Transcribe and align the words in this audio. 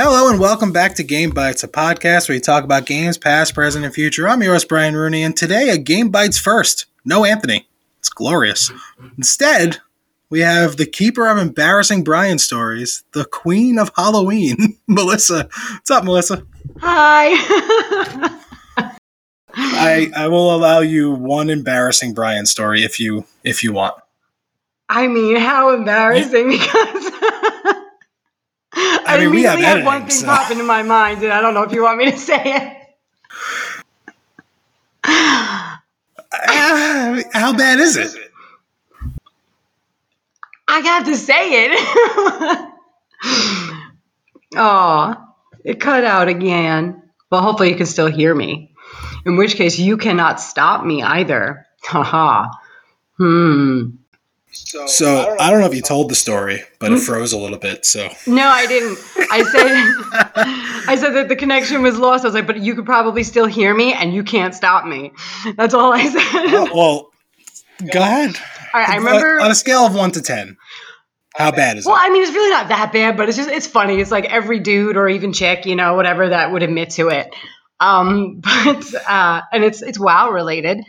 Hello 0.00 0.30
and 0.30 0.38
welcome 0.38 0.70
back 0.70 0.94
to 0.94 1.02
Game 1.02 1.30
Bites, 1.30 1.64
a 1.64 1.68
podcast 1.68 2.28
where 2.28 2.36
we 2.36 2.40
talk 2.40 2.62
about 2.62 2.86
games 2.86 3.18
past, 3.18 3.52
present, 3.52 3.84
and 3.84 3.92
future. 3.92 4.28
I'm 4.28 4.40
yours, 4.40 4.64
Brian 4.64 4.94
Rooney, 4.94 5.24
and 5.24 5.36
today 5.36 5.70
a 5.70 5.76
Game 5.76 6.10
Bites 6.10 6.38
first. 6.38 6.86
No 7.04 7.24
Anthony. 7.24 7.66
It's 7.98 8.08
glorious. 8.08 8.70
Instead, 9.16 9.78
we 10.30 10.38
have 10.38 10.76
the 10.76 10.86
keeper 10.86 11.26
of 11.26 11.36
embarrassing 11.36 12.04
Brian 12.04 12.38
stories, 12.38 13.02
the 13.10 13.24
queen 13.24 13.76
of 13.76 13.90
Halloween, 13.96 14.78
Melissa. 14.86 15.48
What's 15.72 15.90
up, 15.90 16.04
Melissa? 16.04 16.46
Hi. 16.80 17.30
I, 19.52 20.12
I 20.14 20.28
will 20.28 20.54
allow 20.54 20.78
you 20.78 21.10
one 21.10 21.50
embarrassing 21.50 22.14
Brian 22.14 22.46
story 22.46 22.84
if 22.84 23.00
you 23.00 23.26
if 23.42 23.64
you 23.64 23.72
want. 23.72 23.96
I 24.88 25.08
mean, 25.08 25.34
how 25.34 25.74
embarrassing 25.74 26.48
because 26.50 27.10
I, 28.80 29.04
I 29.06 29.18
mean, 29.18 29.30
we 29.30 29.42
have 29.42 29.58
had 29.58 29.84
one 29.84 30.02
thing 30.02 30.10
so- 30.10 30.26
pop 30.26 30.50
into 30.50 30.64
my 30.64 30.82
mind, 30.82 31.22
and 31.22 31.32
I 31.32 31.40
don't 31.40 31.54
know 31.54 31.62
if 31.62 31.72
you 31.72 31.82
want 31.82 31.98
me 31.98 32.10
to 32.10 32.18
say 32.18 32.42
it. 32.44 32.74
Ah, 35.04 35.82
how 37.32 37.56
bad 37.56 37.80
is 37.80 37.96
it? 37.96 38.14
I 40.68 40.82
got 40.82 41.06
to 41.06 41.16
say 41.16 41.66
it. 41.66 42.70
oh, 44.56 45.14
it 45.64 45.80
cut 45.80 46.04
out 46.04 46.28
again. 46.28 47.02
Well, 47.30 47.42
hopefully 47.42 47.70
you 47.70 47.76
can 47.76 47.86
still 47.86 48.06
hear 48.06 48.34
me. 48.34 48.74
In 49.24 49.36
which 49.36 49.54
case, 49.56 49.78
you 49.78 49.96
cannot 49.96 50.40
stop 50.40 50.84
me 50.84 51.02
either. 51.02 51.66
Haha. 51.82 52.48
Hmm. 53.16 53.97
So 54.86 55.36
I 55.40 55.50
don't 55.50 55.60
know 55.60 55.66
if 55.66 55.74
you 55.74 55.82
told 55.82 56.10
the 56.10 56.14
story, 56.14 56.62
but 56.78 56.92
it 56.92 56.98
froze 57.00 57.32
a 57.32 57.38
little 57.38 57.58
bit. 57.58 57.86
So 57.86 58.08
No, 58.26 58.46
I 58.46 58.66
didn't. 58.66 58.98
I 59.30 59.42
said 59.42 60.86
I 60.88 60.96
said 60.96 61.10
that 61.14 61.28
the 61.28 61.36
connection 61.36 61.82
was 61.82 61.98
lost. 61.98 62.24
I 62.24 62.28
was 62.28 62.34
like, 62.34 62.46
but 62.46 62.58
you 62.58 62.74
could 62.74 62.86
probably 62.86 63.22
still 63.22 63.46
hear 63.46 63.74
me 63.74 63.92
and 63.94 64.12
you 64.12 64.22
can't 64.22 64.54
stop 64.54 64.84
me. 64.84 65.12
That's 65.56 65.74
all 65.74 65.92
I 65.92 66.04
said. 66.08 66.20
Oh, 66.24 66.68
well, 66.74 67.10
go 67.92 68.00
ahead. 68.00 68.36
all 68.74 68.80
right, 68.80 68.88
I 68.90 68.96
remember 68.96 69.40
on 69.40 69.50
a 69.50 69.54
scale 69.54 69.86
of 69.86 69.94
one 69.94 70.10
to 70.12 70.22
ten. 70.22 70.56
How 71.36 71.50
bad 71.52 71.76
is 71.78 71.86
Well, 71.86 71.94
it? 71.94 71.98
Well, 71.98 72.06
I 72.06 72.10
mean, 72.12 72.22
it's 72.22 72.32
really 72.32 72.50
not 72.50 72.68
that 72.68 72.92
bad, 72.92 73.16
but 73.16 73.28
it's 73.28 73.36
just 73.36 73.50
it's 73.50 73.66
funny. 73.66 74.00
It's 74.00 74.10
like 74.10 74.24
every 74.26 74.58
dude 74.60 74.96
or 74.96 75.08
even 75.08 75.32
chick, 75.32 75.66
you 75.66 75.76
know, 75.76 75.94
whatever 75.94 76.28
that 76.30 76.50
would 76.52 76.62
admit 76.62 76.90
to 76.90 77.08
it. 77.10 77.32
Um, 77.80 78.40
but 78.64 78.94
uh, 79.08 79.42
and 79.52 79.62
it's 79.64 79.82
it's 79.82 79.98
WoW 80.00 80.30
related. 80.30 80.80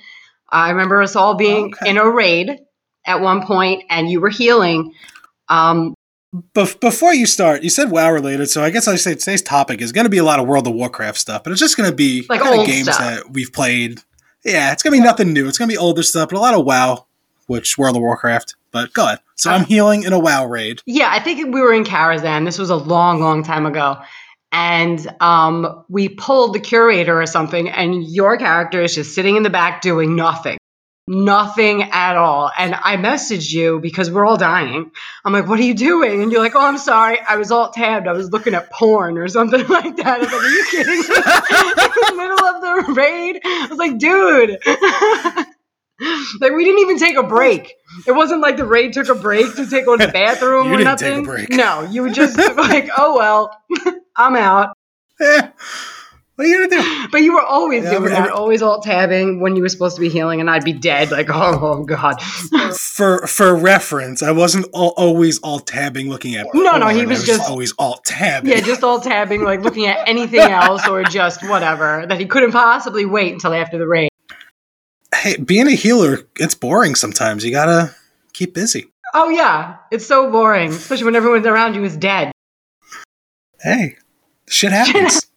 I 0.49 0.71
remember 0.71 1.01
us 1.01 1.15
all 1.15 1.35
being 1.35 1.65
Okay. 1.65 1.91
in 1.91 1.97
a 1.97 2.09
raid 2.09 2.57
at 3.09 3.19
one 3.21 3.45
point, 3.45 3.83
and 3.89 4.09
you 4.09 4.21
were 4.21 4.29
healing. 4.29 4.93
Um, 5.49 5.95
Bef- 6.55 6.79
before 6.79 7.11
you 7.13 7.25
start, 7.25 7.63
you 7.63 7.71
said 7.71 7.89
WoW 7.89 8.11
related, 8.11 8.47
so 8.47 8.63
I 8.63 8.69
guess 8.69 8.87
I 8.87 8.95
say 8.97 9.15
today's 9.15 9.41
topic 9.41 9.81
is 9.81 9.91
going 9.91 10.05
to 10.05 10.11
be 10.11 10.19
a 10.19 10.23
lot 10.23 10.39
of 10.39 10.45
World 10.47 10.67
of 10.67 10.73
Warcraft 10.75 11.17
stuff, 11.17 11.43
but 11.43 11.51
it's 11.51 11.59
just 11.59 11.75
going 11.75 11.89
to 11.89 11.95
be 11.95 12.23
Like 12.29 12.45
old 12.45 12.67
games 12.67 12.83
stuff. 12.83 12.99
that 12.99 13.31
we've 13.31 13.51
played. 13.51 13.99
Yeah, 14.45 14.71
it's 14.71 14.83
going 14.83 14.95
to 14.95 15.01
be 15.01 15.03
nothing 15.03 15.33
new. 15.33 15.47
It's 15.47 15.57
going 15.57 15.67
to 15.69 15.73
be 15.73 15.77
older 15.77 16.03
stuff, 16.03 16.29
but 16.29 16.37
a 16.37 16.39
lot 16.39 16.53
of 16.53 16.65
WoW, 16.65 17.07
which 17.47 17.79
World 17.79 17.95
of 17.95 18.03
Warcraft. 18.03 18.55
But 18.71 18.93
go 18.93 19.05
ahead. 19.05 19.19
So 19.37 19.49
I'm 19.49 19.65
healing 19.65 20.03
in 20.03 20.13
a 20.13 20.19
WoW 20.19 20.45
raid. 20.45 20.81
Yeah, 20.85 21.09
I 21.09 21.19
think 21.19 21.51
we 21.51 21.61
were 21.61 21.73
in 21.73 21.83
Karazhan. 21.83 22.45
This 22.45 22.59
was 22.59 22.69
a 22.69 22.75
long, 22.75 23.19
long 23.21 23.41
time 23.41 23.65
ago. 23.65 23.97
And 24.51 24.99
um, 25.21 25.83
we 25.89 26.09
pulled 26.09 26.53
the 26.53 26.59
curator 26.59 27.19
or 27.19 27.25
something, 27.25 27.69
and 27.69 28.03
your 28.03 28.37
character 28.37 28.81
is 28.83 28.93
just 28.93 29.15
sitting 29.15 29.35
in 29.35 29.41
the 29.41 29.49
back 29.49 29.81
doing 29.81 30.15
nothing. 30.15 30.58
Nothing 31.11 31.81
at 31.81 32.17
all. 32.17 32.51
And 32.55 32.75
I 32.75 32.95
messaged 32.95 33.51
you 33.51 33.79
because 33.79 34.11
we're 34.11 34.27
all 34.27 34.37
dying. 34.37 34.91
I'm 35.25 35.33
like, 35.33 35.47
what 35.47 35.59
are 35.59 35.63
you 35.63 35.73
doing? 35.73 36.21
And 36.21 36.31
you're 36.31 36.39
like, 36.39 36.53
oh, 36.53 36.61
I'm 36.61 36.77
sorry. 36.77 37.17
I 37.19 37.37
was 37.37 37.51
alt 37.51 37.73
tabbed. 37.73 38.07
I 38.07 38.11
was 38.11 38.29
looking 38.29 38.53
at 38.53 38.69
porn 38.69 39.17
or 39.17 39.27
something 39.27 39.65
like 39.69 39.95
that. 39.95 40.05
I 40.05 40.17
was 40.19 40.31
like, 40.31 40.39
are 40.39 40.49
you 40.49 40.67
kidding 40.69 40.99
me? 40.99 40.99
in 40.99 42.05
the 42.05 42.13
middle 42.15 42.45
of 42.45 42.61
the 42.61 42.93
raid? 42.93 43.39
I 43.43 43.67
was 43.67 43.79
like, 43.79 43.97
dude. 43.97 44.59
like, 46.41 46.53
we 46.53 46.63
didn't 46.63 46.81
even 46.81 46.99
take 46.99 47.17
a 47.17 47.23
break. 47.23 47.73
It 48.05 48.11
wasn't 48.11 48.41
like 48.41 48.57
the 48.57 48.67
raid 48.67 48.93
took 48.93 49.09
a 49.09 49.15
break 49.15 49.55
to 49.55 49.67
take 49.67 49.85
go 49.85 49.97
to 49.97 50.05
the 50.05 50.11
bathroom 50.13 50.71
or 50.71 50.77
didn't 50.77 50.99
take 50.99 51.17
a 51.17 51.21
nothing. 51.21 51.57
No, 51.57 51.81
you 51.89 52.03
were 52.03 52.11
just 52.11 52.37
like, 52.37 52.87
oh 52.95 53.17
well, 53.17 53.59
I'm 54.15 54.35
out. 54.35 54.77
What 56.39 56.45
are 56.45 56.49
you 56.51 56.69
to 56.69 56.73
do? 56.73 57.07
But 57.11 57.21
you 57.21 57.33
were 57.33 57.41
always 57.43 57.83
Yeah, 57.83 57.91
doing 57.97 58.11
that, 58.13 58.29
always 58.31 58.61
alt 58.61 58.83
tabbing 58.83 59.41
when 59.41 59.57
you 59.57 59.61
were 59.61 59.67
supposed 59.67 59.97
to 59.97 59.99
be 59.99 60.07
healing, 60.07 60.39
and 60.39 60.49
I'd 60.49 60.63
be 60.63 60.71
dead. 60.71 61.11
Like, 61.11 61.29
oh, 61.29 61.59
oh 61.61 61.83
god. 61.83 62.21
For 62.77 63.27
for 63.27 63.53
reference, 63.53 64.23
I 64.23 64.31
wasn't 64.31 64.67
al- 64.73 64.93
always 64.95 65.41
alt 65.43 65.67
tabbing 65.67 66.07
looking 66.07 66.35
at. 66.35 66.47
No, 66.53 66.77
no, 66.77 66.87
he 66.87 67.01
I 67.01 67.05
was 67.05 67.25
just- 67.25 67.49
always 67.49 67.73
alt 67.77 68.05
tabbing. 68.05 68.51
Yeah, 68.51 68.61
just 68.61 68.85
alt 68.85 69.03
tabbing, 69.03 69.43
like 69.43 69.59
looking 69.63 69.87
at 69.87 70.07
anything 70.07 70.39
else 70.49 70.87
or 70.87 71.03
just 71.03 71.43
whatever 71.49 72.05
that 72.07 72.17
he 72.21 72.25
couldn't 72.25 72.53
possibly 72.53 73.03
wait 73.03 73.33
until 73.33 73.53
after 73.53 73.77
the 73.77 73.85
raid. 73.85 74.07
hey, 75.13 75.35
being 75.35 75.67
a 75.67 75.71
healer, 75.75 76.19
it's 76.37 76.55
boring 76.55 76.95
sometimes. 76.95 77.43
You 77.43 77.51
gotta 77.51 77.93
keep 78.31 78.53
busy. 78.53 78.85
Oh 79.13 79.27
yeah, 79.27 79.75
it's 79.91 80.05
so 80.05 80.31
boring, 80.31 80.69
especially 80.69 81.03
when 81.03 81.17
everyone 81.17 81.45
around 81.45 81.73
you 81.75 81.83
is 81.83 81.97
dead. 81.97 82.31
Hey, 83.59 83.97
shit 84.47 84.71
happens. 84.71 85.25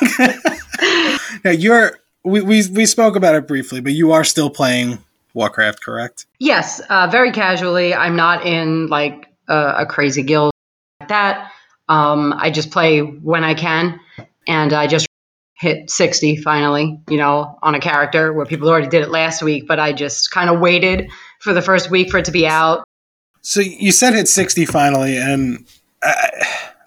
now 1.44 1.50
you're 1.50 1.98
we, 2.24 2.40
we 2.40 2.68
we 2.68 2.86
spoke 2.86 3.16
about 3.16 3.34
it 3.34 3.46
briefly, 3.46 3.80
but 3.80 3.92
you 3.92 4.12
are 4.12 4.24
still 4.24 4.50
playing 4.50 4.98
Warcraft, 5.34 5.82
correct? 5.82 6.26
Yes, 6.38 6.80
uh, 6.88 7.08
very 7.10 7.32
casually. 7.32 7.94
I'm 7.94 8.16
not 8.16 8.46
in 8.46 8.88
like 8.88 9.26
a, 9.48 9.74
a 9.78 9.86
crazy 9.86 10.22
guild 10.22 10.52
like 11.00 11.08
that. 11.08 11.52
Um, 11.88 12.34
I 12.36 12.50
just 12.50 12.70
play 12.70 13.00
when 13.00 13.42
I 13.44 13.54
can, 13.54 14.00
and 14.46 14.72
I 14.72 14.86
just 14.86 15.06
hit 15.54 15.90
60 15.90 16.36
finally, 16.36 17.00
you 17.08 17.18
know, 17.18 17.58
on 17.62 17.74
a 17.74 17.80
character 17.80 18.32
where 18.32 18.46
people 18.46 18.68
already 18.68 18.88
did 18.88 19.02
it 19.02 19.10
last 19.10 19.42
week, 19.42 19.68
but 19.68 19.78
I 19.78 19.92
just 19.92 20.30
kind 20.30 20.48
of 20.48 20.58
waited 20.58 21.10
for 21.40 21.52
the 21.52 21.60
first 21.60 21.90
week 21.90 22.10
for 22.10 22.18
it 22.18 22.24
to 22.26 22.30
be 22.30 22.46
out. 22.46 22.84
So 23.42 23.60
you 23.60 23.92
said 23.92 24.14
hit 24.14 24.28
sixty 24.28 24.66
finally, 24.66 25.16
and 25.16 25.66
uh, 26.02 26.12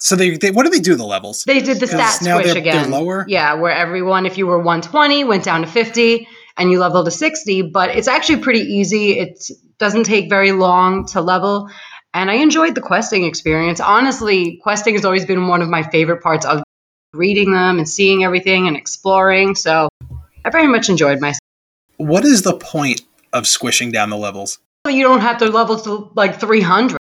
so 0.04 0.18
they, 0.18 0.36
they 0.38 0.52
what 0.52 0.64
do 0.66 0.70
they 0.70 0.82
do 0.82 0.96
the 0.96 1.06
levels? 1.06 1.46
They 1.46 1.62
did 1.62 1.80
the 1.80 1.88
stat 1.88 2.12
squish 2.12 2.28
they're- 2.28 2.44
they're 2.44 2.58
again. 2.58 2.92
lower? 2.92 3.24
Yeah, 3.26 3.54
where 3.54 3.72
everyone, 3.72 4.26
if 4.26 4.38
you 4.38 4.46
were 4.46 4.58
120, 4.60 5.24
went 5.24 5.46
down 5.46 5.62
to 5.62 5.68
50 5.68 6.28
and 6.58 6.70
you 6.70 6.80
leveled 6.80 7.06
to 7.06 7.12
60. 7.12 7.62
But 7.62 7.92
it's 7.92 8.10
actually 8.10 8.40
pretty 8.40 8.60
easy. 8.60 9.18
It 9.18 9.42
doesn't 9.80 10.04
take 10.04 10.30
very 10.30 10.52
long 10.52 11.06
to 11.08 11.22
level. 11.22 11.70
And 12.14 12.30
I 12.30 12.34
enjoyed 12.36 12.76
the 12.76 12.82
questing 12.82 13.24
experience. 13.24 13.80
Honestly, 13.80 14.60
questing 14.62 14.96
has 14.96 15.06
always 15.06 15.26
been 15.26 15.48
one 15.48 15.62
of 15.62 15.70
my 15.70 15.84
favorite 15.84 16.22
parts 16.22 16.46
of 16.46 16.64
reading 17.14 17.54
them 17.54 17.78
and 17.78 17.88
seeing 17.88 18.26
everything 18.26 18.68
and 18.68 18.76
exploring. 18.76 19.56
So 19.56 19.88
I 20.44 20.50
very 20.50 20.68
much 20.68 20.90
enjoyed 20.90 21.22
myself. 21.22 21.40
What 21.96 22.26
is 22.26 22.42
the 22.42 22.58
point 22.58 23.04
of 23.32 23.48
squishing 23.48 23.92
down 23.92 24.10
the 24.10 24.18
levels? 24.18 24.60
You 24.86 25.04
don't 25.04 25.22
have 25.22 25.38
to 25.38 25.46
level 25.46 25.80
to 25.80 26.12
like 26.14 26.42
300 26.42 26.98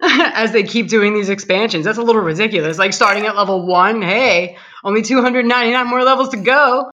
as 0.02 0.52
they 0.52 0.62
keep 0.62 0.88
doing 0.88 1.14
these 1.14 1.28
expansions. 1.28 1.84
That's 1.84 1.98
a 1.98 2.02
little 2.02 2.22
ridiculous. 2.22 2.78
Like 2.78 2.92
starting 2.92 3.26
at 3.26 3.36
level 3.36 3.66
one, 3.66 4.00
hey, 4.02 4.56
only 4.84 5.02
299 5.02 5.86
more 5.86 6.02
levels 6.02 6.28
to 6.30 6.36
go. 6.36 6.90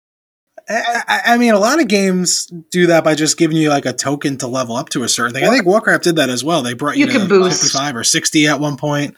I, 0.66 1.20
I- 1.26 1.37
mean, 1.38 1.53
a 1.53 1.59
lot 1.59 1.81
of 1.81 1.88
games 1.88 2.47
do 2.70 2.87
that 2.87 3.04
by 3.04 3.14
just 3.14 3.37
giving 3.37 3.59
you 3.59 3.69
like 3.69 3.84
a 3.84 3.93
token 3.93 4.38
to 4.38 4.47
level 4.47 4.76
up 4.76 4.88
to 4.91 5.03
a 5.03 5.09
certain 5.09 5.34
thing. 5.34 5.44
I 5.44 5.50
think 5.50 5.66
Warcraft 5.66 6.04
did 6.04 6.16
that 6.16 6.31
as 6.31 6.43
well. 6.43 6.62
They 6.62 6.72
brought 6.72 6.97
you, 6.97 7.06
You 7.06 7.19
to 7.19 7.26
boost. 7.28 7.60
55 7.62 7.97
or 7.97 8.04
60 8.04 8.47
at 8.47 8.60
one 8.60 8.78
point, 8.78 9.14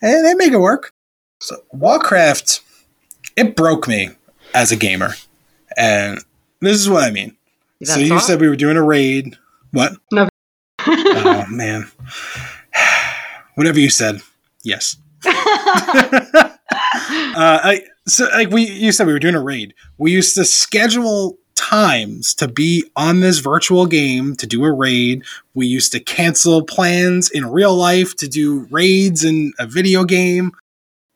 and 0.00 0.24
they 0.24 0.34
make 0.34 0.52
it 0.52 0.58
work. 0.58 0.92
So 1.40 1.56
Warcraft, 1.72 2.60
it 3.36 3.56
broke 3.56 3.88
me 3.88 4.10
as 4.54 4.70
a 4.70 4.76
gamer, 4.76 5.14
and 5.76 6.20
this 6.60 6.76
is 6.76 6.88
what 6.88 7.02
I 7.02 7.10
mean. 7.10 7.36
so 7.82 7.98
you 7.98 8.14
all? 8.14 8.20
said 8.20 8.40
we 8.40 8.48
were 8.48 8.54
doing 8.54 8.76
a 8.76 8.82
raid. 8.84 9.36
What? 9.72 9.94
No. 10.12 10.28
oh 10.86 11.46
man. 11.50 11.90
Whatever 13.56 13.80
you 13.80 13.90
said. 13.90 14.20
Yes. 14.62 14.96
uh, 15.26 15.30
I, 17.36 17.82
so 18.06 18.28
like 18.32 18.50
we 18.50 18.68
you 18.68 18.92
said 18.92 19.06
we 19.06 19.12
were 19.12 19.18
doing 19.18 19.34
a 19.34 19.42
raid. 19.42 19.74
We 19.98 20.12
used 20.12 20.34
to 20.36 20.44
schedule 20.44 21.38
times 21.56 22.34
to 22.34 22.46
be 22.46 22.84
on 22.94 23.20
this 23.20 23.38
virtual 23.38 23.86
game 23.86 24.36
to 24.36 24.46
do 24.46 24.64
a 24.64 24.72
raid. 24.72 25.24
We 25.54 25.66
used 25.66 25.90
to 25.92 26.00
cancel 26.00 26.64
plans 26.64 27.30
in 27.30 27.50
real 27.50 27.74
life 27.74 28.14
to 28.16 28.28
do 28.28 28.66
raids 28.70 29.24
in 29.24 29.52
a 29.58 29.66
video 29.66 30.04
game. 30.04 30.52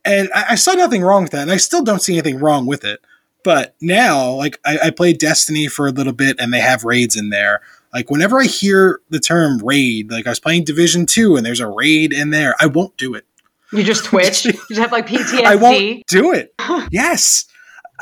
And 0.04 0.30
I, 0.34 0.46
I 0.50 0.54
saw 0.56 0.72
nothing 0.72 1.02
wrong 1.02 1.22
with 1.22 1.32
that, 1.32 1.42
and 1.42 1.50
I 1.50 1.58
still 1.58 1.84
don't 1.84 2.00
see 2.00 2.14
anything 2.14 2.38
wrong 2.38 2.66
with 2.66 2.84
it. 2.84 3.00
But 3.44 3.74
now, 3.80 4.30
like 4.32 4.58
I, 4.64 4.78
I 4.84 4.90
played 4.90 5.18
Destiny 5.18 5.68
for 5.68 5.86
a 5.86 5.92
little 5.92 6.12
bit, 6.12 6.40
and 6.40 6.52
they 6.52 6.60
have 6.60 6.84
raids 6.84 7.16
in 7.16 7.30
there. 7.30 7.60
Like 7.92 8.10
whenever 8.10 8.40
I 8.40 8.44
hear 8.44 9.00
the 9.10 9.20
term 9.20 9.58
raid, 9.58 10.10
like 10.10 10.26
I 10.26 10.30
was 10.30 10.40
playing 10.40 10.64
Division 10.64 11.06
Two, 11.06 11.36
and 11.36 11.44
there's 11.44 11.60
a 11.60 11.68
raid 11.68 12.12
in 12.12 12.30
there, 12.30 12.54
I 12.60 12.66
won't 12.66 12.96
do 12.96 13.14
it. 13.14 13.26
You 13.72 13.84
just 13.84 14.04
twitch. 14.04 14.44
you 14.44 14.52
just 14.52 14.80
have 14.80 14.92
like 14.92 15.06
PTSD. 15.06 15.44
I 15.44 15.56
won't 15.56 16.06
do 16.06 16.32
it. 16.32 16.54
yes. 16.90 17.46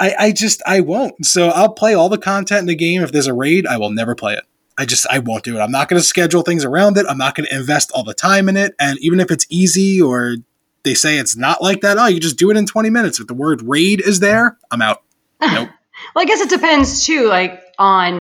I, 0.01 0.15
I 0.19 0.33
just 0.33 0.63
I 0.65 0.81
won't. 0.81 1.25
So 1.27 1.49
I'll 1.49 1.73
play 1.73 1.95
all 1.95 2.09
the 2.09 2.19
content 2.19 2.61
in 2.61 2.67
the 2.67 2.77
game. 2.77 3.03
If 3.03 3.13
there's 3.13 3.27
a 3.27 3.35
raid, 3.35 3.67
I 3.67 3.79
will 3.79 3.91
never 3.91 4.15
play 4.15 4.35
it. 4.35 4.45
I 4.79 4.85
just 4.85 5.07
I 5.11 5.19
won't 5.19 5.43
do 5.43 5.57
it. 5.57 5.61
I'm 5.61 5.73
not 5.73 5.89
going 5.89 6.01
to 6.01 6.07
schedule 6.07 6.43
things 6.43 6.65
around 6.65 6.97
it. 6.99 7.07
I'm 7.09 7.19
not 7.19 7.35
going 7.35 7.49
to 7.49 7.55
invest 7.55 7.91
all 7.93 8.05
the 8.05 8.15
time 8.15 8.49
in 8.49 8.57
it. 8.57 8.75
And 8.79 8.97
even 9.01 9.19
if 9.19 9.31
it's 9.33 9.45
easy 9.51 10.01
or 10.01 10.37
they 10.85 10.95
say 10.95 11.19
it's 11.19 11.37
not 11.37 11.61
like 11.61 11.81
that. 11.81 11.99
Oh, 11.99 12.07
you 12.07 12.21
just 12.21 12.39
do 12.39 12.51
it 12.51 12.57
in 12.57 12.65
20 12.65 12.91
minutes. 12.91 13.19
If 13.19 13.27
the 13.27 13.35
word 13.35 13.63
raid 13.63 14.01
is 14.01 14.21
there, 14.21 14.57
I'm 14.71 14.83
out. 14.83 15.03
Nope. 15.41 15.69
well, 16.15 16.23
I 16.23 16.25
guess 16.25 16.41
it 16.41 16.51
depends 16.51 17.07
too, 17.07 17.29
like 17.29 17.63
on 17.79 18.19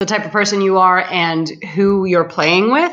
the 0.00 0.06
type 0.06 0.24
of 0.24 0.32
person 0.32 0.62
you 0.62 0.78
are 0.78 1.00
and 1.10 1.48
who 1.74 2.06
you're 2.06 2.24
playing 2.24 2.72
with. 2.72 2.92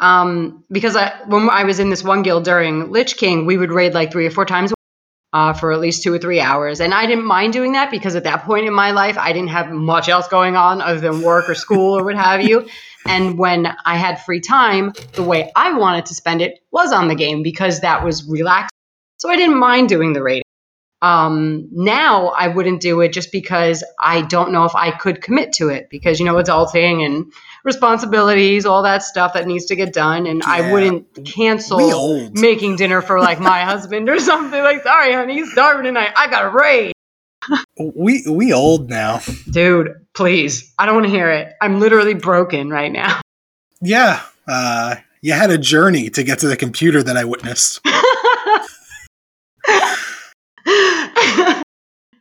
Um, 0.00 0.64
because 0.70 0.96
I, 0.96 1.12
when 1.26 1.50
I 1.50 1.64
was 1.64 1.78
in 1.78 1.90
this 1.90 2.02
one 2.02 2.22
guild 2.22 2.44
during 2.44 2.90
Lich 2.90 3.16
King, 3.16 3.46
we 3.46 3.56
would 3.56 3.70
raid 3.70 3.94
like 3.94 4.10
three 4.10 4.26
or 4.26 4.30
four 4.30 4.46
times 4.46 4.72
uh, 5.32 5.52
for 5.52 5.72
at 5.72 5.80
least 5.80 6.02
two 6.02 6.14
or 6.14 6.18
three 6.18 6.40
hours. 6.40 6.80
And 6.80 6.94
I 6.94 7.06
didn't 7.06 7.26
mind 7.26 7.52
doing 7.52 7.72
that 7.72 7.90
because 7.90 8.16
at 8.16 8.24
that 8.24 8.44
point 8.44 8.66
in 8.66 8.72
my 8.72 8.92
life, 8.92 9.18
I 9.18 9.32
didn't 9.32 9.50
have 9.50 9.70
much 9.70 10.08
else 10.08 10.28
going 10.28 10.56
on 10.56 10.80
other 10.80 11.00
than 11.00 11.20
work 11.20 11.50
or 11.50 11.54
school 11.54 11.98
or 11.98 12.04
what 12.04 12.16
have 12.16 12.42
you. 12.42 12.66
And 13.06 13.38
when 13.38 13.66
I 13.84 13.96
had 13.96 14.24
free 14.24 14.40
time, 14.40 14.92
the 15.12 15.22
way 15.22 15.52
I 15.54 15.74
wanted 15.74 16.06
to 16.06 16.14
spend 16.14 16.40
it 16.40 16.60
was 16.72 16.92
on 16.92 17.08
the 17.08 17.14
game 17.14 17.42
because 17.42 17.80
that 17.80 18.04
was 18.04 18.26
relaxing. 18.26 18.70
So 19.18 19.28
I 19.28 19.36
didn't 19.36 19.58
mind 19.58 19.88
doing 19.88 20.12
the 20.12 20.22
raiding. 20.22 20.47
Um, 21.00 21.68
now 21.70 22.28
I 22.28 22.48
wouldn't 22.48 22.80
do 22.80 23.00
it 23.00 23.12
just 23.12 23.30
because 23.30 23.84
I 24.00 24.22
don't 24.22 24.52
know 24.52 24.64
if 24.64 24.74
I 24.74 24.90
could 24.90 25.22
commit 25.22 25.52
to 25.54 25.68
it 25.68 25.88
because, 25.90 26.18
you 26.18 26.26
know, 26.26 26.34
adulting 26.34 27.04
and 27.04 27.32
responsibilities, 27.64 28.66
all 28.66 28.82
that 28.82 29.02
stuff 29.02 29.34
that 29.34 29.46
needs 29.46 29.66
to 29.66 29.76
get 29.76 29.92
done. 29.92 30.26
And 30.26 30.42
I 30.42 30.72
wouldn't 30.72 31.24
cancel 31.24 32.30
making 32.32 32.76
dinner 32.76 33.00
for 33.00 33.20
like 33.20 33.38
my 33.38 33.60
husband 33.64 34.08
or 34.08 34.18
something. 34.18 34.60
Like, 34.60 34.82
sorry, 34.82 35.12
honey, 35.12 35.34
he's 35.34 35.52
starving 35.52 35.84
tonight. 35.84 36.10
I 36.16 36.28
got 36.28 36.46
a 36.46 36.50
raid. 36.50 36.92
We 37.78 38.24
we 38.28 38.52
old 38.52 38.90
now. 38.90 39.20
Dude, 39.48 40.06
please. 40.14 40.74
I 40.78 40.86
don't 40.86 40.96
want 40.96 41.06
to 41.06 41.12
hear 41.12 41.30
it. 41.30 41.54
I'm 41.60 41.80
literally 41.80 42.14
broken 42.14 42.68
right 42.70 42.90
now. 42.90 43.20
Yeah. 43.80 44.22
Uh, 44.46 44.96
you 45.20 45.32
had 45.32 45.50
a 45.50 45.58
journey 45.58 46.10
to 46.10 46.22
get 46.22 46.40
to 46.40 46.48
the 46.48 46.56
computer 46.56 47.02
that 47.02 47.16
I 47.16 47.24
witnessed. 47.24 47.80
and 47.84 47.94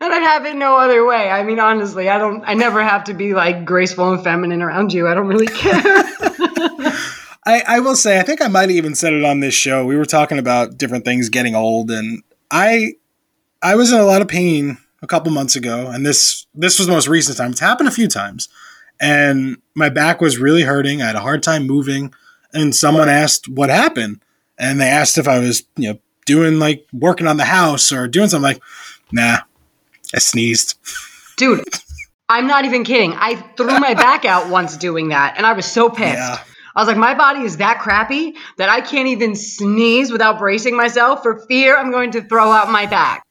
I'd 0.01 0.16
have 0.27 0.45
it 0.45 0.56
no 0.56 0.77
other 0.77 1.06
way. 1.06 1.29
I 1.29 1.44
mean, 1.44 1.59
honestly, 1.59 2.09
I 2.09 2.18
don't. 2.18 2.44
I 2.45 2.53
never 2.53 2.83
have 2.83 3.06
to 3.06 3.13
be 3.13 3.33
like 3.33 3.65
graceful 3.65 4.12
and 4.13 4.24
feminine 4.24 4.62
around 4.62 4.94
you. 4.94 5.07
I 5.07 5.13
don't 5.13 5.27
really 5.27 5.47
care. 5.47 5.81
I, 7.47 7.63
I 7.65 7.79
will 7.79 7.95
say, 7.95 8.19
I 8.19 8.24
think 8.24 8.41
I 8.41 8.50
might 8.50 8.63
have 8.63 8.71
even 8.71 8.94
said 8.94 9.13
it 9.13 9.24
on 9.24 9.39
this 9.39 9.53
show. 9.53 9.85
We 9.85 9.95
were 9.95 10.06
talking 10.06 10.38
about 10.38 10.77
different 10.77 11.06
things 11.06 11.29
getting 11.29 11.56
old, 11.56 11.89
and 11.89 12.21
I 12.51 12.95
I 13.62 13.75
was 13.75 13.91
in 13.91 14.00
a 14.00 14.06
lot 14.06 14.21
of 14.21 14.27
pain 14.27 14.77
a 15.01 15.07
couple 15.07 15.31
months 15.31 15.56
ago, 15.56 15.88
and 15.88 16.06
this 16.06 16.45
this 16.53 16.77
was 16.77 16.88
the 16.88 16.94
most 16.94 17.07
recent 17.07 17.38
time. 17.38 17.51
It's 17.51 17.62
happened 17.62 17.88
a 17.88 17.91
few 17.91 18.09
times, 18.09 18.50
and 19.00 19.57
my 19.75 19.88
back 19.88 20.19
was 20.19 20.38
really 20.38 20.63
hurting. 20.63 21.01
I 21.01 21.07
had 21.07 21.15
a 21.15 21.21
hard 21.21 21.41
time 21.41 21.65
moving, 21.65 22.13
and 22.53 22.75
someone 22.75 23.07
asked 23.07 23.47
what 23.47 23.69
happened, 23.69 24.21
and 24.57 24.81
they 24.81 24.89
asked 24.89 25.18
if 25.18 25.27
I 25.27 25.39
was 25.39 25.63
you 25.77 25.94
know 25.94 26.00
doing 26.25 26.59
like 26.59 26.85
working 26.91 27.27
on 27.27 27.38
the 27.38 27.45
house 27.45 27.94
or 27.94 28.09
doing 28.09 28.27
something. 28.27 28.44
Like, 28.44 28.62
nah, 29.13 29.38
I 30.17 30.19
sneezed. 30.19 30.73
Dude, 31.37 31.63
I'm 32.27 32.47
not 32.47 32.65
even 32.65 32.83
kidding. 32.83 33.13
I 33.13 33.35
threw 33.55 33.79
my 33.79 33.93
back 33.93 34.25
out 34.25 34.49
once 34.49 34.75
doing 34.75 35.09
that, 35.09 35.35
and 35.37 35.45
I 35.45 35.53
was 35.53 35.67
so 35.67 35.91
pissed. 35.91 36.17
Yeah. 36.17 36.39
I 36.75 36.81
was 36.81 36.87
like, 36.87 36.97
my 36.97 37.13
body 37.13 37.41
is 37.41 37.57
that 37.57 37.79
crappy 37.79 38.33
that 38.57 38.67
I 38.67 38.81
can't 38.81 39.07
even 39.09 39.35
sneeze 39.35 40.11
without 40.11 40.39
bracing 40.39 40.75
myself 40.75 41.21
for 41.21 41.45
fear 41.45 41.77
I'm 41.77 41.91
going 41.91 42.09
to 42.13 42.23
throw 42.23 42.51
out 42.51 42.71
my 42.71 42.87
back. 42.87 43.23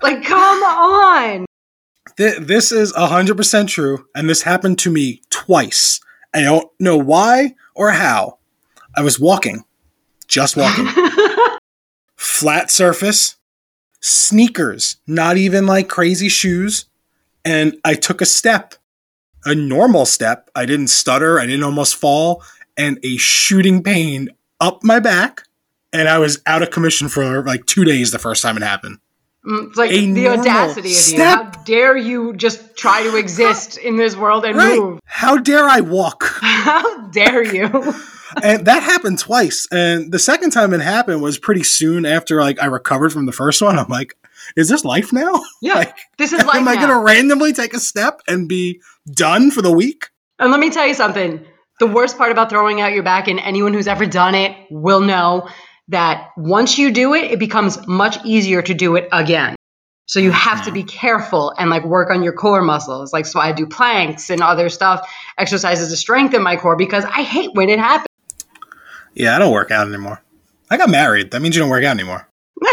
like, 0.00 0.22
come 0.22 0.62
on. 0.62 1.44
Th- 2.16 2.38
this 2.38 2.70
is 2.70 2.92
100% 2.92 3.66
true, 3.66 4.06
and 4.14 4.30
this 4.30 4.42
happened 4.42 4.78
to 4.78 4.92
me 4.92 5.22
twice. 5.30 5.98
I 6.32 6.42
don't 6.42 6.70
know 6.78 6.96
why 6.96 7.56
or 7.74 7.90
how. 7.90 8.38
I 8.96 9.02
was 9.02 9.18
walking, 9.18 9.64
just 10.28 10.56
walking, 10.56 10.86
flat 12.16 12.70
surface, 12.70 13.34
sneakers, 14.08 14.96
not 15.06 15.38
even 15.38 15.66
like 15.66 15.88
crazy 15.88 16.28
shoes, 16.28 16.84
and 17.42 17.78
I 17.84 17.94
took 17.94 18.20
a 18.20 18.26
step, 18.26 18.74
a 19.46 19.54
normal 19.54 20.04
step. 20.04 20.50
I 20.54 20.66
didn't 20.66 20.88
stutter, 20.88 21.40
I 21.40 21.46
didn't 21.46 21.64
almost 21.64 21.94
fall, 21.96 22.42
and 22.76 22.98
a 23.02 23.16
shooting 23.16 23.82
pain 23.82 24.28
up 24.60 24.84
my 24.84 25.00
back, 25.00 25.44
and 25.90 26.06
I 26.06 26.18
was 26.18 26.42
out 26.44 26.62
of 26.62 26.70
commission 26.70 27.08
for 27.08 27.42
like 27.44 27.64
two 27.64 27.84
days 27.84 28.10
the 28.10 28.18
first 28.18 28.42
time 28.42 28.58
it 28.58 28.62
happened. 28.62 28.98
Mm, 29.46 29.68
It's 29.68 29.78
like 29.78 29.90
A 29.90 30.12
the 30.12 30.28
audacity 30.28 30.90
of 30.98 31.08
you. 31.08 31.24
How 31.24 31.42
dare 31.64 31.96
you 31.96 32.34
just 32.34 32.76
try 32.76 33.02
to 33.04 33.16
exist 33.16 33.78
in 33.78 33.96
this 33.96 34.16
world 34.16 34.44
and 34.44 34.56
Right? 34.56 34.78
move? 34.78 35.00
How 35.06 35.38
dare 35.38 35.66
I 35.66 35.80
walk? 35.80 36.24
How 36.42 37.06
dare 37.08 37.42
you? 37.42 37.68
and 38.42 38.66
that 38.66 38.82
happened 38.82 39.18
twice. 39.18 39.66
And 39.70 40.12
the 40.12 40.18
second 40.18 40.50
time 40.50 40.72
it 40.72 40.80
happened 40.80 41.22
was 41.22 41.38
pretty 41.38 41.62
soon 41.62 42.06
after 42.06 42.40
like 42.40 42.62
I 42.62 42.66
recovered 42.66 43.12
from 43.12 43.26
the 43.26 43.32
first 43.32 43.60
one. 43.62 43.78
I'm 43.78 43.88
like, 43.88 44.16
is 44.56 44.68
this 44.68 44.84
life 44.84 45.12
now? 45.12 45.42
Yeah, 45.62 45.74
Like, 45.74 45.96
this 46.18 46.32
is 46.32 46.44
life 46.44 46.56
Am 46.56 46.68
I 46.68 46.74
gonna 46.76 47.00
randomly 47.00 47.52
take 47.52 47.72
a 47.72 47.80
step 47.80 48.20
and 48.28 48.48
be 48.48 48.80
done 49.10 49.50
for 49.50 49.62
the 49.62 49.72
week? 49.72 50.08
And 50.38 50.50
let 50.50 50.60
me 50.60 50.70
tell 50.70 50.86
you 50.86 50.94
something. 50.94 51.44
The 51.80 51.86
worst 51.86 52.18
part 52.18 52.30
about 52.30 52.50
throwing 52.50 52.80
out 52.80 52.92
your 52.92 53.02
back, 53.02 53.28
and 53.28 53.40
anyone 53.40 53.72
who's 53.72 53.88
ever 53.88 54.06
done 54.06 54.34
it 54.34 54.54
will 54.70 55.00
know 55.00 55.48
that 55.88 56.30
once 56.36 56.78
you 56.78 56.92
do 56.92 57.14
it, 57.14 57.30
it 57.30 57.38
becomes 57.38 57.84
much 57.86 58.18
easier 58.24 58.62
to 58.62 58.74
do 58.74 58.96
it 58.96 59.08
again. 59.10 59.56
So 60.06 60.20
you 60.20 60.30
have 60.32 60.64
to 60.66 60.72
be 60.72 60.82
careful 60.82 61.54
and 61.58 61.70
like 61.70 61.84
work 61.84 62.10
on 62.10 62.22
your 62.22 62.34
core 62.34 62.62
muscles. 62.62 63.12
Like, 63.12 63.26
so 63.26 63.40
I 63.40 63.52
do 63.52 63.66
planks 63.66 64.28
and 64.28 64.42
other 64.42 64.68
stuff, 64.68 65.10
exercises 65.38 65.88
to 65.88 65.96
strengthen 65.96 66.42
my 66.42 66.56
core 66.56 66.76
because 66.76 67.04
I 67.04 67.22
hate 67.22 67.50
when 67.54 67.70
it 67.70 67.78
happens. 67.78 68.06
Yeah, 69.14 69.34
I 69.34 69.38
don't 69.38 69.52
work 69.52 69.70
out 69.70 69.88
anymore. 69.88 70.22
I 70.70 70.76
got 70.76 70.90
married. 70.90 71.30
That 71.30 71.40
means 71.40 71.54
you 71.54 71.62
don't 71.62 71.70
work 71.70 71.84
out 71.84 71.94
anymore. 71.94 72.28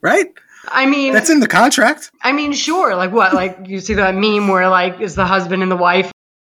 right? 0.00 0.26
I 0.68 0.86
mean, 0.86 1.12
That's 1.12 1.30
in 1.30 1.40
the 1.40 1.48
contract. 1.48 2.10
I 2.22 2.32
mean, 2.32 2.52
sure. 2.52 2.94
Like 2.94 3.12
what? 3.12 3.34
Like 3.34 3.58
you 3.66 3.80
see 3.80 3.94
that 3.94 4.14
meme 4.14 4.48
where 4.48 4.68
like 4.68 5.00
is 5.00 5.14
the 5.14 5.26
husband 5.26 5.62
and 5.62 5.70
the 5.70 5.76
wife, 5.76 6.10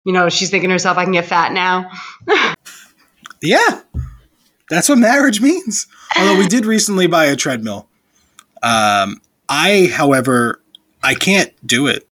you 0.06 0.14
know, 0.14 0.30
she's 0.30 0.50
thinking 0.50 0.70
to 0.70 0.74
herself, 0.74 0.98
I 0.98 1.04
can 1.04 1.14
get 1.14 1.26
fat 1.26 1.52
now. 1.52 1.92
Yeah. 3.42 3.82
That's 4.70 4.88
what 4.88 5.00
marriage 5.00 5.42
means. 5.42 5.88
Although 6.18 6.38
we 6.38 6.48
did 6.48 6.66
recently 6.66 7.08
buy 7.08 7.26
a 7.26 7.36
treadmill. 7.36 7.88
Um, 8.64 9.20
I, 9.50 9.90
however, 9.92 10.62
I 11.04 11.16
can't 11.16 11.52
do 11.66 11.88
it. 11.88 12.08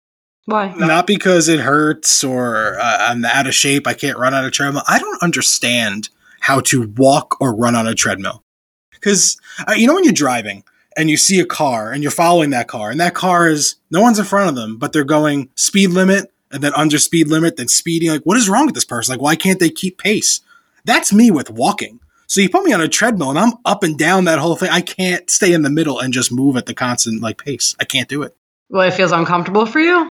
Why? 0.46 0.72
Not 0.74 1.06
because 1.08 1.48
it 1.48 1.60
hurts 1.60 2.22
or 2.22 2.78
uh, 2.78 2.98
I'm 3.10 3.24
out 3.24 3.48
of 3.48 3.54
shape. 3.54 3.86
I 3.86 3.94
can't 3.94 4.16
run 4.16 4.32
on 4.32 4.44
a 4.44 4.50
treadmill. 4.50 4.82
I 4.88 4.98
don't 4.98 5.22
understand 5.22 6.08
how 6.40 6.60
to 6.60 6.88
walk 6.96 7.40
or 7.40 7.54
run 7.54 7.74
on 7.74 7.88
a 7.88 7.94
treadmill. 7.94 8.44
Because, 8.92 9.38
uh, 9.68 9.72
you 9.72 9.86
know, 9.86 9.94
when 9.94 10.04
you're 10.04 10.12
driving 10.12 10.62
and 10.96 11.10
you 11.10 11.16
see 11.16 11.40
a 11.40 11.44
car 11.44 11.90
and 11.90 12.02
you're 12.02 12.12
following 12.12 12.50
that 12.50 12.68
car, 12.68 12.90
and 12.90 13.00
that 13.00 13.14
car 13.14 13.48
is 13.48 13.74
no 13.90 14.00
one's 14.00 14.20
in 14.20 14.24
front 14.24 14.48
of 14.48 14.54
them, 14.54 14.78
but 14.78 14.92
they're 14.92 15.04
going 15.04 15.50
speed 15.56 15.90
limit 15.90 16.32
and 16.52 16.62
then 16.62 16.72
under 16.74 16.98
speed 16.98 17.26
limit, 17.26 17.56
then 17.56 17.68
speeding. 17.68 18.10
Like, 18.10 18.22
what 18.22 18.36
is 18.36 18.48
wrong 18.48 18.66
with 18.66 18.76
this 18.76 18.84
person? 18.84 19.12
Like, 19.12 19.20
why 19.20 19.34
can't 19.34 19.58
they 19.58 19.68
keep 19.68 19.98
pace? 19.98 20.40
That's 20.84 21.12
me 21.12 21.32
with 21.32 21.50
walking. 21.50 21.98
So 22.28 22.40
you 22.40 22.48
put 22.48 22.64
me 22.64 22.72
on 22.72 22.80
a 22.80 22.88
treadmill 22.88 23.30
and 23.30 23.38
I'm 23.38 23.52
up 23.64 23.82
and 23.82 23.98
down 23.98 24.24
that 24.24 24.38
whole 24.38 24.54
thing. 24.54 24.70
I 24.70 24.80
can't 24.80 25.28
stay 25.28 25.52
in 25.52 25.62
the 25.62 25.70
middle 25.70 25.98
and 25.98 26.12
just 26.12 26.30
move 26.30 26.56
at 26.56 26.66
the 26.66 26.74
constant 26.74 27.20
like 27.20 27.38
pace. 27.44 27.74
I 27.80 27.84
can't 27.84 28.08
do 28.08 28.22
it. 28.22 28.36
Well, 28.68 28.86
it 28.86 28.94
feels 28.94 29.12
uncomfortable 29.12 29.66
for 29.66 29.80
you. 29.80 30.08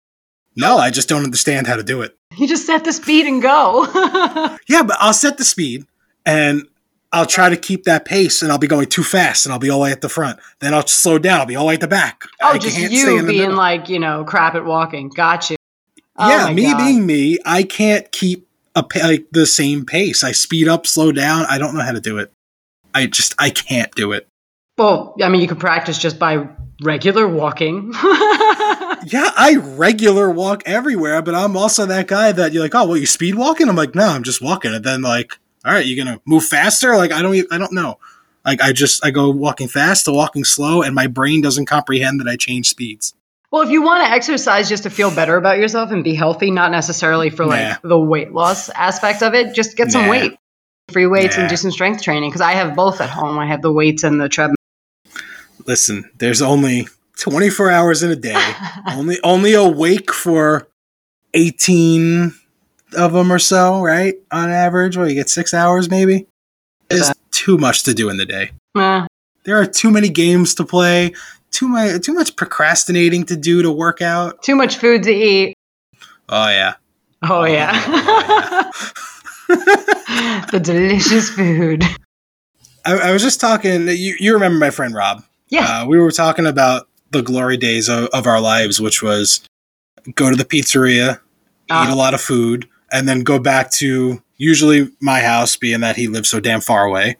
No, 0.55 0.77
I 0.77 0.89
just 0.89 1.09
don't 1.09 1.23
understand 1.23 1.67
how 1.67 1.75
to 1.75 1.83
do 1.83 2.01
it. 2.01 2.17
You 2.37 2.47
just 2.47 2.65
set 2.65 2.83
the 2.83 2.93
speed 2.93 3.25
and 3.27 3.41
go. 3.41 3.87
Yeah, 4.67 4.83
but 4.83 4.97
I'll 4.99 5.13
set 5.13 5.37
the 5.37 5.43
speed 5.43 5.85
and 6.25 6.67
I'll 7.11 7.25
try 7.25 7.49
to 7.49 7.57
keep 7.57 7.83
that 7.83 8.05
pace 8.05 8.41
and 8.41 8.51
I'll 8.51 8.57
be 8.57 8.67
going 8.67 8.87
too 8.87 9.03
fast 9.03 9.45
and 9.45 9.53
I'll 9.53 9.59
be 9.59 9.69
all 9.69 9.79
the 9.79 9.83
way 9.83 9.91
at 9.91 10.01
the 10.01 10.09
front. 10.09 10.39
Then 10.59 10.73
I'll 10.73 10.87
slow 10.87 11.19
down, 11.19 11.41
I'll 11.41 11.45
be 11.45 11.55
all 11.55 11.65
the 11.65 11.69
way 11.69 11.73
at 11.75 11.81
the 11.81 11.87
back. 11.87 12.23
oh, 12.41 12.49
I 12.49 12.57
just 12.57 12.77
you 12.77 13.25
being 13.25 13.51
like, 13.51 13.89
you 13.89 13.99
know, 13.99 14.23
crap 14.23 14.55
at 14.55 14.65
walking. 14.65 15.09
Got 15.09 15.49
you. 15.49 15.57
Oh 16.17 16.29
yeah, 16.29 16.53
me 16.53 16.71
God. 16.71 16.77
being 16.77 17.05
me, 17.05 17.39
I 17.45 17.63
can't 17.63 18.11
keep 18.11 18.47
a 18.75 18.85
like 19.01 19.27
the 19.31 19.45
same 19.45 19.85
pace. 19.85 20.23
I 20.23 20.31
speed 20.31 20.67
up, 20.67 20.87
slow 20.87 21.11
down. 21.11 21.45
I 21.49 21.57
don't 21.57 21.75
know 21.75 21.81
how 21.83 21.91
to 21.91 22.01
do 22.01 22.17
it. 22.17 22.31
I 22.93 23.07
just 23.07 23.35
I 23.37 23.49
can't 23.49 23.91
do 23.93 24.11
it. 24.11 24.27
Well, 24.77 25.15
I 25.21 25.29
mean, 25.29 25.41
you 25.41 25.47
could 25.47 25.59
practice 25.59 25.97
just 25.97 26.17
by 26.17 26.47
regular 26.83 27.27
walking. 27.27 27.93
Yeah, 29.05 29.31
I 29.35 29.57
regular 29.57 30.29
walk 30.29 30.63
everywhere, 30.65 31.21
but 31.21 31.35
I'm 31.35 31.57
also 31.57 31.85
that 31.85 32.07
guy 32.07 32.31
that 32.31 32.53
you're 32.53 32.63
like, 32.63 32.73
oh, 32.73 32.85
well, 32.87 32.95
you 32.97 33.05
speed 33.05 33.35
walking? 33.35 33.67
I'm 33.67 33.75
like, 33.75 33.95
no, 33.95 34.05
I'm 34.07 34.23
just 34.23 34.41
walking. 34.41 34.73
And 34.73 34.81
then 34.85 35.01
like, 35.01 35.33
all 35.65 35.73
right, 35.73 35.85
you're 35.85 36.01
gonna 36.05 36.21
move 36.25 36.45
faster? 36.45 36.95
Like, 36.95 37.11
I 37.11 37.21
don't, 37.21 37.35
I 37.51 37.57
don't 37.57 37.73
know. 37.73 37.99
Like, 38.45 38.61
I 38.61 38.71
just 38.71 39.05
I 39.05 39.11
go 39.11 39.29
walking 39.29 39.67
fast 39.67 40.05
to 40.05 40.13
walking 40.13 40.45
slow, 40.45 40.81
and 40.83 40.95
my 40.95 41.07
brain 41.07 41.41
doesn't 41.41 41.65
comprehend 41.65 42.21
that 42.21 42.27
I 42.29 42.37
change 42.37 42.69
speeds. 42.69 43.13
well, 43.51 43.61
if 43.63 43.69
you 43.71 43.81
want 43.83 44.05
to 44.05 44.09
exercise 44.11 44.69
just 44.69 44.83
to 44.83 44.89
feel 44.89 45.13
better 45.13 45.35
about 45.35 45.57
yourself 45.57 45.91
and 45.91 46.01
be 46.01 46.15
healthy, 46.15 46.49
not 46.49 46.71
necessarily 46.71 47.29
for 47.29 47.45
like 47.45 47.83
Nah. 47.83 47.89
the 47.89 47.99
weight 47.99 48.31
loss 48.31 48.69
aspect 48.69 49.21
of 49.21 49.33
it, 49.33 49.53
just 49.53 49.75
get 49.75 49.91
some 49.91 50.03
Nah. 50.05 50.11
weight, 50.11 50.37
free 50.93 51.07
weights, 51.07 51.35
and 51.37 51.49
do 51.49 51.57
some 51.57 51.71
strength 51.71 52.01
training. 52.03 52.29
Because 52.29 52.41
I 52.41 52.53
have 52.53 52.73
both 52.73 53.01
at 53.01 53.09
home. 53.09 53.37
I 53.37 53.47
have 53.47 53.61
the 53.61 53.71
weights 53.73 54.03
and 54.05 54.19
the 54.21 54.29
treadmill. 54.29 54.55
Listen, 55.65 56.09
there's 56.17 56.41
only 56.41 56.87
24 57.17 57.71
hours 57.71 58.03
in 58.03 58.11
a 58.11 58.15
day. 58.15 58.53
only 58.91 59.19
only 59.23 59.53
awake 59.53 60.11
for 60.13 60.67
18 61.33 62.33
of 62.97 63.13
them 63.13 63.31
or 63.31 63.39
so, 63.39 63.81
right? 63.81 64.15
On 64.31 64.49
average, 64.49 64.97
well, 64.97 65.07
you 65.07 65.15
get 65.15 65.29
six 65.29 65.53
hours 65.53 65.89
maybe. 65.89 66.27
There's 66.89 67.11
too 67.31 67.57
much 67.57 67.83
to 67.83 67.93
do 67.93 68.09
in 68.09 68.17
the 68.17 68.25
day. 68.25 68.51
Eh, 68.77 69.07
There 69.45 69.59
are 69.59 69.65
too 69.65 69.89
many 69.89 70.09
games 70.09 70.53
to 70.55 70.65
play, 70.65 71.13
too 71.51 71.67
much 71.67 72.01
too 72.01 72.13
much 72.13 72.35
procrastinating 72.35 73.25
to 73.27 73.35
do 73.35 73.61
to 73.61 73.71
work 73.71 74.01
out. 74.01 74.43
too 74.43 74.55
much 74.55 74.77
food 74.77 75.03
to 75.03 75.11
eat. 75.11 75.55
Oh 76.29 76.49
yeah. 76.49 76.75
Oh, 77.25 77.45
yeah. 77.45 77.71
the 79.47 80.59
delicious 80.61 81.29
food. 81.29 81.83
I, 82.85 83.09
I 83.09 83.11
was 83.11 83.21
just 83.21 83.39
talking. 83.39 83.87
You, 83.87 84.15
you 84.19 84.33
remember 84.33 84.57
my 84.59 84.69
friend 84.71 84.93
Rob? 84.93 85.23
Yeah. 85.53 85.81
Uh, 85.83 85.85
we 85.85 85.99
were 85.99 86.11
talking 86.11 86.47
about 86.47 86.87
the 87.11 87.21
glory 87.21 87.57
days 87.57 87.87
of, 87.89 88.05
of 88.07 88.25
our 88.25 88.41
lives, 88.41 88.81
which 88.81 89.03
was 89.03 89.41
go 90.15 90.29
to 90.31 90.35
the 90.35 90.45
pizzeria, 90.45 91.19
Ah. 91.69 91.87
eat 91.87 91.91
a 91.91 91.95
lot 91.95 92.13
of 92.15 92.21
food, 92.21 92.67
and 92.91 93.07
then 93.07 93.21
go 93.21 93.37
back 93.39 93.69
to 93.73 94.21
usually 94.37 94.89
my 94.99 95.21
house, 95.21 95.55
being 95.55 95.81
that 95.81 95.95
he 95.95 96.07
lives 96.07 96.27
so 96.29 96.39
damn 96.39 96.59
far 96.59 96.85
away, 96.85 97.17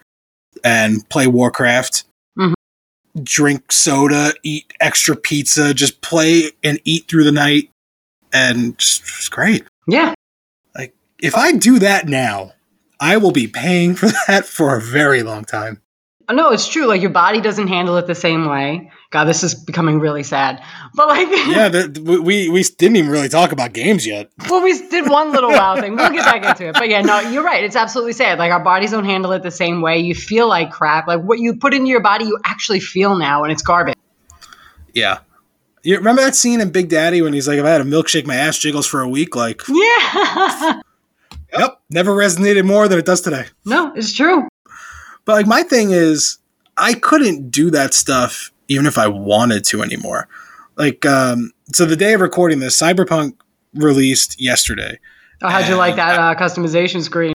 and 0.63 1.07
play 1.09 1.27
Warcraft, 1.27 2.05
Mhm. 2.37 2.53
drink 3.23 3.71
soda, 3.71 4.33
eat 4.41 4.65
extra 4.79 5.15
pizza, 5.15 5.73
just 5.73 6.01
play 6.01 6.51
and 6.63 6.79
eat 6.85 7.07
through 7.07 7.23
the 7.25 7.31
night, 7.31 7.69
and 8.33 8.73
it's 8.73 9.29
great. 9.29 9.63
yeah. 9.87 10.13
Like, 10.75 10.95
if 11.21 11.35
I 11.35 11.51
do 11.51 11.77
that 11.79 12.07
now, 12.07 12.53
I 12.99 13.17
will 13.17 13.31
be 13.31 13.45
paying 13.47 13.93
for 13.99 14.09
that 14.27 14.45
for 14.47 14.75
a 14.75 14.81
very 14.81 15.21
long 15.21 15.45
time. 15.45 15.81
No, 16.31 16.51
it's 16.51 16.67
true. 16.67 16.85
Like 16.85 17.01
your 17.01 17.09
body 17.11 17.41
doesn't 17.41 17.67
handle 17.67 17.97
it 17.97 18.07
the 18.07 18.15
same 18.15 18.47
way. 18.47 18.91
God, 19.11 19.25
this 19.25 19.43
is 19.43 19.53
becoming 19.55 19.99
really 19.99 20.23
sad. 20.23 20.63
But 20.95 21.07
like, 21.07 21.27
yeah, 21.31 21.69
the, 21.69 22.21
we 22.23 22.49
we 22.49 22.63
didn't 22.63 22.95
even 22.95 23.11
really 23.11 23.29
talk 23.29 23.51
about 23.51 23.73
games 23.73 24.05
yet. 24.07 24.29
well, 24.49 24.63
we 24.63 24.87
did 24.89 25.09
one 25.09 25.31
little 25.31 25.51
wow 25.51 25.75
thing. 25.79 25.95
We'll 25.95 26.11
get 26.11 26.25
back 26.25 26.43
into 26.45 26.69
it. 26.69 26.73
But 26.73 26.89
yeah, 26.89 27.01
no, 27.01 27.19
you're 27.19 27.43
right. 27.43 27.63
It's 27.63 27.75
absolutely 27.75 28.13
sad. 28.13 28.39
Like 28.39 28.51
our 28.51 28.63
bodies 28.63 28.91
don't 28.91 29.05
handle 29.05 29.31
it 29.33 29.43
the 29.43 29.51
same 29.51 29.81
way. 29.81 29.99
You 29.99 30.15
feel 30.15 30.47
like 30.47 30.71
crap. 30.71 31.07
Like 31.07 31.21
what 31.21 31.39
you 31.39 31.55
put 31.57 31.73
into 31.73 31.89
your 31.89 32.01
body, 32.01 32.25
you 32.25 32.39
actually 32.45 32.79
feel 32.79 33.17
now, 33.17 33.43
and 33.43 33.51
it's 33.51 33.61
garbage. 33.61 33.95
Yeah. 34.93 35.19
You 35.83 35.97
remember 35.97 36.21
that 36.21 36.33
scene 36.35 36.61
in 36.61 36.71
Big 36.71 36.87
Daddy 36.87 37.21
when 37.21 37.33
he's 37.33 37.45
like, 37.47 37.57
if 37.59 37.65
I 37.65 37.69
had 37.69 37.81
a 37.81 37.83
milkshake, 37.83 38.25
my 38.25 38.35
ass 38.35 38.57
jiggles 38.57 38.87
for 38.87 39.01
a 39.01 39.09
week? 39.09 39.35
Like, 39.35 39.61
Yeah. 39.67 40.79
yep, 41.57 41.81
never 41.89 42.11
resonated 42.15 42.63
more 42.65 42.87
than 42.87 42.97
it 42.99 43.05
does 43.05 43.19
today. 43.19 43.47
no, 43.65 43.91
it's 43.93 44.13
true. 44.13 44.47
But 45.25 45.33
like, 45.33 45.47
my 45.47 45.63
thing 45.63 45.91
is, 45.91 46.37
I 46.77 46.93
couldn't 46.93 47.49
do 47.49 47.71
that 47.71 47.93
stuff 47.93 48.51
even 48.67 48.85
if 48.85 48.97
I 48.97 49.07
wanted 49.07 49.65
to 49.65 49.81
anymore. 49.83 50.27
Like, 50.75 51.05
um, 51.05 51.51
so 51.71 51.85
the 51.85 51.95
day 51.95 52.13
of 52.13 52.21
recording 52.21 52.59
this, 52.59 52.79
Cyberpunk 52.79 53.35
released 53.73 54.41
yesterday. 54.41 54.99
Oh, 55.41 55.49
how'd 55.49 55.67
you 55.67 55.75
like 55.75 55.95
that 55.97 56.17
uh, 56.17 56.35
customization 56.39 57.01
screen? 57.03 57.33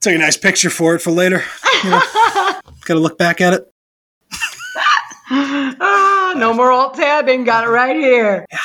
Took 0.00 0.14
a 0.14 0.18
nice 0.18 0.36
picture 0.36 0.70
for 0.70 0.94
it 0.94 1.00
for 1.00 1.10
later. 1.10 1.42
You 1.84 1.90
know, 1.90 2.00
gotta 2.84 3.00
look 3.00 3.18
back 3.18 3.40
at 3.40 3.54
it. 3.54 3.72
ah, 5.30 6.34
no 6.36 6.54
more 6.54 6.72
alt 6.72 6.94
tabbing. 6.94 7.44
Got 7.44 7.64
it 7.64 7.68
right 7.68 7.96
here. 7.96 8.46
Yeah, 8.50 8.58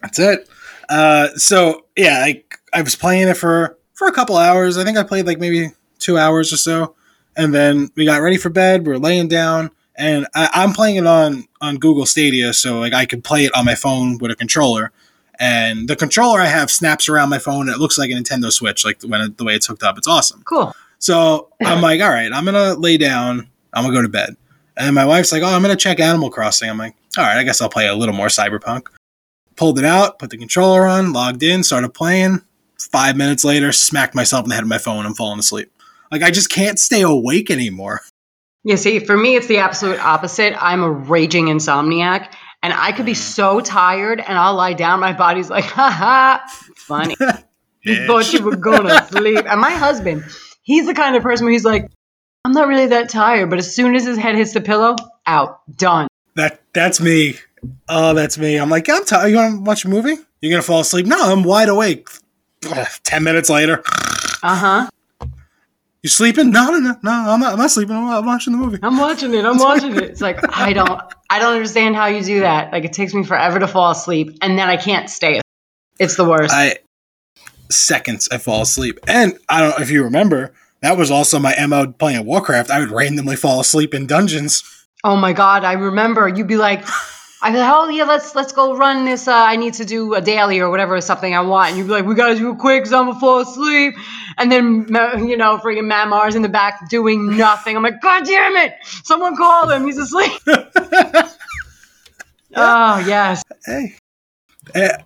that's 0.00 0.18
it. 0.18 0.48
Uh, 0.88 1.28
so 1.36 1.86
yeah, 1.96 2.20
like 2.20 2.60
I 2.72 2.82
was 2.82 2.94
playing 2.94 3.28
it 3.28 3.36
for 3.36 3.78
for 3.94 4.06
a 4.06 4.12
couple 4.12 4.36
hours. 4.36 4.78
I 4.78 4.84
think 4.84 4.96
I 4.96 5.02
played 5.02 5.26
like 5.26 5.38
maybe 5.38 5.72
two 5.98 6.18
hours 6.18 6.52
or 6.52 6.56
so, 6.56 6.94
and 7.36 7.54
then 7.54 7.90
we 7.96 8.04
got 8.04 8.22
ready 8.22 8.36
for 8.36 8.50
bed. 8.50 8.86
We 8.86 8.92
are 8.92 8.98
laying 8.98 9.28
down, 9.28 9.70
and 9.96 10.26
I, 10.34 10.50
I'm 10.54 10.72
playing 10.72 10.96
it 10.96 11.06
on 11.06 11.46
on 11.60 11.76
Google 11.76 12.06
Stadia, 12.06 12.52
so 12.52 12.78
like 12.78 12.92
I 12.92 13.06
could 13.06 13.24
play 13.24 13.44
it 13.44 13.54
on 13.54 13.64
my 13.64 13.74
phone 13.74 14.18
with 14.18 14.30
a 14.30 14.36
controller. 14.36 14.92
And 15.40 15.88
the 15.88 15.94
controller 15.94 16.40
I 16.40 16.46
have 16.46 16.70
snaps 16.70 17.08
around 17.08 17.28
my 17.28 17.38
phone, 17.38 17.68
and 17.68 17.76
it 17.76 17.78
looks 17.78 17.96
like 17.96 18.10
a 18.10 18.14
Nintendo 18.14 18.50
Switch, 18.50 18.84
like 18.84 19.00
when 19.02 19.20
it, 19.20 19.38
the 19.38 19.44
way 19.44 19.54
it's 19.54 19.66
hooked 19.66 19.84
up. 19.84 19.96
It's 19.96 20.08
awesome. 20.08 20.42
Cool. 20.42 20.74
So 20.98 21.48
I'm 21.62 21.80
like, 21.80 22.00
all 22.00 22.10
right, 22.10 22.32
I'm 22.32 22.44
gonna 22.44 22.74
lay 22.74 22.96
down. 22.96 23.48
I'm 23.72 23.84
gonna 23.84 23.94
go 23.94 24.02
to 24.02 24.08
bed. 24.08 24.36
And 24.76 24.94
my 24.94 25.04
wife's 25.04 25.32
like, 25.32 25.42
oh, 25.42 25.46
I'm 25.46 25.62
gonna 25.62 25.76
check 25.76 26.00
Animal 26.00 26.30
Crossing. 26.30 26.68
I'm 26.68 26.78
like, 26.78 26.96
all 27.16 27.24
right, 27.24 27.38
I 27.38 27.44
guess 27.44 27.60
I'll 27.60 27.68
play 27.68 27.86
a 27.86 27.94
little 27.94 28.14
more 28.14 28.26
Cyberpunk. 28.26 28.88
Pulled 29.56 29.78
it 29.78 29.84
out, 29.84 30.18
put 30.18 30.30
the 30.30 30.38
controller 30.38 30.86
on, 30.86 31.12
logged 31.12 31.42
in, 31.42 31.62
started 31.64 31.94
playing. 31.94 32.42
Five 32.78 33.16
minutes 33.16 33.44
later, 33.44 33.72
smacked 33.72 34.14
myself 34.14 34.44
in 34.44 34.50
the 34.50 34.54
head 34.54 34.64
with 34.64 34.70
my 34.70 34.78
phone. 34.78 35.04
I'm 35.04 35.14
falling 35.14 35.40
asleep. 35.40 35.72
Like 36.10 36.22
I 36.22 36.30
just 36.30 36.50
can't 36.50 36.78
stay 36.78 37.02
awake 37.02 37.50
anymore. 37.50 38.00
You 38.64 38.76
see, 38.76 38.98
for 38.98 39.16
me, 39.16 39.36
it's 39.36 39.46
the 39.46 39.58
absolute 39.58 40.04
opposite. 40.04 40.52
I'm 40.60 40.82
a 40.82 40.90
raging 40.90 41.46
insomniac, 41.46 42.34
and 42.62 42.74
I 42.74 42.90
could 42.92 43.06
be 43.06 43.14
so 43.14 43.60
tired, 43.60 44.20
and 44.20 44.36
I'll 44.36 44.56
lie 44.56 44.74
down. 44.74 45.00
My 45.00 45.12
body's 45.12 45.48
like, 45.48 45.64
ha 45.78 45.88
ha, 45.90 46.44
funny. 46.76 47.16
You 47.82 48.06
thought 48.06 48.30
you 48.32 48.42
were 48.42 48.56
gonna 48.56 49.06
sleep. 49.06 49.46
And 49.48 49.60
my 49.60 49.70
husband, 49.70 50.24
he's 50.62 50.86
the 50.86 50.92
kind 50.92 51.16
of 51.16 51.22
person 51.22 51.46
where 51.46 51.52
he's 51.52 51.64
like, 51.64 51.88
I'm 52.44 52.52
not 52.52 52.68
really 52.68 52.86
that 52.88 53.08
tired, 53.08 53.48
but 53.48 53.58
as 53.58 53.74
soon 53.74 53.94
as 53.94 54.04
his 54.04 54.18
head 54.18 54.34
hits 54.34 54.52
the 54.52 54.60
pillow, 54.60 54.96
out, 55.26 55.60
done. 55.76 56.08
That 56.34 56.60
that's 56.74 57.00
me. 57.00 57.36
Oh, 57.88 58.12
that's 58.12 58.36
me. 58.36 58.56
I'm 58.56 58.68
like, 58.68 58.88
I'm 58.90 59.04
tired. 59.04 59.28
You 59.28 59.36
want 59.36 59.54
to 59.54 59.60
watch 59.62 59.84
a 59.84 59.88
movie? 59.88 60.16
You're 60.40 60.50
gonna 60.50 60.62
fall 60.62 60.80
asleep? 60.80 61.06
No, 61.06 61.32
I'm 61.32 61.44
wide 61.44 61.68
awake. 61.68 62.08
Ten 63.04 63.22
minutes 63.22 63.48
later, 63.48 63.82
Uh 64.42 64.56
huh. 64.56 64.90
You 66.02 66.10
sleeping? 66.10 66.50
No, 66.50 66.70
no, 66.70 66.78
no, 66.78 66.96
no. 67.02 67.10
I'm 67.10 67.40
not. 67.40 67.52
I'm 67.54 67.58
not 67.58 67.70
sleeping. 67.70 67.96
I'm, 67.96 68.08
I'm 68.08 68.26
watching 68.26 68.52
the 68.52 68.58
movie. 68.58 68.78
I'm 68.82 68.98
watching 68.98 69.34
it. 69.34 69.44
I'm 69.44 69.58
watching 69.58 69.96
it. 69.96 70.04
It's 70.04 70.20
like 70.20 70.38
I 70.56 70.72
don't, 70.72 71.00
I 71.28 71.38
don't 71.38 71.54
understand 71.54 71.96
how 71.96 72.06
you 72.06 72.22
do 72.22 72.40
that. 72.40 72.72
Like 72.72 72.84
it 72.84 72.92
takes 72.92 73.14
me 73.14 73.24
forever 73.24 73.58
to 73.58 73.66
fall 73.66 73.90
asleep, 73.90 74.38
and 74.40 74.58
then 74.58 74.68
I 74.68 74.76
can't 74.76 75.10
stay. 75.10 75.40
It's 75.98 76.16
the 76.16 76.24
worst. 76.24 76.54
I 76.54 76.78
seconds 77.70 78.28
I 78.30 78.38
fall 78.38 78.62
asleep. 78.62 79.00
And 79.06 79.38
I 79.48 79.60
don't 79.60 79.80
if 79.80 79.90
you 79.90 80.04
remember, 80.04 80.54
that 80.82 80.96
was 80.96 81.10
also 81.10 81.38
my 81.38 81.54
MO 81.66 81.92
playing 81.92 82.24
Warcraft. 82.24 82.70
I 82.70 82.80
would 82.80 82.90
randomly 82.90 83.36
fall 83.36 83.60
asleep 83.60 83.94
in 83.94 84.06
dungeons. 84.06 84.62
Oh 85.04 85.16
my 85.16 85.32
god, 85.32 85.64
I 85.64 85.72
remember 85.74 86.28
you'd 86.28 86.48
be 86.48 86.56
like, 86.56 86.84
I'd 87.40 87.52
be 87.52 87.58
like, 87.58 87.72
oh 87.72 87.88
yeah, 87.88 88.04
let's 88.04 88.34
let's 88.34 88.52
go 88.52 88.76
run 88.76 89.04
this. 89.04 89.28
Uh, 89.28 89.32
I 89.34 89.56
need 89.56 89.74
to 89.74 89.84
do 89.84 90.14
a 90.14 90.20
daily 90.20 90.58
or 90.58 90.70
whatever, 90.70 91.00
something 91.00 91.34
I 91.34 91.40
want. 91.42 91.68
And 91.70 91.78
you'd 91.78 91.86
be 91.86 91.92
like, 91.92 92.04
we 92.04 92.14
gotta 92.14 92.34
do 92.34 92.50
it 92.50 92.58
quick, 92.58 92.82
cause 92.84 92.92
I'm 92.92 93.06
gonna 93.06 93.20
fall 93.20 93.40
asleep. 93.40 93.94
And 94.36 94.50
then 94.50 94.86
you 95.26 95.36
know, 95.36 95.58
freaking 95.58 95.86
Matt 95.86 96.08
Mars 96.08 96.34
in 96.34 96.42
the 96.42 96.48
back 96.48 96.88
doing 96.90 97.36
nothing. 97.36 97.76
I'm 97.76 97.82
like, 97.82 98.00
god 98.02 98.24
damn 98.24 98.56
it, 98.56 98.74
someone 99.04 99.36
call 99.36 99.68
him, 99.70 99.86
he's 99.86 99.98
asleep. 99.98 100.32
oh 102.56 102.98
yes, 103.06 103.42
Hey. 103.64 103.94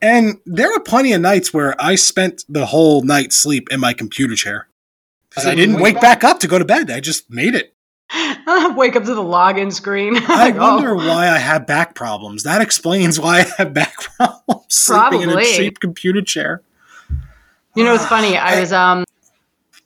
And 0.01 0.39
there 0.45 0.71
were 0.71 0.81
plenty 0.81 1.13
of 1.13 1.21
nights 1.21 1.55
where 1.55 1.81
I 1.81 1.95
spent 1.95 2.45
the 2.49 2.67
whole 2.67 3.03
night 3.03 3.33
sleep 3.33 3.69
in 3.71 3.79
my 3.79 3.93
computer 3.93 4.35
chair. 4.35 4.67
'Cause 5.31 5.47
I 5.47 5.55
didn't 5.55 5.81
wake 5.81 6.01
back 6.01 6.25
up 6.25 6.41
to 6.41 6.49
go 6.49 6.59
to 6.59 6.65
bed. 6.65 6.91
I 6.91 7.01
just 7.01 7.31
made 7.31 7.55
it. 7.55 7.73
wake 8.77 8.97
up 8.97 9.05
to 9.05 9.15
the 9.15 9.23
login 9.23 9.73
screen. 9.73 10.17
I 10.29 10.51
Like, 10.51 10.55
oh. 10.57 10.75
wonder 10.75 10.95
why 10.95 11.29
I 11.29 11.39
have 11.39 11.67
back 11.67 11.95
problems. 11.95 12.43
That 12.43 12.61
explains 12.61 13.19
why 13.19 13.41
I 13.41 13.47
have 13.59 13.73
back 13.73 13.95
problems 14.17 14.65
sleeping 14.69 15.23
in 15.23 15.31
a 15.31 15.43
cheap 15.45 15.81
computer 15.81 16.23
chair. 16.23 16.63
You 17.75 17.85
know, 17.85 17.95
it's 17.95 18.07
funny. 18.07 18.37
I 18.37 18.61
was 18.61 18.73
um 18.73 19.05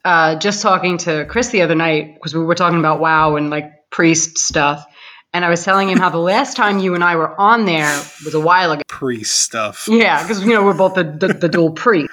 uh 0.05 0.37
just 0.37 0.63
talking 0.63 0.99
to 0.99 1.25
Chris 1.27 1.49
the 1.51 1.63
other 1.63 1.75
night 1.75 2.15
because 2.15 2.35
we 2.35 2.45
were 2.45 2.55
talking 2.55 2.79
about 2.79 3.01
WoW 3.01 3.37
and 3.37 3.51
like 3.51 3.91
priest 3.91 4.39
stuff, 4.39 4.85
and 5.33 5.45
I 5.45 5.49
was 5.49 5.63
telling 5.65 5.89
him 5.89 5.99
how 5.99 6.11
the 6.11 6.19
last 6.19 6.57
time 6.57 6.79
you 6.81 6.95
and 6.95 7.05
I 7.05 7.17
were 7.17 7.39
on 7.39 7.65
there 7.65 7.95
was 8.25 8.35
a 8.35 8.41
while 8.41 8.73
ago. 8.73 8.83
Priest 8.89 9.37
stuff. 9.43 9.89
Yeah, 9.89 10.23
because 10.23 10.43
you 10.43 10.53
know 10.53 10.65
we're 10.65 10.75
both 10.75 10.95
the 10.95 11.05
the, 11.05 11.29
the 11.33 11.49
dual 11.49 11.73
priest, 11.73 12.11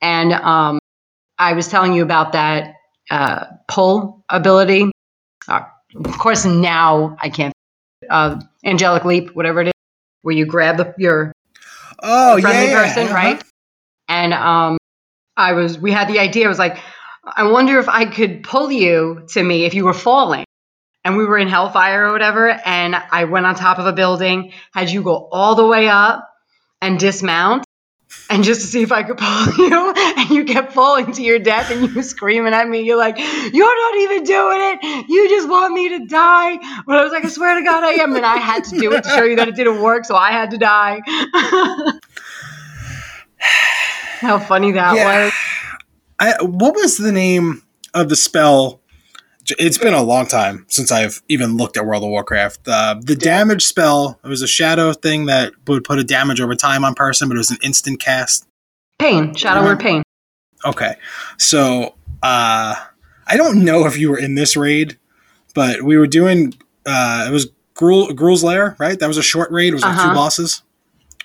and 0.00 0.32
um 0.32 0.80
I 1.38 1.52
was 1.52 1.68
telling 1.68 1.92
you 1.92 2.02
about 2.02 2.32
that 2.32 2.74
uh 3.10 3.44
pull 3.68 4.24
ability. 4.28 4.90
Of 6.04 6.18
course, 6.18 6.44
now 6.44 7.16
I 7.20 7.28
can't. 7.28 7.52
Uh, 8.08 8.40
angelic 8.64 9.04
leap, 9.04 9.34
whatever 9.34 9.62
it 9.62 9.68
is, 9.68 9.72
where 10.22 10.34
you 10.34 10.46
grab 10.46 10.76
the, 10.76 10.94
your 10.98 11.32
Oh, 12.02 12.38
friendly 12.40 12.70
yeah. 12.70 12.84
person, 12.84 13.04
uh-huh. 13.04 13.14
right? 13.14 13.42
And 14.08 14.32
um, 14.34 14.78
I 15.36 15.52
was, 15.54 15.78
we 15.78 15.92
had 15.92 16.08
the 16.08 16.18
idea. 16.18 16.44
I 16.44 16.48
was 16.48 16.58
like, 16.58 16.78
I 17.24 17.44
wonder 17.44 17.78
if 17.78 17.88
I 17.88 18.04
could 18.04 18.42
pull 18.44 18.70
you 18.70 19.26
to 19.30 19.42
me 19.42 19.64
if 19.64 19.74
you 19.74 19.84
were 19.84 19.94
falling. 19.94 20.44
And 21.04 21.16
we 21.16 21.24
were 21.24 21.38
in 21.38 21.48
Hellfire 21.48 22.08
or 22.08 22.12
whatever. 22.12 22.50
And 22.50 22.94
I 22.94 23.24
went 23.24 23.46
on 23.46 23.54
top 23.54 23.78
of 23.78 23.86
a 23.86 23.92
building, 23.92 24.52
had 24.72 24.90
you 24.90 25.02
go 25.02 25.28
all 25.32 25.54
the 25.54 25.66
way 25.66 25.88
up 25.88 26.28
and 26.80 26.98
dismount. 26.98 27.64
And 28.28 28.42
just 28.42 28.60
to 28.62 28.66
see 28.66 28.82
if 28.82 28.90
I 28.90 29.04
could 29.04 29.18
pull 29.18 29.52
you, 29.68 29.92
and 29.96 30.30
you 30.30 30.44
kept 30.44 30.72
falling 30.72 31.12
to 31.12 31.22
your 31.22 31.38
death, 31.38 31.70
and 31.70 31.86
you 31.86 31.94
were 31.94 32.02
screaming 32.02 32.54
at 32.54 32.68
me. 32.68 32.80
You're 32.82 32.96
like, 32.98 33.16
"You're 33.18 33.92
not 33.92 33.96
even 34.02 34.24
doing 34.24 34.58
it. 34.60 35.06
You 35.08 35.28
just 35.28 35.48
want 35.48 35.72
me 35.74 35.90
to 35.90 36.06
die." 36.06 36.56
But 36.86 36.96
I 36.96 37.02
was 37.04 37.12
like, 37.12 37.24
"I 37.24 37.28
swear 37.28 37.54
to 37.56 37.62
God, 37.64 37.84
I 37.84 37.92
am." 38.02 38.16
And 38.16 38.26
I 38.26 38.38
had 38.38 38.64
to 38.64 38.78
do 38.78 38.92
it 38.92 39.04
to 39.04 39.08
show 39.10 39.22
you 39.22 39.36
that 39.36 39.46
it 39.48 39.54
didn't 39.54 39.80
work, 39.80 40.04
so 40.04 40.16
I 40.16 40.32
had 40.32 40.50
to 40.50 40.58
die. 40.58 41.00
How 44.20 44.38
funny 44.38 44.72
that 44.72 44.96
Yeah. 44.96 45.24
was. 45.26 45.32
I, 46.18 46.34
what 46.42 46.74
was 46.74 46.96
the 46.96 47.12
name 47.12 47.62
of 47.94 48.08
the 48.08 48.16
spell? 48.16 48.80
It's 49.58 49.78
been 49.78 49.94
a 49.94 50.02
long 50.02 50.26
time 50.26 50.64
since 50.68 50.90
I've 50.90 51.22
even 51.28 51.56
looked 51.56 51.76
at 51.76 51.86
World 51.86 52.02
of 52.02 52.08
Warcraft. 52.10 52.66
Uh, 52.66 52.96
the 53.00 53.14
damage 53.14 53.64
spell, 53.64 54.18
it 54.24 54.28
was 54.28 54.42
a 54.42 54.46
shadow 54.46 54.92
thing 54.92 55.26
that 55.26 55.52
would 55.66 55.84
put 55.84 55.98
a 55.98 56.04
damage 56.04 56.40
over 56.40 56.54
time 56.54 56.84
on 56.84 56.94
person, 56.94 57.28
but 57.28 57.34
it 57.34 57.38
was 57.38 57.50
an 57.50 57.58
instant 57.62 58.00
cast. 58.00 58.46
Pain, 58.98 59.34
shadow 59.34 59.62
word 59.62 59.78
pain. 59.80 60.02
Okay. 60.64 60.96
So 61.38 61.94
uh, 62.22 62.74
I 63.26 63.36
don't 63.36 63.64
know 63.64 63.86
if 63.86 63.98
you 63.98 64.10
were 64.10 64.18
in 64.18 64.34
this 64.34 64.56
raid, 64.56 64.98
but 65.54 65.82
we 65.82 65.96
were 65.96 66.06
doing. 66.06 66.54
Uh, 66.84 67.26
it 67.28 67.32
was 67.32 67.46
Gruul, 67.74 68.08
Gruul's 68.10 68.42
Lair, 68.42 68.74
right? 68.78 68.98
That 68.98 69.06
was 69.08 69.18
a 69.18 69.22
short 69.22 69.50
raid. 69.50 69.68
It 69.72 69.74
was 69.74 69.84
Uh-huh. 69.84 70.08
two 70.08 70.14
bosses. 70.14 70.62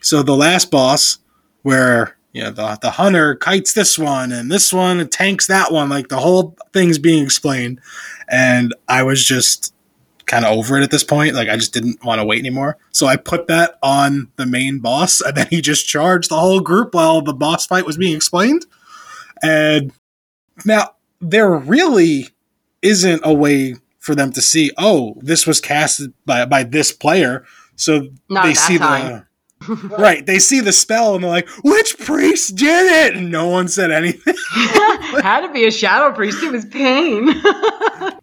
So 0.01 0.21
the 0.21 0.35
last 0.35 0.69
boss, 0.69 1.19
where 1.61 2.17
you 2.33 2.43
know 2.43 2.51
the 2.51 2.77
the 2.81 2.91
hunter 2.91 3.35
kites 3.35 3.73
this 3.73 4.00
one 4.00 4.31
and 4.31 4.51
this 4.51 4.71
one 4.71 5.07
tanks 5.09 5.47
that 5.47 5.71
one, 5.71 5.89
like 5.89 6.07
the 6.07 6.19
whole 6.19 6.55
thing's 6.73 6.97
being 6.97 7.23
explained, 7.23 7.79
and 8.29 8.73
I 8.88 9.03
was 9.03 9.23
just 9.23 9.73
kind 10.25 10.45
of 10.45 10.57
over 10.57 10.77
it 10.77 10.83
at 10.83 10.91
this 10.91 11.03
point. 11.03 11.35
Like 11.35 11.50
I 11.50 11.57
just 11.57 11.73
didn't 11.73 12.03
want 12.05 12.19
to 12.19 12.25
wait 12.25 12.39
anymore. 12.39 12.77
So 12.91 13.05
I 13.05 13.17
put 13.17 13.47
that 13.47 13.77
on 13.83 14.31
the 14.38 14.45
main 14.45 14.79
boss, 14.79 15.19
and 15.21 15.35
then 15.35 15.47
he 15.50 15.61
just 15.61 15.88
charged 15.88 16.29
the 16.29 16.39
whole 16.39 16.61
group 16.61 16.93
while 16.93 17.21
the 17.21 17.33
boss 17.33 17.65
fight 17.65 17.85
was 17.85 17.97
being 17.97 18.15
explained. 18.15 18.65
And 19.43 19.91
now 20.65 20.95
there 21.19 21.51
really 21.51 22.29
isn't 22.81 23.21
a 23.23 23.33
way 23.33 23.75
for 24.00 24.15
them 24.15 24.31
to 24.31 24.41
see, 24.41 24.71
oh, 24.77 25.15
this 25.19 25.45
was 25.45 25.59
casted 25.59 26.13
by 26.25 26.45
by 26.45 26.63
this 26.63 26.91
player. 26.91 27.45
So 27.75 28.09
Not 28.29 28.45
they 28.45 28.53
see 28.53 28.77
time. 28.77 29.07
the 29.07 29.25
right. 29.97 30.25
They 30.25 30.39
see 30.39 30.59
the 30.59 30.71
spell 30.71 31.15
and 31.15 31.23
they're 31.23 31.29
like, 31.31 31.47
"Which 31.63 31.97
priest 31.99 32.55
did 32.55 33.07
it?" 33.11 33.17
And 33.17 33.31
no 33.31 33.47
one 33.47 33.67
said 33.67 33.91
anything. 33.91 34.33
Had 35.21 35.41
to 35.47 35.53
be 35.53 35.65
a 35.65 35.71
shadow 35.71 36.13
priest. 36.15 36.43
It 36.43 36.51
was 36.51 36.65
pain. 36.65 37.29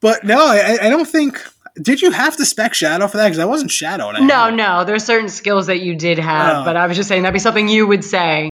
But 0.01 0.23
no, 0.23 0.39
I, 0.47 0.79
I 0.83 0.91
don't 0.91 1.09
think. 1.09 1.43
Did 1.81 2.01
you 2.03 2.11
have 2.13 2.37
to 2.37 2.45
spec 2.45 2.73
shadow 2.75 3.07
for 3.09 3.17
that? 3.17 3.27
Because 3.27 3.39
I 3.41 3.45
wasn't 3.47 3.71
shadow. 3.73 4.11
no, 4.13 4.49
no. 4.51 4.85
There's 4.85 5.05
certain 5.05 5.29
skills 5.29 5.67
that 5.67 5.81
you 5.81 5.95
did 5.97 6.19
have, 6.19 6.59
Oh. 6.59 6.65
but 6.65 6.77
I 6.77 6.87
was 6.87 6.97
just 6.97 7.09
saying 7.09 7.23
that'd 7.23 7.33
be 7.33 7.39
something 7.41 7.69
you 7.69 7.87
would 7.87 8.05
say. 8.05 8.51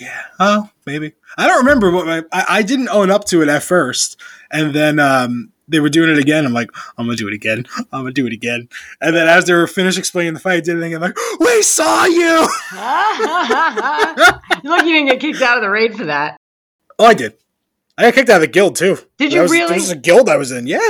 Yeah. 0.00 0.20
Oh, 0.40 0.68
maybe. 0.86 1.12
I 1.38 1.46
don't 1.46 1.58
remember 1.58 1.90
what 1.92 2.06
my. 2.06 2.22
I, 2.32 2.44
I 2.58 2.62
didn't 2.62 2.88
own 2.88 3.10
up 3.10 3.24
to 3.26 3.42
it 3.42 3.48
at 3.48 3.62
first, 3.62 4.20
and 4.50 4.74
then 4.74 4.98
um, 4.98 5.52
they 5.68 5.80
were 5.80 5.88
doing 5.88 6.10
it 6.10 6.18
again. 6.18 6.44
I'm 6.44 6.52
like, 6.52 6.70
I'm 6.98 7.06
gonna 7.06 7.16
do 7.16 7.28
it 7.28 7.34
again. 7.34 7.64
I'm 7.92 8.00
gonna 8.02 8.12
do 8.12 8.26
it 8.26 8.32
again. 8.32 8.68
And 9.00 9.14
then 9.16 9.28
as 9.28 9.44
they 9.46 9.52
were 9.54 9.66
finished 9.66 9.98
explaining 9.98 10.34
the 10.34 10.40
fight, 10.40 10.56
I 10.56 10.60
did 10.60 10.76
it 10.76 10.82
again. 10.82 10.96
I'm 11.02 11.12
like, 11.12 11.16
we 11.40 11.62
saw 11.62 12.04
you. 12.04 12.48
look, 14.64 14.84
you 14.84 14.92
didn't 14.92 15.06
get 15.08 15.20
kicked 15.20 15.42
out 15.42 15.56
of 15.56 15.62
the 15.62 15.70
raid 15.70 15.94
for 15.96 16.04
that. 16.06 16.36
Oh, 16.98 17.06
I 17.06 17.14
did. 17.14 17.34
I 17.96 18.02
got 18.02 18.14
kicked 18.14 18.30
out 18.30 18.36
of 18.36 18.40
the 18.42 18.46
guild 18.48 18.76
too. 18.76 18.98
Did 19.18 19.32
you 19.32 19.42
was, 19.42 19.50
really? 19.52 19.74
This 19.74 19.82
was 19.84 19.90
a 19.90 19.96
guild 19.96 20.28
I 20.28 20.36
was 20.36 20.50
in. 20.52 20.66
Yeah. 20.66 20.80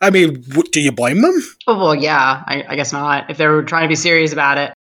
I 0.00 0.10
mean, 0.10 0.42
w- 0.42 0.68
do 0.70 0.80
you 0.80 0.92
blame 0.92 1.22
them? 1.22 1.40
Oh, 1.66 1.78
well, 1.78 1.94
yeah. 1.94 2.42
I, 2.46 2.64
I 2.68 2.76
guess 2.76 2.92
not. 2.92 3.30
If 3.30 3.38
they 3.38 3.46
were 3.46 3.62
trying 3.62 3.84
to 3.84 3.88
be 3.88 3.94
serious 3.94 4.32
about 4.32 4.58
it. 4.58 4.72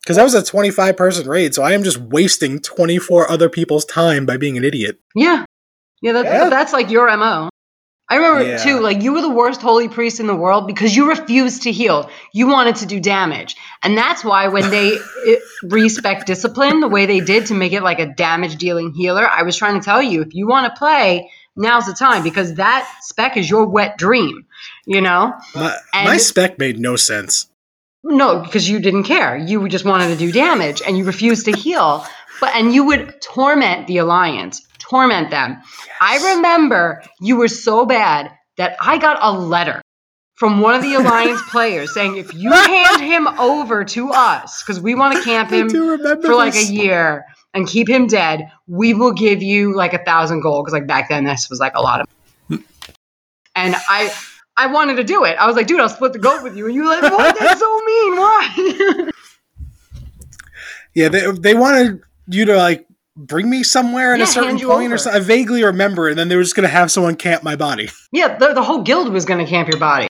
Because 0.00 0.16
that 0.16 0.22
was 0.22 0.34
a 0.34 0.42
25 0.42 0.96
person 0.96 1.28
raid, 1.28 1.54
so 1.54 1.62
I 1.62 1.72
am 1.72 1.82
just 1.84 1.98
wasting 1.98 2.58
24 2.60 3.30
other 3.30 3.48
people's 3.48 3.84
time 3.84 4.26
by 4.26 4.36
being 4.36 4.56
an 4.56 4.64
idiot. 4.64 4.98
Yeah. 5.14 5.44
Yeah, 6.00 6.22
Yeah. 6.22 6.48
that's 6.48 6.72
like 6.72 6.90
your 6.90 7.14
MO. 7.16 7.50
I 8.12 8.16
remember 8.16 8.44
Yeah. 8.44 8.56
too, 8.58 8.80
like 8.80 9.00
you 9.02 9.14
were 9.14 9.22
the 9.22 9.30
worst 9.30 9.62
holy 9.62 9.88
priest 9.88 10.20
in 10.20 10.26
the 10.26 10.34
world 10.34 10.66
because 10.66 10.94
you 10.94 11.08
refused 11.08 11.62
to 11.62 11.72
heal. 11.72 12.10
You 12.34 12.46
wanted 12.46 12.76
to 12.76 12.86
do 12.86 13.00
damage. 13.00 13.56
And 13.82 13.96
that's 13.96 14.22
why 14.22 14.48
when 14.48 14.68
they 14.68 14.98
respect 15.62 16.26
discipline 16.26 16.80
the 16.80 16.88
way 16.88 17.06
they 17.06 17.20
did 17.20 17.46
to 17.46 17.54
make 17.54 17.72
it 17.72 17.82
like 17.82 18.00
a 18.00 18.06
damage 18.14 18.56
dealing 18.56 18.92
healer, 18.92 19.26
I 19.26 19.44
was 19.44 19.56
trying 19.56 19.80
to 19.80 19.84
tell 19.84 20.02
you 20.02 20.20
if 20.20 20.34
you 20.34 20.46
want 20.46 20.70
to 20.70 20.78
play, 20.78 21.30
now's 21.56 21.86
the 21.86 21.94
time 21.94 22.22
because 22.22 22.56
that 22.56 22.86
spec 23.00 23.38
is 23.38 23.48
your 23.48 23.64
wet 23.66 23.96
dream, 23.96 24.44
you 24.84 25.00
know? 25.00 25.32
My, 25.54 25.74
my 25.94 26.16
spec 26.18 26.58
made 26.58 26.78
no 26.78 26.96
sense. 26.96 27.48
No, 28.04 28.40
because 28.40 28.68
you 28.68 28.78
didn't 28.78 29.04
care. 29.04 29.38
You 29.38 29.66
just 29.70 29.86
wanted 29.86 30.08
to 30.08 30.16
do 30.16 30.30
damage 30.32 30.82
and 30.86 30.98
you 30.98 31.04
refused 31.04 31.46
to 31.46 31.52
heal. 31.52 32.04
But 32.42 32.54
and 32.56 32.74
you 32.74 32.84
would 32.86 33.22
torment 33.22 33.86
the 33.86 33.98
alliance, 33.98 34.66
torment 34.82 35.30
them. 35.30 35.62
I 36.00 36.34
remember 36.34 37.02
you 37.20 37.36
were 37.36 37.48
so 37.48 37.86
bad 37.86 38.30
that 38.56 38.76
I 38.80 38.98
got 38.98 39.18
a 39.20 39.32
letter 39.32 39.80
from 40.34 40.60
one 40.60 40.74
of 40.74 40.82
the 40.82 40.94
alliance 40.98 41.42
players 41.50 41.94
saying 41.94 42.16
if 42.16 42.34
you 42.34 42.52
hand 42.52 43.02
him 43.02 43.26
over 43.26 43.84
to 43.84 44.10
us 44.10 44.62
because 44.62 44.80
we 44.80 44.94
want 44.94 45.16
to 45.16 45.22
camp 45.22 45.50
him 45.50 45.70
for 45.70 46.34
like 46.34 46.54
a 46.54 46.64
year 46.64 47.24
and 47.54 47.66
keep 47.66 47.88
him 47.88 48.06
dead, 48.06 48.50
we 48.66 48.94
will 48.94 49.12
give 49.12 49.42
you 49.42 49.74
like 49.74 49.92
a 49.92 50.04
thousand 50.04 50.40
gold 50.40 50.64
because 50.64 50.72
like 50.72 50.86
back 50.86 51.08
then 51.08 51.24
this 51.24 51.48
was 51.50 51.60
like 51.60 51.74
a 51.74 51.80
lot 51.80 52.00
of. 52.00 52.06
Hmm. 52.48 52.56
And 53.54 53.74
I, 53.88 54.12
I 54.56 54.66
wanted 54.68 54.96
to 54.96 55.04
do 55.04 55.24
it. 55.24 55.36
I 55.38 55.46
was 55.46 55.56
like, 55.56 55.66
dude, 55.66 55.80
I'll 55.80 55.88
split 55.88 56.12
the 56.12 56.18
gold 56.18 56.42
with 56.42 56.56
you, 56.56 56.66
and 56.66 56.74
you 56.74 56.82
were 56.82 56.88
like, 56.88 57.02
what? 57.02 57.38
That's 57.38 57.60
so 57.60 57.80
mean. 57.84 58.16
Why? 58.16 59.10
Yeah, 60.94 61.08
they, 61.08 61.30
they 61.30 61.54
wanted 61.54 62.02
you 62.26 62.44
to 62.46 62.56
like 62.56 62.86
bring 63.16 63.48
me 63.50 63.62
somewhere 63.62 64.12
at 64.14 64.18
Yeah, 64.18 64.24
a 64.24 64.28
certain 64.28 64.58
point 64.58 64.92
or 64.92 64.98
something. 64.98 65.20
I 65.20 65.24
vaguely 65.24 65.64
remember, 65.64 66.08
and 66.08 66.18
then 66.18 66.28
they 66.28 66.36
were 66.36 66.42
just 66.42 66.56
going 66.56 66.68
to 66.68 66.72
have 66.72 66.90
someone 66.90 67.16
camp 67.16 67.42
my 67.42 67.56
body. 67.56 67.88
yeah, 68.12 68.36
the, 68.38 68.54
the 68.54 68.62
whole 68.62 68.82
guild 68.82 69.12
was 69.12 69.24
gonna 69.24 69.46
camp 69.46 69.68
your 69.68 69.78
body. 69.78 70.06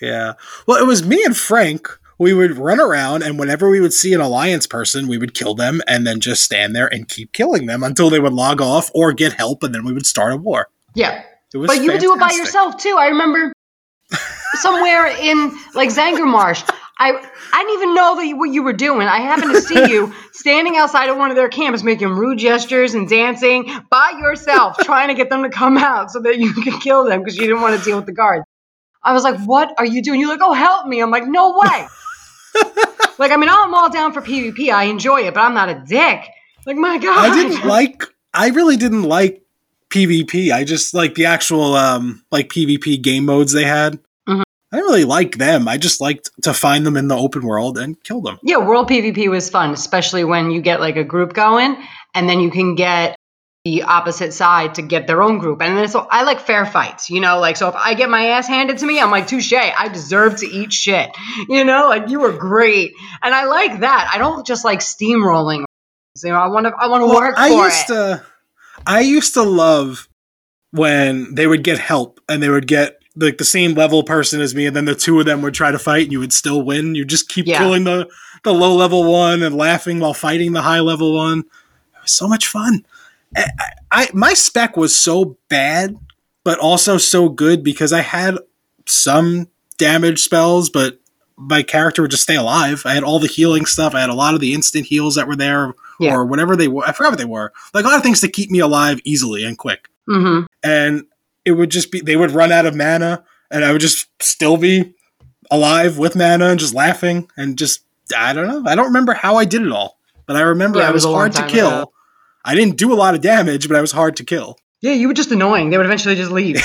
Yeah. 0.00 0.32
Well, 0.66 0.82
it 0.82 0.86
was 0.86 1.06
me 1.06 1.22
and 1.24 1.36
Frank. 1.36 1.88
We 2.18 2.32
would 2.32 2.56
run 2.56 2.78
around, 2.80 3.22
and 3.22 3.38
whenever 3.38 3.68
we 3.68 3.80
would 3.80 3.92
see 3.92 4.12
an 4.14 4.20
alliance 4.20 4.66
person, 4.66 5.08
we 5.08 5.18
would 5.18 5.34
kill 5.34 5.54
them 5.54 5.80
and 5.88 6.06
then 6.06 6.20
just 6.20 6.44
stand 6.44 6.74
there 6.76 6.86
and 6.86 7.08
keep 7.08 7.32
killing 7.32 7.66
them 7.66 7.82
until 7.82 8.10
they 8.10 8.20
would 8.20 8.32
log 8.32 8.60
off 8.60 8.90
or 8.94 9.12
get 9.12 9.32
help, 9.32 9.62
and 9.64 9.74
then 9.74 9.84
we 9.84 9.92
would 9.92 10.06
start 10.06 10.32
a 10.32 10.36
war. 10.36 10.68
Yeah, 10.94 11.22
It 11.52 11.58
was 11.58 11.66
but 11.68 11.82
you 11.82 11.90
would 11.92 12.00
do 12.00 12.14
it 12.14 12.20
by 12.20 12.30
yourself 12.32 12.76
too. 12.76 12.96
I 12.98 13.06
remember 13.08 13.52
somewhere 14.54 15.06
in 15.06 15.52
like 15.74 15.88
Zangarmarsh. 15.88 16.68
I 16.98 17.10
I 17.10 17.64
didn't 17.64 17.74
even 17.74 17.94
know 17.94 18.16
that 18.16 18.26
you, 18.26 18.38
what 18.38 18.50
you 18.50 18.62
were 18.62 18.72
doing. 18.72 19.08
I 19.08 19.18
happened 19.18 19.52
to 19.52 19.60
see 19.60 19.90
you 19.90 20.12
standing 20.32 20.76
outside 20.76 21.08
of 21.08 21.16
one 21.16 21.30
of 21.30 21.36
their 21.36 21.48
camps, 21.48 21.82
making 21.82 22.08
rude 22.10 22.38
gestures 22.38 22.94
and 22.94 23.08
dancing 23.08 23.70
by 23.90 24.12
yourself, 24.20 24.76
trying 24.82 25.08
to 25.08 25.14
get 25.14 25.30
them 25.30 25.42
to 25.42 25.50
come 25.50 25.76
out 25.76 26.10
so 26.10 26.20
that 26.20 26.38
you 26.38 26.52
could 26.52 26.80
kill 26.80 27.04
them 27.04 27.20
because 27.20 27.36
you 27.36 27.46
didn't 27.46 27.62
want 27.62 27.78
to 27.78 27.84
deal 27.84 27.96
with 27.96 28.06
the 28.06 28.12
guards. 28.12 28.44
I 29.02 29.12
was 29.12 29.24
like, 29.24 29.40
"What 29.40 29.74
are 29.78 29.86
you 29.86 30.02
doing?" 30.02 30.20
You're 30.20 30.28
like, 30.28 30.40
"Oh, 30.42 30.52
help 30.52 30.86
me!" 30.86 31.00
I'm 31.00 31.10
like, 31.10 31.26
"No 31.26 31.58
way!" 31.58 31.86
like, 33.18 33.32
I 33.32 33.36
mean, 33.36 33.48
I'm 33.48 33.74
all 33.74 33.90
down 33.90 34.12
for 34.12 34.20
PvP. 34.20 34.72
I 34.72 34.84
enjoy 34.84 35.22
it, 35.22 35.34
but 35.34 35.40
I'm 35.40 35.54
not 35.54 35.68
a 35.68 35.82
dick. 35.86 36.24
Like, 36.66 36.76
my 36.76 36.98
God, 36.98 37.18
I 37.18 37.34
didn't 37.34 37.66
like. 37.66 38.04
I 38.34 38.48
really 38.50 38.76
didn't 38.76 39.02
like 39.02 39.42
PvP. 39.90 40.52
I 40.52 40.64
just 40.64 40.94
like 40.94 41.14
the 41.14 41.26
actual 41.26 41.74
um 41.74 42.24
like 42.30 42.48
PvP 42.48 43.00
game 43.00 43.24
modes 43.24 43.52
they 43.52 43.64
had. 43.64 43.98
I 44.72 44.76
didn't 44.76 44.90
really 44.90 45.04
like 45.04 45.36
them. 45.36 45.68
I 45.68 45.76
just 45.76 46.00
liked 46.00 46.30
to 46.42 46.54
find 46.54 46.86
them 46.86 46.96
in 46.96 47.06
the 47.08 47.16
open 47.16 47.44
world 47.44 47.76
and 47.76 48.02
kill 48.02 48.22
them. 48.22 48.38
Yeah, 48.42 48.56
world 48.56 48.88
PvP 48.88 49.28
was 49.28 49.50
fun, 49.50 49.70
especially 49.72 50.24
when 50.24 50.50
you 50.50 50.62
get 50.62 50.80
like 50.80 50.96
a 50.96 51.04
group 51.04 51.34
going 51.34 51.76
and 52.14 52.28
then 52.28 52.40
you 52.40 52.50
can 52.50 52.74
get 52.74 53.16
the 53.64 53.82
opposite 53.82 54.32
side 54.32 54.74
to 54.76 54.82
get 54.82 55.06
their 55.06 55.22
own 55.22 55.38
group. 55.38 55.60
And 55.62 55.76
then 55.76 55.86
so 55.88 56.06
I 56.10 56.24
like 56.24 56.40
fair 56.40 56.64
fights, 56.66 57.10
you 57.10 57.20
know, 57.20 57.38
like 57.38 57.56
so 57.56 57.68
if 57.68 57.74
I 57.76 57.94
get 57.94 58.08
my 58.10 58.28
ass 58.28 58.48
handed 58.48 58.78
to 58.78 58.86
me, 58.86 58.98
I'm 58.98 59.10
like, 59.10 59.26
touche, 59.28 59.52
I 59.52 59.88
deserve 59.88 60.38
to 60.38 60.46
eat 60.46 60.72
shit. 60.72 61.10
You 61.48 61.64
know, 61.64 61.88
like 61.88 62.08
you 62.08 62.18
were 62.20 62.32
great. 62.32 62.92
And 63.22 63.34
I 63.34 63.44
like 63.44 63.80
that. 63.80 64.10
I 64.12 64.18
don't 64.18 64.46
just 64.46 64.64
like 64.64 64.80
steamrolling. 64.80 65.64
You 66.24 66.30
know, 66.30 66.36
I 66.36 66.48
want 66.48 66.66
to 66.66 66.72
I 66.76 66.86
want 66.88 67.02
to 67.02 67.06
Well, 67.06 67.16
work 67.16 67.34
I 67.38 67.48
used 67.48 67.90
it. 67.90 67.94
to 67.94 68.22
I 68.86 69.00
used 69.00 69.34
to 69.34 69.42
love 69.42 70.08
when 70.70 71.34
they 71.34 71.46
would 71.46 71.62
get 71.62 71.78
help 71.78 72.20
and 72.28 72.42
they 72.42 72.48
would 72.48 72.66
get 72.66 73.01
like 73.16 73.38
the 73.38 73.44
same 73.44 73.74
level 73.74 74.02
person 74.02 74.40
as 74.40 74.54
me 74.54 74.66
and 74.66 74.74
then 74.74 74.86
the 74.86 74.94
two 74.94 75.18
of 75.20 75.26
them 75.26 75.42
would 75.42 75.54
try 75.54 75.70
to 75.70 75.78
fight 75.78 76.04
and 76.04 76.12
you 76.12 76.18
would 76.20 76.32
still 76.32 76.62
win. 76.62 76.94
You 76.94 77.04
just 77.04 77.28
keep 77.28 77.46
Yeah. 77.46 77.58
killing 77.58 77.84
the 77.84 78.08
the 78.44 78.52
low 78.54 78.74
level 78.74 79.04
one 79.04 79.42
and 79.42 79.54
laughing 79.56 80.00
while 80.00 80.14
fighting 80.14 80.52
the 80.52 80.62
high 80.62 80.80
level 80.80 81.14
one. 81.14 81.40
It 81.40 82.02
was 82.02 82.12
so 82.12 82.26
much 82.26 82.46
fun. 82.46 82.84
I, 83.36 83.44
I, 83.90 84.08
my 84.12 84.34
spec 84.34 84.76
was 84.76 84.96
so 84.96 85.36
bad 85.48 85.96
but 86.44 86.58
also 86.58 86.98
so 86.98 87.28
good 87.28 87.62
because 87.62 87.92
I 87.92 88.00
had 88.00 88.36
some 88.86 89.48
damage 89.78 90.20
spells 90.20 90.70
but 90.70 90.98
my 91.36 91.62
character 91.62 92.02
would 92.02 92.10
just 92.10 92.22
stay 92.24 92.36
alive. 92.36 92.82
I 92.84 92.94
had 92.94 93.02
all 93.02 93.18
the 93.18 93.26
healing 93.26 93.64
stuff. 93.66 93.94
I 93.94 94.00
had 94.00 94.10
a 94.10 94.14
lot 94.14 94.34
of 94.34 94.40
the 94.40 94.54
instant 94.54 94.86
heals 94.86 95.14
that 95.16 95.26
were 95.26 95.36
there 95.36 95.72
Yeah. 95.98 96.14
or 96.14 96.24
whatever 96.24 96.56
they 96.56 96.68
were. 96.68 96.84
I 96.86 96.92
forgot 96.92 97.10
what 97.12 97.18
they 97.18 97.24
were. 97.24 97.52
Like 97.74 97.84
a 97.84 97.88
lot 97.88 97.96
of 97.96 98.02
things 98.02 98.20
to 98.20 98.28
keep 98.28 98.50
me 98.50 98.58
alive 98.60 99.00
easily 99.04 99.44
and 99.44 99.56
quick. 99.58 99.88
Mhm. 100.08 100.46
And 100.62 101.04
it 101.44 101.52
would 101.52 101.70
just 101.70 101.90
be 101.90 102.00
they 102.00 102.16
would 102.16 102.30
run 102.30 102.52
out 102.52 102.66
of 102.66 102.74
mana, 102.74 103.24
and 103.50 103.64
I 103.64 103.72
would 103.72 103.80
just 103.80 104.06
still 104.22 104.56
be 104.56 104.94
alive 105.50 105.98
with 105.98 106.16
mana 106.16 106.46
and 106.46 106.58
just 106.60 106.74
laughing 106.74 107.28
and 107.36 107.58
just 107.58 107.80
I 108.16 108.32
don't 108.32 108.48
know. 108.48 108.62
I 108.70 108.74
don't 108.74 108.86
remember 108.86 109.12
how 109.14 109.36
I 109.36 109.44
did 109.44 109.62
it 109.62 109.72
all, 109.72 109.98
but 110.26 110.36
I 110.36 110.40
remember 110.42 110.78
Yeah, 110.80 110.88
I 110.88 110.90
was 110.92 111.04
was 111.06 111.14
hard 111.14 111.32
to 111.32 111.46
kill. 111.46 111.68
ago. 111.68 111.92
I 112.44 112.54
didn't 112.54 112.76
do 112.76 112.92
a 112.92 112.96
lot 112.96 113.14
of 113.14 113.20
damage, 113.20 113.68
but 113.68 113.76
I 113.76 113.80
was 113.80 113.92
hard 113.92 114.16
to 114.16 114.24
kill. 114.24 114.56
Yeah, 114.80 114.92
you 114.92 115.06
were 115.08 115.14
just 115.14 115.30
annoying. 115.30 115.70
They 115.70 115.76
would 115.76 115.86
eventually 115.86 116.16
just 116.16 116.32
leave. 116.32 116.56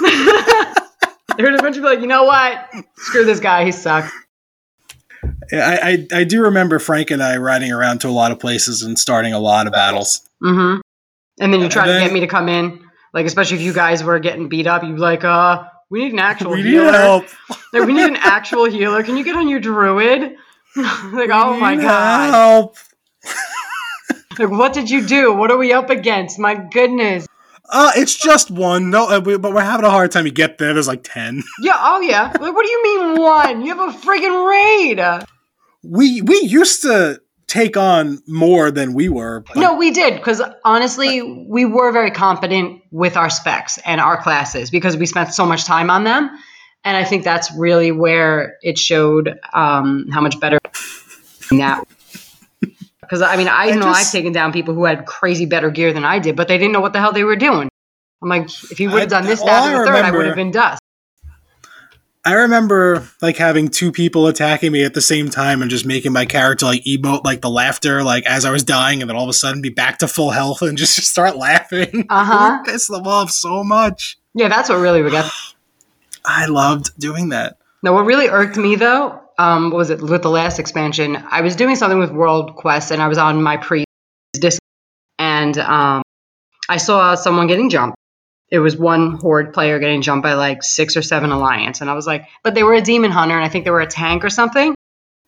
they 0.00 1.42
would 1.44 1.54
eventually 1.54 1.80
be 1.82 1.88
like, 1.88 2.00
you 2.00 2.06
know 2.06 2.24
what? 2.24 2.70
Screw 2.96 3.24
this 3.24 3.40
guy. 3.40 3.64
He 3.64 3.72
sucks. 3.72 4.10
I, 5.52 6.06
I 6.12 6.20
I 6.20 6.24
do 6.24 6.42
remember 6.42 6.78
Frank 6.78 7.10
and 7.10 7.22
I 7.22 7.36
riding 7.36 7.72
around 7.72 8.00
to 8.02 8.08
a 8.08 8.10
lot 8.10 8.32
of 8.32 8.38
places 8.38 8.82
and 8.82 8.98
starting 8.98 9.32
a 9.32 9.38
lot 9.38 9.66
of 9.66 9.72
battles. 9.72 10.20
Mm-hmm. 10.42 10.80
And 11.40 11.52
then 11.52 11.60
you 11.60 11.68
try 11.68 11.86
And 11.88 12.00
to 12.00 12.04
get 12.06 12.12
me 12.14 12.20
to 12.20 12.26
come 12.26 12.48
in, 12.48 12.80
like 13.12 13.26
especially 13.26 13.56
if 13.58 13.62
you 13.62 13.72
guys 13.72 14.02
were 14.04 14.18
getting 14.18 14.48
beat 14.48 14.66
up. 14.66 14.82
You'd 14.82 14.94
be 14.96 15.00
like, 15.00 15.24
"Uh, 15.24 15.64
we 15.90 16.04
need 16.04 16.12
an 16.12 16.18
actual 16.18 16.50
We 16.52 16.62
need 16.62 16.70
healer. 16.70 16.92
help. 16.92 17.26
Like, 17.72 17.86
we 17.86 17.92
need 17.92 18.08
an 18.08 18.16
actual 18.16 18.64
healer. 18.64 19.02
Can 19.04 19.16
you 19.16 19.24
get 19.24 19.36
on 19.36 19.48
your 19.48 19.60
druid?" 19.60 20.20
like, 20.76 21.30
oh 21.32 21.54
We 21.54 21.60
my 21.60 21.76
god! 21.76 22.30
Help. 22.32 22.76
Like, 24.38 24.50
what 24.50 24.72
did 24.72 24.88
you 24.88 25.06
do? 25.06 25.32
What 25.32 25.50
are 25.50 25.58
we 25.58 25.72
up 25.72 25.90
against? 25.90 26.38
My 26.38 26.54
goodness! 26.54 27.26
Uh, 27.68 27.92
it's 27.96 28.16
just 28.16 28.50
one. 28.50 28.90
No, 28.90 29.08
uh, 29.08 29.20
we, 29.20 29.36
but 29.36 29.52
we're 29.52 29.62
having 29.62 29.84
a 29.86 29.90
hard 29.90 30.10
time 30.10 30.24
to 30.24 30.30
get 30.30 30.58
there. 30.58 30.72
There's 30.74 30.88
like 30.88 31.02
ten. 31.04 31.42
Yeah. 31.60 31.74
Oh 31.76 32.00
yeah. 32.00 32.32
Like, 32.40 32.54
what 32.54 32.64
do 32.64 32.70
you 32.70 32.82
mean 32.82 33.20
one? 33.20 33.60
You 33.64 33.76
have 33.76 33.94
a 33.94 33.98
friggin' 33.98 34.48
raid. 34.48 35.24
We 35.82 36.22
we 36.22 36.40
used 36.40 36.82
to 36.82 37.20
take 37.50 37.76
on 37.76 38.22
more 38.28 38.70
than 38.70 38.94
we 38.94 39.08
were. 39.08 39.44
No, 39.56 39.74
we 39.74 39.90
did 39.90 40.14
because 40.14 40.40
honestly, 40.64 41.20
we 41.20 41.64
were 41.64 41.90
very 41.90 42.12
competent 42.12 42.80
with 42.92 43.16
our 43.16 43.28
specs 43.28 43.76
and 43.84 44.00
our 44.00 44.22
classes 44.22 44.70
because 44.70 44.96
we 44.96 45.04
spent 45.04 45.34
so 45.34 45.44
much 45.44 45.64
time 45.64 45.90
on 45.90 46.04
them, 46.04 46.30
and 46.84 46.96
I 46.96 47.02
think 47.04 47.24
that's 47.24 47.52
really 47.56 47.90
where 47.90 48.56
it 48.62 48.78
showed 48.78 49.36
um, 49.52 50.06
how 50.12 50.20
much 50.20 50.38
better 50.38 50.58
that. 51.50 51.84
Because 53.02 53.20
I 53.20 53.36
mean, 53.36 53.48
I, 53.48 53.70
I 53.70 53.74
know 53.74 53.82
just- 53.82 54.06
I've 54.06 54.12
taken 54.12 54.32
down 54.32 54.52
people 54.52 54.72
who 54.74 54.84
had 54.84 55.04
crazy 55.04 55.46
better 55.46 55.70
gear 55.70 55.92
than 55.92 56.04
I 56.04 56.20
did, 56.20 56.36
but 56.36 56.46
they 56.46 56.56
didn't 56.56 56.72
know 56.72 56.80
what 56.80 56.92
the 56.92 57.00
hell 57.00 57.12
they 57.12 57.24
were 57.24 57.36
doing. 57.36 57.68
I'm 58.22 58.28
like, 58.28 58.44
if 58.70 58.78
you 58.78 58.90
would 58.90 59.00
have 59.00 59.08
done 59.08 59.24
this, 59.24 59.40
that, 59.42 59.64
and 59.66 59.74
the 59.80 59.86
third, 59.86 60.04
I 60.04 60.10
would 60.12 60.26
have 60.26 60.36
been 60.36 60.52
dust. 60.52 60.80
I 62.24 62.34
remember 62.34 63.08
like 63.22 63.38
having 63.38 63.68
two 63.68 63.92
people 63.92 64.26
attacking 64.26 64.72
me 64.72 64.84
at 64.84 64.92
the 64.92 65.00
same 65.00 65.30
time 65.30 65.62
and 65.62 65.70
just 65.70 65.86
making 65.86 66.12
my 66.12 66.26
character 66.26 66.66
like 66.66 66.84
emote 66.84 67.24
like 67.24 67.40
the 67.40 67.48
laughter 67.48 68.02
like 68.02 68.26
as 68.26 68.44
I 68.44 68.50
was 68.50 68.62
dying 68.62 69.00
and 69.00 69.08
then 69.08 69.16
all 69.16 69.24
of 69.24 69.30
a 69.30 69.34
sudden 69.34 69.62
be 69.62 69.70
back 69.70 69.98
to 69.98 70.08
full 70.08 70.30
health 70.30 70.60
and 70.60 70.76
just 70.78 70.96
start 71.02 71.36
laughing. 71.36 72.06
Uh-huh. 72.20 72.62
Piss 72.64 72.88
them 72.88 73.06
off 73.06 73.30
so 73.30 73.64
much. 73.64 74.18
Yeah, 74.34 74.48
that's 74.48 74.68
what 74.68 74.76
really 74.76 75.02
would 75.02 75.12
get. 75.12 75.30
I 76.24 76.46
loved 76.46 76.98
doing 76.98 77.30
that. 77.30 77.56
No, 77.82 77.94
what 77.94 78.04
really 78.04 78.28
irked 78.28 78.56
me 78.56 78.74
though, 78.74 79.20
um, 79.38 79.70
what 79.70 79.78
was 79.78 79.90
it 79.90 80.02
with 80.02 80.22
the 80.22 80.30
last 80.30 80.58
expansion? 80.58 81.16
I 81.30 81.40
was 81.40 81.56
doing 81.56 81.76
something 81.76 81.98
with 81.98 82.10
World 82.10 82.56
Quest, 82.56 82.90
and 82.90 83.00
I 83.00 83.08
was 83.08 83.16
on 83.16 83.42
my 83.42 83.56
pre 83.56 83.84
disc, 84.34 84.60
and 85.18 85.56
um, 85.56 86.02
I 86.68 86.76
saw 86.76 87.14
someone 87.14 87.46
getting 87.46 87.70
jumped. 87.70 87.96
It 88.50 88.58
was 88.58 88.76
one 88.76 89.12
horde 89.12 89.52
player 89.52 89.78
getting 89.78 90.02
jumped 90.02 90.22
by 90.24 90.34
like 90.34 90.62
six 90.62 90.96
or 90.96 91.02
seven 91.02 91.30
alliance, 91.30 91.80
and 91.80 91.88
I 91.90 91.94
was 91.94 92.06
like, 92.06 92.26
but 92.42 92.54
they 92.54 92.62
were 92.62 92.74
a 92.74 92.80
demon 92.80 93.10
hunter, 93.10 93.36
and 93.36 93.44
I 93.44 93.48
think 93.48 93.64
they 93.64 93.70
were 93.70 93.80
a 93.80 93.86
tank 93.86 94.24
or 94.24 94.30
something. 94.30 94.74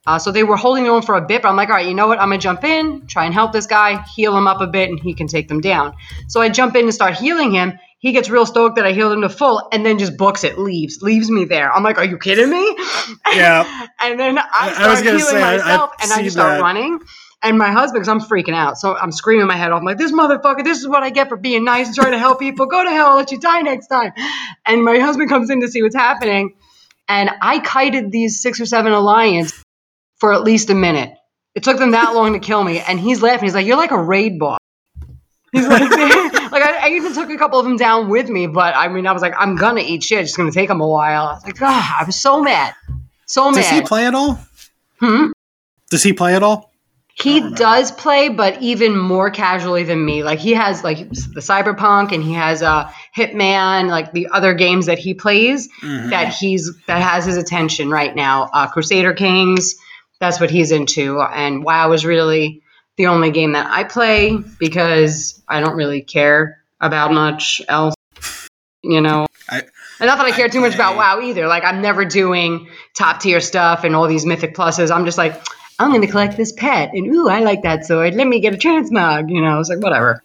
Uh, 0.05 0.19
so 0.19 0.33
they 0.33 0.43
were 0.43 0.57
holding 0.57 0.83
their 0.83 0.93
own 0.93 1.03
for 1.03 1.15
a 1.15 1.21
bit, 1.21 1.43
but 1.43 1.49
I'm 1.49 1.55
like, 1.55 1.69
all 1.69 1.77
right, 1.77 1.87
you 1.87 1.95
know 1.95 2.09
what? 2.09 2.19
I'm 2.19 2.29
gonna 2.31 2.39
jump 2.39 2.65
in, 2.65 3.07
try 3.07 3.25
and 3.25 3.33
help 3.33 3.53
this 3.53 3.67
guy, 3.67 4.03
heal 4.17 4.37
him 4.37 4.49
up 4.49 4.61
a 4.61 4.67
bit, 4.67 4.89
and 4.91 4.99
he 4.99 5.15
can 5.15 5.29
take 5.29 5.47
them 5.47 5.61
down. 5.61 5.95
So 6.27 6.41
I 6.41 6.49
jump 6.49 6.75
in 6.75 6.87
and 6.87 6.93
start 6.95 7.15
healing 7.15 7.53
him. 7.53 7.79
He 8.01 8.11
gets 8.11 8.29
real 8.29 8.45
stoked 8.45 8.75
that 8.75 8.85
I 8.85 8.91
healed 8.91 9.13
him 9.13 9.21
to 9.21 9.29
full, 9.29 9.69
and 9.71 9.87
then 9.87 10.01
just 10.01 10.17
books 10.17 10.43
it, 10.43 10.59
leaves, 10.59 11.03
leaves 11.03 11.31
me 11.31 11.45
there. 11.45 11.73
I'm 11.73 11.85
like, 11.85 11.99
are 11.99 12.05
you 12.05 12.19
kidding 12.19 12.51
me? 12.51 12.77
Yeah. 13.33 13.87
and 14.01 14.19
then 14.19 14.39
I 14.39 14.43
I- 14.53 14.69
I 14.71 14.73
start 14.73 14.91
was 14.91 15.03
gonna 15.03 15.19
healing 15.19 15.35
say, 15.35 15.41
myself, 15.41 15.91
I've 16.01 16.03
and 16.11 16.13
I 16.21 16.23
just 16.25 16.35
start 16.35 16.57
that. 16.57 16.61
running. 16.61 16.99
And 17.45 17.59
my 17.59 17.73
husband, 17.73 18.05
because 18.05 18.09
I'm 18.09 18.21
freaking 18.21 18.55
out, 18.55 18.79
so 18.79 18.97
I'm 18.97 19.11
screaming 19.11 19.49
my 19.49 19.57
head 19.57 19.73
off. 19.73 19.81
I'm 19.81 19.85
like, 19.85 19.99
"This 19.99 20.13
motherfucker! 20.13 20.63
This 20.63 20.79
is 20.79 20.87
what 20.87 21.03
I 21.03 21.11
get 21.11 21.29
for 21.29 21.37
being 21.37 21.65
nice 21.65 21.89
and 21.89 21.97
trying 21.97 22.13
to 22.13 22.19
help 22.19 22.39
people. 22.39 22.67
Go 22.67 22.85
to 22.85 22.91
hell! 22.91 23.09
I'll 23.09 23.17
let 23.17 23.33
you 23.33 23.41
die 23.41 23.63
next 23.63 23.89
time." 23.89 24.13
And 24.65 24.85
my 24.85 24.99
husband 24.99 25.29
comes 25.29 25.51
in 25.51 25.61
to 25.61 25.69
see 25.69 25.83
what's 25.83 25.97
happening, 25.97 26.55
and 27.09 27.31
I 27.41 27.59
kited 27.59 28.13
these 28.13 28.41
six 28.41 28.61
or 28.61 28.67
seven 28.67 28.93
alliance 28.93 29.61
for 30.19 30.33
at 30.33 30.45
least 30.45 30.71
a 30.71 30.75
minute. 30.75 31.15
It 31.57 31.65
took 31.65 31.79
them 31.79 31.91
that 31.91 32.15
long 32.15 32.33
to 32.35 32.39
kill 32.39 32.63
me, 32.63 32.79
and 32.79 33.01
he's 33.01 33.23
laughing. 33.23 33.45
He's 33.45 33.55
like, 33.55 33.67
"You're 33.67 33.77
like 33.77 33.91
a 33.91 34.01
raid 34.01 34.39
boss." 34.39 34.59
He's 35.53 35.67
like, 35.67 35.83
like 35.91 36.63
I, 36.63 36.87
I 36.87 36.89
even 36.93 37.13
took 37.13 37.29
a 37.29 37.37
couple 37.37 37.59
of 37.59 37.65
them 37.65 37.77
down 37.77 38.09
with 38.09 38.29
me, 38.29 38.47
but 38.47 38.75
I 38.75 38.89
mean, 38.89 39.07
I 39.07 39.13
was 39.13 39.21
like, 39.21 39.35
I'm 39.37 39.57
gonna 39.57 39.83
eat 39.83 40.03
shit. 40.03 40.21
It's 40.21 40.37
gonna 40.37 40.53
take 40.53 40.69
them 40.69 40.81
a 40.81 40.89
while. 40.89 41.27
I 41.27 41.35
was 41.35 41.45
like, 41.45 41.61
ah, 41.61 41.99
I 42.01 42.05
was 42.05 42.19
so 42.19 42.41
mad, 42.41 42.75
so 43.27 43.51
mad 43.51 43.57
Does 43.57 43.71
he 43.71 43.83
play 43.83 44.07
at 44.07 44.15
all? 44.15 44.39
Hmm? 45.01 45.33
Does 45.91 46.03
he 46.03 46.13
play 46.13 46.35
at 46.35 46.43
all? 46.43 46.72
He 47.15 47.51
does 47.55 47.93
play, 47.93 48.31
but 48.31 48.63
even 48.63 48.97
more 48.99 49.31
casually 49.31 49.85
than 49.85 50.03
me. 50.05 50.23
Like 50.23 50.39
he 50.39 50.53
has 50.55 50.83
like 50.83 51.09
the 51.11 51.41
Cyberpunk, 51.41 52.13
and 52.13 52.23
he 52.23 52.33
has 52.33 52.63
uh, 52.63 52.91
Hitman, 53.17 53.89
like 53.89 54.13
the 54.13 54.29
other 54.33 54.55
games 54.55 54.87
that 54.87 54.99
he 54.99 55.15
plays 55.15 55.69
Mhm. 55.83 56.11
that 56.11 56.33
he's 56.35 56.71
that 56.87 57.03
has 57.03 57.25
his 57.27 57.37
attention 57.37 57.91
right 57.91 58.15
now. 58.15 58.49
Uh, 58.53 58.67
Crusader 58.67 59.13
Kings, 59.13 59.75
that's 60.21 60.41
what 60.41 60.51
he's 60.51 60.73
into, 60.73 61.21
and 61.21 61.63
WoW 61.63 61.93
is 61.93 62.05
really 62.07 62.63
the 62.97 63.07
only 63.07 63.31
game 63.31 63.53
that 63.53 63.67
I 63.71 63.85
play 63.85 64.37
because 64.59 65.43
I 65.49 65.61
don't 65.61 65.77
really 65.77 66.03
care 66.03 66.59
about 66.81 67.13
much 67.13 67.61
else. 67.69 67.95
You 68.83 69.01
know, 69.01 69.27
I- 69.49 69.63
and 70.01 70.09
not 70.09 70.19
that 70.19 70.27
I 70.27 70.33
care 70.33 70.49
too 70.49 70.61
much 70.61 70.75
about 70.75 70.97
WoW 70.97 71.21
either. 71.23 71.47
Like 71.47 71.63
I'm 71.65 71.83
never 71.83 72.05
doing 72.05 72.69
top 72.97 73.21
tier 73.21 73.41
stuff 73.41 73.85
and 73.85 73.95
all 73.95 74.09
these 74.09 74.27
mythic 74.27 74.57
pluses. 74.57 74.91
I'm 74.91 75.05
just 75.05 75.19
like, 75.19 75.41
I'm 75.79 75.91
going 75.91 76.03
to 76.03 76.07
collect 76.07 76.37
this 76.37 76.53
pet, 76.53 76.91
and 76.93 77.07
ooh, 77.15 77.29
I 77.29 77.41
like 77.41 77.63
that 77.63 77.85
sword. 77.85 78.15
Let 78.15 78.27
me 78.27 78.41
get 78.41 78.55
a 78.55 78.57
transmog. 78.57 79.31
You 79.31 79.41
know, 79.41 79.59
it's 79.61 79.69
like 79.69 79.81
whatever. 79.81 80.23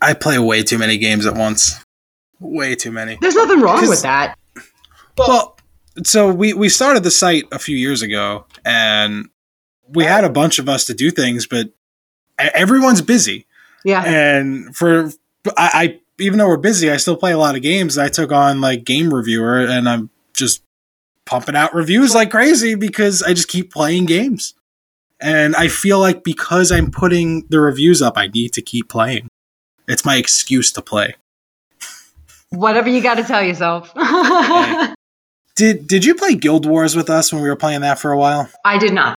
I 0.00 0.14
play 0.14 0.38
way 0.38 0.62
too 0.62 0.78
many 0.78 0.98
games 0.98 1.26
at 1.26 1.34
once. 1.34 1.82
Way 2.40 2.74
too 2.74 2.92
many. 2.92 3.18
There's 3.20 3.34
nothing 3.34 3.60
wrong 3.60 3.88
with 3.88 4.02
that. 4.02 4.36
Well, 5.16 5.56
so 6.04 6.30
we 6.30 6.52
we 6.52 6.68
started 6.68 7.02
the 7.02 7.10
site 7.10 7.44
a 7.52 7.58
few 7.58 7.76
years 7.76 8.02
ago, 8.02 8.46
and 8.64 9.28
we 9.88 10.04
had 10.04 10.24
a 10.24 10.30
bunch 10.30 10.58
of 10.58 10.68
us 10.68 10.84
to 10.86 10.94
do 10.94 11.10
things, 11.10 11.46
but 11.46 11.70
everyone's 12.38 13.02
busy. 13.02 13.46
Yeah. 13.84 14.02
And 14.04 14.76
for 14.76 15.10
I, 15.56 15.70
I 15.74 16.00
even 16.18 16.38
though 16.38 16.48
we're 16.48 16.56
busy, 16.56 16.90
I 16.90 16.96
still 16.96 17.16
play 17.16 17.32
a 17.32 17.38
lot 17.38 17.56
of 17.56 17.62
games. 17.62 17.96
I 17.98 18.08
took 18.08 18.32
on 18.32 18.60
like 18.60 18.84
game 18.84 19.12
reviewer, 19.12 19.60
and 19.60 19.88
I'm 19.88 20.10
just 20.34 20.62
pumping 21.26 21.56
out 21.56 21.74
reviews 21.74 22.14
like 22.14 22.30
crazy 22.30 22.74
because 22.74 23.22
I 23.22 23.34
just 23.34 23.48
keep 23.48 23.72
playing 23.72 24.06
games. 24.06 24.54
And 25.20 25.56
I 25.56 25.68
feel 25.68 25.98
like 25.98 26.24
because 26.24 26.70
I'm 26.70 26.90
putting 26.90 27.46
the 27.48 27.60
reviews 27.60 28.00
up, 28.00 28.16
I 28.16 28.28
need 28.28 28.52
to 28.54 28.62
keep 28.62 28.88
playing. 28.88 29.28
It's 29.88 30.04
my 30.04 30.16
excuse 30.16 30.72
to 30.72 30.82
play. 30.82 31.16
Whatever 32.50 32.88
you 32.88 33.02
got 33.02 33.14
to 33.16 33.24
tell 33.24 33.42
yourself. 33.42 33.92
Did 35.56 35.86
Did 35.86 36.04
you 36.04 36.14
play 36.14 36.34
Guild 36.34 36.66
Wars 36.66 36.94
with 36.94 37.08
us 37.08 37.32
when 37.32 37.42
we 37.42 37.48
were 37.48 37.56
playing 37.56 37.80
that 37.80 37.98
for 37.98 38.12
a 38.12 38.18
while? 38.18 38.48
I 38.64 38.78
did 38.78 38.92
not. 38.92 39.18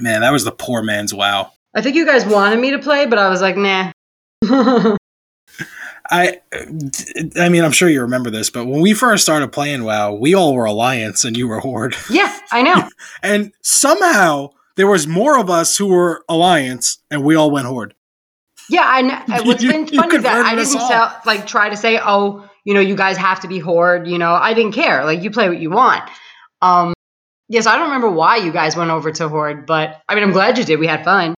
Man, 0.00 0.22
that 0.22 0.32
was 0.32 0.44
the 0.44 0.52
poor 0.52 0.82
man's 0.82 1.12
WoW. 1.12 1.52
I 1.74 1.82
think 1.82 1.94
you 1.94 2.06
guys 2.06 2.24
wanted 2.24 2.58
me 2.58 2.70
to 2.70 2.78
play, 2.78 3.04
but 3.06 3.18
I 3.18 3.28
was 3.28 3.42
like, 3.42 3.56
nah. 3.56 3.92
I, 6.10 6.40
I 7.38 7.48
mean, 7.48 7.64
I'm 7.64 7.72
sure 7.72 7.88
you 7.88 8.02
remember 8.02 8.30
this, 8.30 8.50
but 8.50 8.66
when 8.66 8.80
we 8.80 8.94
first 8.94 9.22
started 9.22 9.52
playing 9.52 9.84
WoW, 9.84 10.14
we 10.14 10.34
all 10.34 10.54
were 10.54 10.64
Alliance 10.64 11.24
and 11.24 11.36
you 11.36 11.48
were 11.48 11.60
Horde, 11.60 11.96
yeah, 12.10 12.36
I 12.50 12.62
know. 12.62 12.88
and 13.22 13.52
somehow 13.62 14.50
there 14.76 14.86
was 14.86 15.06
more 15.06 15.38
of 15.38 15.48
us 15.50 15.76
who 15.76 15.86
were 15.88 16.24
Alliance, 16.28 16.98
and 17.10 17.24
we 17.24 17.34
all 17.34 17.50
went 17.50 17.66
Horde. 17.66 17.94
Yeah, 18.68 18.82
I 18.84 19.02
know. 19.02 19.22
What's 19.44 19.62
You- 19.62 19.70
been 19.72 19.86
funny 19.86 20.16
is 20.16 20.22
that 20.24 20.44
I 20.44 20.54
didn't 20.54 20.72
tell, 20.88 21.20
like 21.24 21.46
try 21.46 21.68
to 21.68 21.76
say, 21.76 22.00
oh, 22.02 22.48
you 22.64 22.74
know, 22.74 22.80
you 22.80 22.96
guys 22.96 23.16
have 23.16 23.38
to 23.40 23.48
be 23.48 23.60
horde. 23.60 24.08
You 24.08 24.18
know, 24.18 24.32
I 24.34 24.52
didn't 24.54 24.72
care. 24.72 25.04
Like 25.04 25.22
you 25.22 25.30
play 25.30 25.48
what 25.48 25.60
you 25.60 25.70
want. 25.70 26.02
Um, 26.62 26.94
yes, 27.48 27.66
I 27.68 27.76
don't 27.76 27.86
remember 27.86 28.10
why 28.10 28.38
you 28.38 28.50
guys 28.50 28.74
went 28.76 28.90
over 28.90 29.12
to 29.12 29.28
horde, 29.28 29.66
but 29.66 30.02
I 30.08 30.16
mean, 30.16 30.24
I'm 30.24 30.32
glad 30.32 30.58
you 30.58 30.64
did. 30.64 30.80
We 30.80 30.88
had 30.88 31.04
fun. 31.04 31.36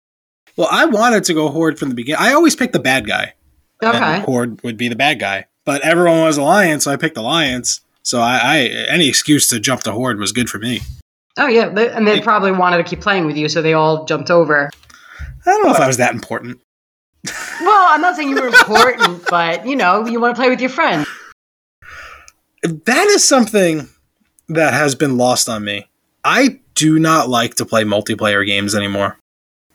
Well, 0.57 0.69
I 0.71 0.87
wanted 0.87 1.23
to 1.25 1.35
go 1.35 1.51
Horde 1.51 1.79
from 1.79 1.91
the 1.91 1.95
beginning. 1.95 2.21
I 2.21 2.33
always 2.33 2.57
picked 2.57 2.73
the 2.73 2.81
bad 2.81 3.07
guy. 3.07 3.35
Okay. 3.83 4.21
Horde 4.21 4.63
would 4.63 4.77
be 4.77 4.89
the 4.89 4.97
bad 4.97 5.21
guy, 5.21 5.47
but 5.65 5.83
everyone 5.83 6.23
was 6.23 6.37
Alliance, 6.37 6.85
so 6.85 6.91
I 6.91 6.97
picked 6.97 7.17
Alliance. 7.17 7.81
So 8.03 8.21
I, 8.21 8.39
I 8.43 8.59
any 8.89 9.09
excuse 9.09 9.49
to 9.49 9.61
jump 9.61 9.83
to 9.83 9.93
Horde 9.93 10.19
was 10.19 10.33
good 10.33 10.49
for 10.49 10.59
me. 10.59 10.81
Oh 11.39 11.47
yeah, 11.47 11.69
they, 11.69 11.89
and 11.91 12.07
they 12.07 12.21
probably 12.21 12.51
wanted 12.51 12.79
to 12.79 12.85
keep 12.85 13.01
playing 13.01 13.27
with 13.27 13.37
you, 13.37 13.49
so 13.49 13.63
they 13.63 13.75
all 13.75 14.05
jumped 14.05 14.31
over. 14.31 14.71
I 15.21 15.51
don't 15.51 15.65
know 15.65 15.73
if 15.73 15.81
I 15.81 15.87
was 15.87 15.99
that 15.99 16.15
important. 16.15 16.61
Well, 17.61 17.87
I'm 17.91 18.01
not 18.01 18.15
saying 18.15 18.31
you 18.31 18.41
were 18.41 18.47
important, 18.47 19.25
but 19.31 19.67
you 19.67 19.75
know, 19.75 20.07
you 20.07 20.21
want 20.21 20.37
to 20.37 20.41
play 20.41 20.49
with 20.49 20.61
your 20.61 20.71
friends. 20.71 21.07
that 22.63 23.07
is 23.09 23.27
something 23.27 23.89
that 24.49 24.73
has 24.73 24.95
been 24.95 25.17
lost 25.17 25.49
on 25.49 25.65
me. 25.65 25.89
I 26.25 26.61
do 26.75 26.99
not 26.99 27.29
like 27.29 27.57
to 27.57 27.67
play 27.67 27.83
multiplayer 27.83 28.47
games 28.47 28.75
anymore. 28.75 29.19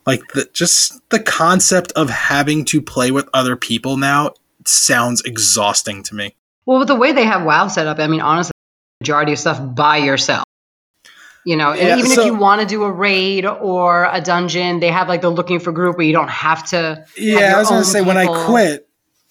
Like 0.05 0.21
the, 0.33 0.49
just 0.53 0.99
the 1.09 1.19
concept 1.19 1.91
of 1.93 2.09
having 2.09 2.65
to 2.65 2.81
play 2.81 3.11
with 3.11 3.29
other 3.33 3.55
people 3.55 3.97
now 3.97 4.33
sounds 4.65 5.21
exhausting 5.21 6.03
to 6.03 6.15
me. 6.15 6.35
Well, 6.65 6.79
with 6.79 6.87
the 6.87 6.95
way 6.95 7.11
they 7.11 7.25
have 7.25 7.43
WoW 7.43 7.67
set 7.67 7.87
up, 7.87 7.99
I 7.99 8.07
mean, 8.07 8.21
honestly, 8.21 8.51
majority 9.01 9.33
of 9.33 9.39
stuff 9.39 9.59
by 9.75 9.97
yourself. 9.97 10.43
You 11.45 11.57
know, 11.57 11.73
Yeah, 11.73 11.97
even 11.97 12.09
so- 12.11 12.21
if 12.21 12.25
you 12.27 12.35
want 12.35 12.61
to 12.61 12.67
do 12.67 12.83
a 12.83 12.91
raid 12.91 13.45
or 13.45 14.07
a 14.11 14.21
dungeon, 14.21 14.79
they 14.79 14.87
have 14.91 15.09
like 15.09 15.21
the 15.21 15.29
looking 15.29 15.59
for 15.59 15.71
group 15.73 15.97
where 15.97 16.05
you 16.05 16.13
don't 16.13 16.29
have 16.29 16.67
to. 16.69 17.05
Yeah, 17.17 17.39
your 17.49 17.55
I 17.55 17.59
was 17.59 17.69
gonna 17.69 17.83
say 17.83 18.01
when 18.01 18.15
I 18.17 18.27
quit, 18.45 18.87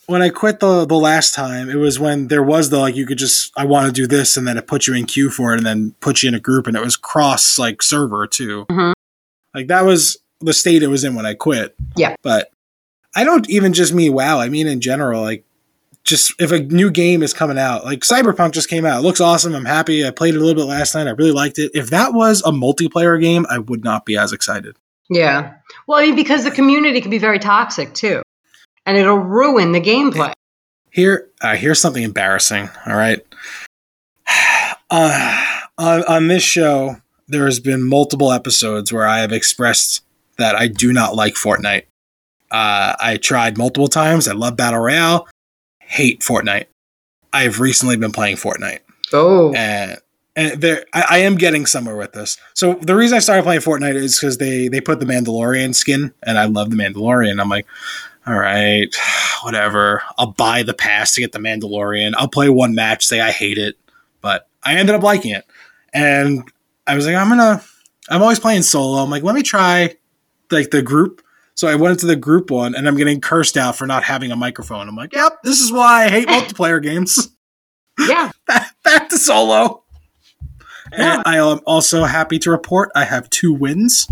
when 0.07 0.21
I 0.21 0.29
quit 0.29 0.61
the 0.61 0.85
the 0.85 0.95
last 0.97 1.35
time, 1.35 1.71
it 1.71 1.77
was 1.77 1.99
when 1.99 2.29
there 2.29 2.43
was 2.43 2.69
the 2.69 2.79
like 2.79 2.97
you 2.97 3.07
could 3.07 3.17
just 3.17 3.51
I 3.57 3.65
want 3.65 3.87
to 3.87 3.93
do 3.93 4.07
this 4.07 4.37
and 4.37 4.47
then 4.47 4.59
it 4.59 4.67
put 4.67 4.87
you 4.87 4.93
in 4.95 5.07
queue 5.07 5.31
for 5.31 5.55
it 5.55 5.59
and 5.59 5.67
then 5.67 5.95
put 6.01 6.23
you 6.23 6.29
in 6.29 6.35
a 6.35 6.41
group 6.41 6.67
and 6.67 6.77
it 6.77 6.83
was 6.85 6.97
cross 6.97 7.59
like 7.59 7.83
server 7.83 8.27
too. 8.27 8.67
Mhm. 8.71 8.93
Like 9.55 9.69
that 9.69 9.87
was 9.87 10.19
the 10.43 10.53
state 10.53 10.83
it 10.83 10.89
was 10.89 11.05
in 11.05 11.15
when 11.15 11.27
I 11.27 11.35
quit. 11.35 11.75
Yeah. 11.97 12.17
But 12.23 12.51
I 13.15 13.25
don't 13.25 13.49
even 13.51 13.73
just 13.73 13.93
mean 13.93 14.13
WoW. 14.13 14.39
I 14.39 14.49
mean 14.49 14.67
in 14.67 14.81
general, 14.81 15.23
like 15.23 15.45
just 16.05 16.35
if 16.41 16.51
a 16.51 16.61
new 16.61 16.91
game 16.91 17.23
is 17.23 17.33
coming 17.33 17.59
out, 17.59 17.85
like 17.85 18.01
Cyberpunk 18.01 18.53
just 18.53 18.69
came 18.69 18.85
out, 18.85 18.99
it 18.99 19.03
looks 19.03 19.21
awesome. 19.21 19.55
I'm 19.55 19.65
happy. 19.65 20.07
I 20.07 20.11
played 20.11 20.35
it 20.35 20.39
a 20.39 20.45
little 20.45 20.63
bit 20.63 20.69
last 20.69 20.95
night. 20.95 21.07
I 21.07 21.11
really 21.11 21.33
liked 21.33 21.59
it. 21.59 21.71
If 21.75 21.91
that 21.91 22.13
was 22.13 22.43
a 22.45 22.51
multiplayer 22.51 23.21
game, 23.21 23.47
I 23.49 23.59
would 23.59 23.85
not 23.85 24.05
be 24.05 24.17
as 24.17 24.33
excited. 24.33 24.77
Yeah. 25.09 25.55
Well, 25.87 25.99
I 25.99 26.07
mean, 26.07 26.17
because 26.17 26.45
the 26.45 26.51
community 26.51 27.01
can 27.01 27.11
be 27.11 27.19
very 27.19 27.39
toxic 27.39 27.95
too, 27.95 28.23
and 28.87 28.97
it'll 28.97 29.19
ruin 29.19 29.73
the 29.73 29.81
gameplay. 29.81 30.33
Here, 30.91 31.29
uh, 31.41 31.57
here's 31.57 31.81
something 31.81 32.03
embarrassing. 32.03 32.69
All 32.87 32.97
right. 32.97 33.21
Uh, 34.95 35.43
on, 35.79 36.05
on 36.05 36.29
this 36.29 36.43
show, 36.43 36.97
there 37.27 37.47
has 37.47 37.61
been 37.61 37.83
multiple 37.83 38.31
episodes 38.31 38.93
where 38.93 39.07
I 39.07 39.21
have 39.21 39.33
expressed 39.33 40.03
that 40.39 40.55
I 40.55 40.69
do 40.69 40.93
not 40.93 41.15
like 41.15 41.35
Fortnite. 41.35 41.85
Uh, 42.51 42.95
I 43.01 43.17
tried 43.17 43.57
multiple 43.57 43.89
times. 43.89 44.29
I 44.29 44.33
love 44.33 44.57
Battle 44.57 44.81
Royale. 44.81 45.29
Hate 45.81 46.21
Fortnite. 46.21 46.67
I 47.33 47.45
have 47.45 47.61
recently 47.61 47.97
been 47.97 48.13
playing 48.13 48.37
Fortnite. 48.37 48.81
Oh. 49.13 49.53
And 49.55 49.99
and 50.35 50.61
there 50.61 50.85
I, 50.93 51.05
I, 51.11 51.19
am 51.19 51.37
getting 51.37 51.67
somewhere 51.67 51.97
with 51.97 52.13
this. 52.13 52.39
So 52.55 52.75
the 52.75 52.95
reason 52.95 53.17
I 53.17 53.21
started 53.21 53.43
playing 53.43 53.61
Fortnite 53.61 53.95
is 53.95 54.19
because 54.19 54.39
they 54.39 54.69
they 54.69 54.81
put 54.81 55.01
the 55.01 55.07
Mandalorian 55.07 55.75
skin, 55.75 56.13
and 56.23 56.39
I 56.39 56.47
love 56.47 56.71
the 56.71 56.77
Mandalorian. 56.77 57.41
I'm 57.41 57.49
like, 57.49 57.67
all 58.27 58.39
right, 58.39 58.95
whatever. 59.43 60.03
I'll 60.19 60.33
buy 60.33 60.63
the 60.63 60.75
pass 60.75 61.15
to 61.15 61.21
get 61.21 61.33
the 61.33 61.39
Mandalorian. 61.39 62.15
I'll 62.17 62.29
play 62.29 62.49
one 62.49 62.75
match, 62.75 63.05
say 63.05 63.21
I 63.21 63.31
hate 63.31 63.59
it, 63.59 63.77
but 64.21 64.49
I 64.63 64.77
ended 64.77 64.95
up 64.95 65.03
liking 65.03 65.33
it, 65.33 65.45
and 65.93 66.51
I 66.87 66.97
was 66.97 67.07
like, 67.07 67.17
I'm 67.17 67.29
gonna. 67.29 67.63
I'm 68.09 68.23
always 68.23 68.41
playing 68.41 68.63
solo. 68.63 69.03
I'm 69.03 69.11
like, 69.11 69.23
let 69.23 69.35
me 69.35 69.43
try 69.43 69.97
like 70.53 70.71
the 70.71 70.83
group. 70.83 71.23
So 71.55 71.69
I 71.69 71.75
went 71.75 71.93
into 71.93 72.07
the 72.07 72.17
group 72.17 72.51
one, 72.51 72.75
and 72.75 72.89
I'm 72.89 72.97
getting 72.97 73.21
cursed 73.21 73.57
out 73.57 73.77
for 73.77 73.87
not 73.87 74.05
having 74.05 74.33
a 74.33 74.37
microphone. 74.37 74.89
I'm 74.89 74.97
like, 74.97 75.13
yep, 75.13 75.39
this 75.43 75.61
is 75.61 75.71
why 75.71 76.05
I 76.05 76.09
hate 76.09 76.29
multiplayer 76.29 76.83
games. 76.83 77.29
Yeah, 77.99 78.31
back, 78.47 78.75
back 78.83 79.11
to 79.11 79.19
solo. 79.19 79.85
And 80.93 81.23
I 81.27 81.37
am 81.37 81.61
also 81.67 82.05
happy 82.05 82.39
to 82.39 82.51
report 82.51 82.91
I 82.95 83.05
have 83.05 83.29
two 83.29 83.53
wins. 83.53 84.09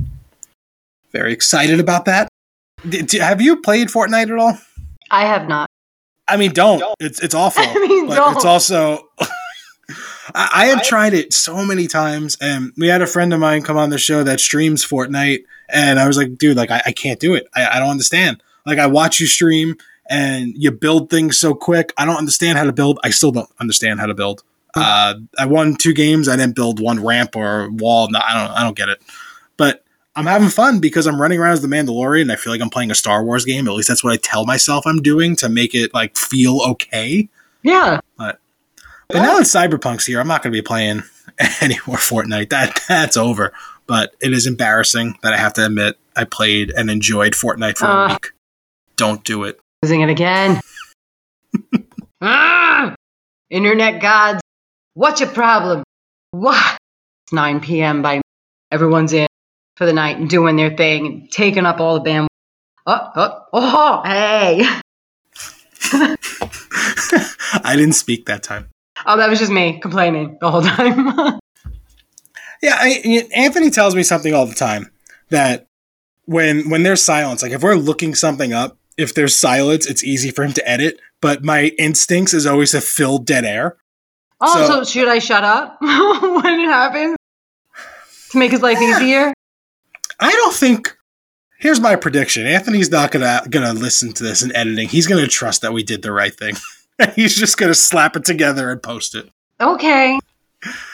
Very 1.13 1.33
excited 1.33 1.81
about 1.81 2.05
that. 2.05 2.29
Did, 2.87 3.11
have 3.13 3.41
you 3.41 3.57
played 3.63 3.89
Fortnite 3.89 4.31
at 4.31 4.39
all? 4.39 4.59
I 5.11 5.23
have 5.23 5.49
not. 5.49 5.69
I 6.29 6.37
mean, 6.37 6.53
don't. 6.53 6.79
don't. 6.79 6.95
It's 7.01 7.21
it's 7.23 7.35
awful. 7.35 7.65
I 7.67 7.75
mean, 7.75 8.07
but 8.07 8.17
don't. 8.17 8.37
it's 8.37 8.45
also. 8.45 9.09
I, 10.35 10.51
I, 10.53 10.67
have 10.67 10.83
tried 10.83 11.15
it 11.15 11.33
so 11.33 11.65
many 11.65 11.87
times, 11.87 12.37
and 12.41 12.73
we 12.77 12.89
had 12.89 13.03
a 13.03 13.07
friend 13.07 13.33
of 13.33 13.41
mine 13.41 13.63
come 13.63 13.77
on 13.77 13.91
the 13.91 13.99
show 13.99 14.23
that 14.25 14.41
streams 14.41 14.85
Fortnite, 14.85 15.45
and 15.69 15.99
I 15.99 16.07
was 16.07 16.17
like, 16.17 16.37
dude, 16.37 16.57
like 16.57 16.71
I, 16.71 16.83
I 16.87 16.93
can't 16.93 17.21
do 17.21 17.35
it. 17.35 17.49
I, 17.55 17.77
I 17.77 17.79
don't 17.79 17.91
understand. 17.91 18.43
Like 18.67 18.79
I 18.79 18.87
watch 18.87 19.21
you 19.21 19.27
stream, 19.27 19.77
and 20.09 20.53
you 20.57 20.71
build 20.71 21.11
things 21.11 21.39
so 21.39 21.55
quick. 21.55 21.93
I 21.97 22.05
don't 22.05 22.17
understand 22.17 22.59
how 22.59 22.65
to 22.65 22.73
build. 22.73 22.99
I 23.05 23.11
still 23.11 23.33
don't 23.33 23.51
understand 23.61 24.01
how 24.01 24.07
to 24.07 24.15
build. 24.15 24.43
Uh, 24.75 25.15
I 25.39 25.47
won 25.47 25.77
two 25.77 25.93
games. 25.93 26.29
I 26.29 26.37
didn't 26.37 26.55
build 26.55 26.81
one 26.81 27.03
ramp 27.03 27.37
or 27.37 27.71
wall. 27.71 28.09
No, 28.11 28.21
I 28.23 28.35
don't. 28.35 28.57
I 28.57 28.63
don't 28.63 28.77
get 28.77 28.89
it. 28.89 29.03
But 29.57 29.85
I'm 30.17 30.27
having 30.27 30.49
fun 30.49 30.81
because 30.81 31.07
I'm 31.07 31.21
running 31.21 31.39
around 31.39 31.53
as 31.53 31.63
the 31.63 31.69
Mandalorian. 31.69 32.23
And 32.23 32.33
I 32.33 32.37
feel 32.37 32.53
like 32.53 32.61
I'm 32.61 32.71
playing 32.71 32.91
a 32.91 32.95
Star 32.95 33.25
Wars 33.25 33.45
game. 33.45 33.67
At 33.69 33.75
least 33.75 33.89
that's 33.89 34.05
what 34.05 34.13
I 34.13 34.17
tell 34.17 34.45
myself 34.45 34.87
I'm 34.87 35.03
doing 35.03 35.37
to 35.37 35.49
make 35.49 35.75
it 35.75 35.95
like 35.95 36.17
feel 36.17 36.61
okay. 36.71 37.29
Yeah. 37.63 38.01
But 38.17 38.41
but 39.13 39.23
now 39.23 39.39
that 39.39 39.45
Cyberpunk's 39.45 40.07
here, 40.07 40.21
I'm 40.21 40.29
not 40.29 40.43
going 40.43 40.53
to 40.53 40.57
be 40.57 40.63
playing 40.63 41.03
any 41.61 41.79
more 41.87 41.97
Fortnite. 41.97 42.51
That 42.51 42.81
that's 42.89 43.17
over. 43.17 43.53
But 43.87 44.15
it 44.21 44.33
is 44.33 44.47
embarrassing 44.47 45.19
that 45.23 45.33
I 45.33 45.37
have 45.37 45.55
to 45.55 45.67
admit 45.67 45.99
I 46.15 46.25
played 46.25 46.71
and 46.71 46.91
enjoyed 46.91 47.33
Fortnite 47.33 47.79
for 47.79 47.87
uh, 47.87 48.07
a 48.07 48.09
week. 48.13 48.33
Don't 48.97 49.25
do 49.25 49.45
it. 49.45 49.59
Using 49.83 50.03
it 50.03 50.11
again. 50.11 50.61
ah! 52.21 52.95
Internet 53.51 54.01
gods 54.01 54.41
What's 54.95 55.21
your 55.21 55.31
problem? 55.31 55.85
What? 56.33 56.77
It's 57.25 57.33
9 57.33 57.61
p.m. 57.61 58.03
by 58.03 58.21
everyone's 58.71 59.13
in 59.13 59.29
for 59.77 59.87
the 59.87 59.93
night 59.93 60.19
and 60.19 60.29
doing 60.29 60.57
their 60.57 60.77
thing, 60.77 61.07
and 61.07 61.31
taking 61.31 61.65
up 61.65 61.81
all 61.81 62.01
the 62.01 62.11
bandwidth. 62.11 62.27
Oh, 62.87 63.11
oh, 63.17 63.45
oh, 63.53 64.03
hey. 64.05 64.63
I 67.65 67.77
didn't 67.77 67.95
speak 67.95 68.27
that 68.27 68.43
time. 68.43 68.69
Oh, 69.07 69.17
that 69.17 69.29
was 69.29 69.39
just 69.39 69.53
me 69.53 69.81
complaining 69.81 70.39
the 70.41 70.51
whole 70.51 70.63
time. 70.63 71.07
yeah, 72.63 72.77
I, 72.79 73.29
Anthony 73.35 73.71
tells 73.71 73.95
me 73.95 74.03
something 74.03 74.35
all 74.35 74.47
the 74.47 74.55
time 74.55 74.91
that 75.31 75.67
when 76.27 76.69
when 76.71 76.83
there's 76.83 77.03
silence, 77.03 77.43
like 77.43 77.53
if 77.53 77.63
we're 77.63 77.75
looking 77.75 78.15
something 78.15 78.53
up, 78.53 78.79
if 78.97 79.15
there's 79.15 79.35
silence, 79.35 79.87
it's 79.87 80.05
easy 80.05 80.31
for 80.31 80.45
him 80.45 80.53
to 80.53 80.69
edit. 80.69 81.01
But 81.21 81.45
my 81.45 81.73
instincts 81.79 82.35
is 82.35 82.47
always 82.47 82.73
to 82.73 82.81
fill 82.81 83.19
dead 83.19 83.45
air. 83.45 83.77
Oh, 84.41 84.67
so, 84.67 84.67
so 84.67 84.85
should 84.85 85.09
I 85.09 85.19
shut 85.19 85.45
up 85.45 85.79
when 85.81 86.61
it 86.61 86.67
happens 86.67 87.17
to 88.31 88.39
make 88.39 88.53
his 88.53 88.63
life 88.63 88.81
easier? 88.81 89.33
I 90.19 90.31
don't 90.31 90.55
think. 90.55 90.97
Here's 91.59 91.81
my 91.81 91.97
prediction: 91.97 92.47
Anthony's 92.47 92.91
not 92.91 93.11
gonna 93.11 93.43
gonna 93.51 93.75
listen 93.75 94.13
to 94.13 94.23
this 94.23 94.43
in 94.43 94.55
editing. 94.55 94.89
He's 94.89 95.07
gonna 95.07 95.27
trust 95.27 95.63
that 95.63 95.73
we 95.73 95.83
did 95.83 96.03
the 96.03 96.13
right 96.13 96.35
thing. 96.35 96.55
He's 97.17 97.35
just 97.35 97.57
gonna 97.57 97.75
slap 97.75 98.17
it 98.17 98.25
together 98.25 98.71
and 98.71 98.83
post 98.83 99.15
it. 99.15 99.31
Okay. 99.61 100.19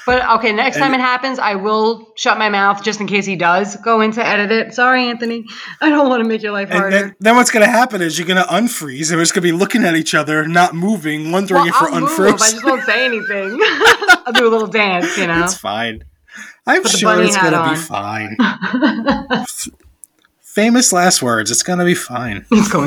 But 0.04 0.24
okay, 0.38 0.52
next 0.52 0.76
time 0.76 0.94
it 0.94 1.00
happens, 1.00 1.40
I 1.40 1.56
will 1.56 2.12
shut 2.16 2.38
my 2.38 2.48
mouth 2.48 2.84
just 2.84 3.00
in 3.00 3.08
case 3.08 3.26
he 3.26 3.34
does 3.34 3.74
go 3.76 4.00
in 4.00 4.12
to 4.12 4.24
edit 4.24 4.52
it. 4.52 4.72
Sorry, 4.72 5.08
Anthony. 5.08 5.44
I 5.80 5.88
don't 5.88 6.08
want 6.08 6.22
to 6.22 6.28
make 6.28 6.40
your 6.40 6.52
life 6.52 6.70
harder. 6.70 6.90
Then, 6.90 7.16
then, 7.18 7.34
what's 7.34 7.50
going 7.50 7.66
to 7.66 7.70
happen 7.70 8.00
is 8.00 8.16
you're 8.16 8.28
going 8.28 8.40
to 8.40 8.48
unfreeze, 8.48 9.10
and 9.10 9.18
we're 9.18 9.22
just 9.22 9.34
going 9.34 9.42
to 9.42 9.52
be 9.52 9.52
looking 9.52 9.82
at 9.82 9.96
each 9.96 10.14
other, 10.14 10.46
not 10.46 10.76
moving, 10.76 11.32
wondering 11.32 11.62
well, 11.62 11.68
if 11.68 11.80
we're 11.80 11.98
unfrozen. 11.98 12.34
I 12.34 12.50
just 12.52 12.64
won't 12.64 12.84
say 12.84 13.06
anything. 13.06 13.58
I'll 14.24 14.32
do 14.32 14.46
a 14.46 14.50
little 14.50 14.68
dance, 14.68 15.18
you 15.18 15.26
know. 15.26 15.42
It's 15.42 15.56
fine. 15.56 16.04
I'm 16.64 16.82
Put 16.82 16.92
sure 16.92 17.20
it's 17.22 17.36
going 17.36 17.52
to 17.52 17.70
be 17.70 17.76
fine. 17.76 18.36
Famous 20.40 20.92
last 20.92 21.22
words. 21.22 21.50
It's 21.50 21.64
going 21.64 21.80
to 21.80 21.84
be 21.84 21.94
fine. 21.94 22.46
It's 22.52 22.68
going. 22.68 22.86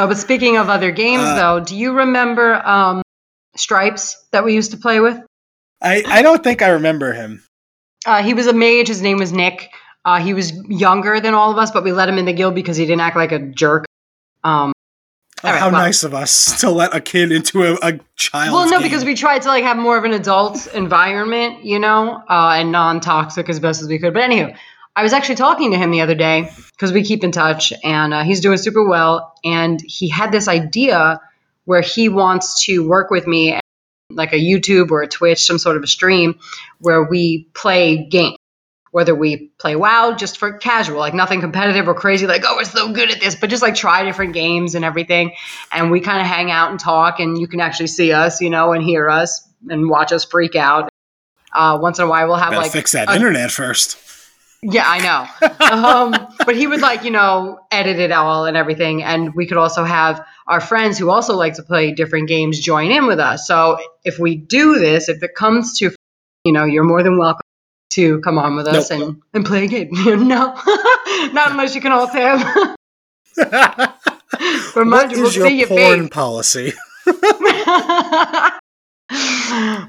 No, 0.00 0.06
but 0.06 0.16
speaking 0.16 0.56
of 0.56 0.70
other 0.70 0.92
games, 0.92 1.22
uh, 1.22 1.34
though, 1.34 1.62
do 1.62 1.76
you 1.76 1.92
remember 1.92 2.54
um, 2.66 3.02
Stripes 3.54 4.16
that 4.32 4.44
we 4.44 4.54
used 4.54 4.70
to 4.70 4.78
play 4.78 4.98
with? 4.98 5.20
I, 5.82 6.02
I 6.06 6.22
don't 6.22 6.42
think 6.42 6.62
I 6.62 6.68
remember 6.68 7.12
him. 7.12 7.44
Uh, 8.06 8.22
he 8.22 8.32
was 8.32 8.46
a 8.46 8.54
mage. 8.54 8.88
His 8.88 9.02
name 9.02 9.18
was 9.18 9.30
Nick. 9.30 9.68
Uh, 10.02 10.18
he 10.18 10.32
was 10.32 10.52
younger 10.70 11.20
than 11.20 11.34
all 11.34 11.50
of 11.50 11.58
us, 11.58 11.70
but 11.70 11.84
we 11.84 11.92
let 11.92 12.08
him 12.08 12.16
in 12.16 12.24
the 12.24 12.32
guild 12.32 12.54
because 12.54 12.78
he 12.78 12.86
didn't 12.86 13.02
act 13.02 13.14
like 13.14 13.30
a 13.30 13.40
jerk. 13.40 13.84
Um, 14.42 14.72
oh, 15.44 15.50
right, 15.50 15.58
how 15.58 15.70
well, 15.70 15.82
nice 15.82 16.02
of 16.02 16.14
us 16.14 16.58
to 16.60 16.70
let 16.70 16.96
a 16.96 17.00
kid 17.02 17.30
into 17.30 17.62
a, 17.62 17.74
a 17.82 18.00
child. 18.16 18.54
Well, 18.54 18.70
no, 18.70 18.78
game. 18.78 18.82
because 18.84 19.04
we 19.04 19.14
tried 19.14 19.42
to 19.42 19.48
like 19.48 19.64
have 19.64 19.76
more 19.76 19.98
of 19.98 20.04
an 20.04 20.14
adult 20.14 20.66
environment, 20.68 21.62
you 21.62 21.78
know, 21.78 22.22
uh, 22.26 22.54
and 22.56 22.72
non-toxic 22.72 23.50
as 23.50 23.60
best 23.60 23.82
as 23.82 23.88
we 23.88 23.98
could. 23.98 24.14
But 24.14 24.22
anywho, 24.22 24.56
I 24.96 25.02
was 25.02 25.12
actually 25.12 25.36
talking 25.36 25.70
to 25.70 25.78
him 25.78 25.90
the 25.90 26.00
other 26.00 26.14
day 26.14 26.50
because 26.72 26.92
we 26.92 27.04
keep 27.04 27.24
in 27.24 27.32
touch, 27.32 27.72
and 27.84 28.12
uh, 28.12 28.24
he's 28.24 28.40
doing 28.40 28.58
super 28.58 28.86
well. 28.86 29.34
And 29.44 29.80
he 29.80 30.08
had 30.08 30.32
this 30.32 30.48
idea 30.48 31.20
where 31.64 31.80
he 31.80 32.08
wants 32.08 32.64
to 32.64 32.86
work 32.86 33.10
with 33.10 33.26
me 33.26 33.60
like 34.10 34.32
a 34.32 34.36
YouTube 34.36 34.90
or 34.90 35.02
a 35.02 35.06
Twitch, 35.08 35.44
some 35.44 35.58
sort 35.58 35.76
of 35.76 35.82
a 35.82 35.86
stream 35.86 36.38
where 36.78 37.04
we 37.04 37.48
play 37.54 38.04
games. 38.04 38.36
Whether 38.92 39.14
we 39.14 39.52
play 39.60 39.76
WoW 39.76 40.16
just 40.16 40.36
for 40.38 40.54
casual, 40.54 40.98
like 40.98 41.14
nothing 41.14 41.40
competitive 41.40 41.86
or 41.86 41.94
crazy, 41.94 42.26
like, 42.26 42.42
oh, 42.44 42.56
we're 42.56 42.64
so 42.64 42.92
good 42.92 43.12
at 43.12 43.20
this, 43.20 43.36
but 43.36 43.48
just 43.48 43.62
like 43.62 43.76
try 43.76 44.02
different 44.02 44.34
games 44.34 44.74
and 44.74 44.84
everything. 44.84 45.36
And 45.72 45.92
we 45.92 46.00
kind 46.00 46.20
of 46.20 46.26
hang 46.26 46.50
out 46.50 46.72
and 46.72 46.80
talk, 46.80 47.20
and 47.20 47.38
you 47.38 47.46
can 47.46 47.60
actually 47.60 47.86
see 47.86 48.12
us, 48.12 48.40
you 48.40 48.50
know, 48.50 48.72
and 48.72 48.82
hear 48.82 49.08
us 49.08 49.48
and 49.68 49.88
watch 49.88 50.10
us 50.10 50.24
freak 50.24 50.56
out. 50.56 50.90
Uh, 51.54 51.78
once 51.80 52.00
in 52.00 52.04
a 52.04 52.08
while, 52.08 52.26
we'll 52.26 52.36
have 52.36 52.52
like 52.52 52.72
fix 52.72 52.90
that 52.90 53.08
a, 53.08 53.14
internet 53.14 53.52
first. 53.52 53.96
Yeah, 54.62 54.84
I 54.86 54.98
know. 54.98 55.26
um, 55.70 56.28
but 56.44 56.54
he 56.54 56.66
would 56.66 56.82
like, 56.82 57.04
you 57.04 57.10
know, 57.10 57.60
edit 57.70 57.98
it 57.98 58.12
all 58.12 58.44
and 58.44 58.56
everything. 58.56 59.02
And 59.02 59.34
we 59.34 59.46
could 59.46 59.56
also 59.56 59.84
have 59.84 60.24
our 60.46 60.60
friends 60.60 60.98
who 60.98 61.10
also 61.10 61.34
like 61.34 61.54
to 61.54 61.62
play 61.62 61.92
different 61.92 62.28
games 62.28 62.60
join 62.60 62.90
in 62.90 63.06
with 63.06 63.18
us. 63.18 63.46
So 63.46 63.78
if 64.04 64.18
we 64.18 64.36
do 64.36 64.78
this, 64.78 65.08
if 65.08 65.22
it 65.22 65.34
comes 65.34 65.78
to, 65.78 65.90
you 66.44 66.52
know, 66.52 66.64
you're 66.64 66.84
more 66.84 67.02
than 67.02 67.18
welcome 67.18 67.40
to 67.90 68.20
come 68.20 68.38
on 68.38 68.54
with 68.56 68.66
us 68.66 68.90
nope. 68.90 69.00
and, 69.00 69.22
and 69.32 69.46
play 69.46 69.64
a 69.64 69.68
game. 69.68 69.88
no, 69.94 70.54
not 71.32 71.50
unless 71.50 71.74
you 71.74 71.80
can 71.80 71.92
him. 72.10 72.76
Remind 74.76 75.10
what 75.10 75.10
you, 75.10 75.22
we'll 75.22 75.32
your 75.32 75.46
see 75.46 75.58
your 75.58 75.68
porn 75.68 76.02
face. 76.02 76.10
policy? 76.10 76.72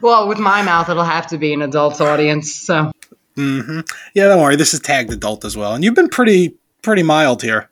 well, 0.01 0.27
with 0.27 0.39
my 0.39 0.63
mouth, 0.63 0.89
it'll 0.89 1.03
have 1.03 1.27
to 1.27 1.37
be 1.37 1.53
an 1.53 1.61
adult 1.61 2.01
audience. 2.01 2.55
So 2.55 2.91
Mm-hmm. 3.41 3.79
Yeah, 4.13 4.27
don't 4.27 4.41
worry. 4.41 4.55
This 4.55 4.73
is 4.73 4.79
tagged 4.79 5.11
adult 5.11 5.43
as 5.45 5.57
well, 5.57 5.73
and 5.73 5.83
you've 5.83 5.95
been 5.95 6.09
pretty 6.09 6.55
pretty 6.81 7.03
mild 7.03 7.41
here. 7.41 7.69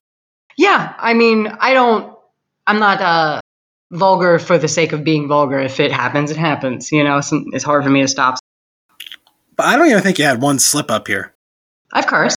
Yeah, 0.57 0.93
I 0.97 1.13
mean, 1.13 1.47
I 1.47 1.73
don't. 1.73 2.17
I'm 2.67 2.79
not 2.79 3.01
uh, 3.01 3.41
vulgar 3.91 4.39
for 4.39 4.57
the 4.57 4.67
sake 4.67 4.91
of 4.91 5.03
being 5.03 5.27
vulgar. 5.27 5.59
If 5.59 5.79
it 5.79 5.91
happens, 5.91 6.31
it 6.31 6.37
happens. 6.37 6.91
You 6.91 7.03
know, 7.03 7.17
it's, 7.17 7.31
it's 7.31 7.63
hard 7.63 7.83
for 7.83 7.89
me 7.89 8.01
to 8.01 8.07
stop. 8.07 8.39
But 9.55 9.65
I 9.67 9.77
don't 9.77 9.87
even 9.87 10.01
think 10.01 10.19
you 10.19 10.25
had 10.25 10.41
one 10.41 10.59
slip 10.59 10.91
up 10.91 11.07
here. 11.07 11.33
I've 11.91 12.07
cursed. 12.07 12.37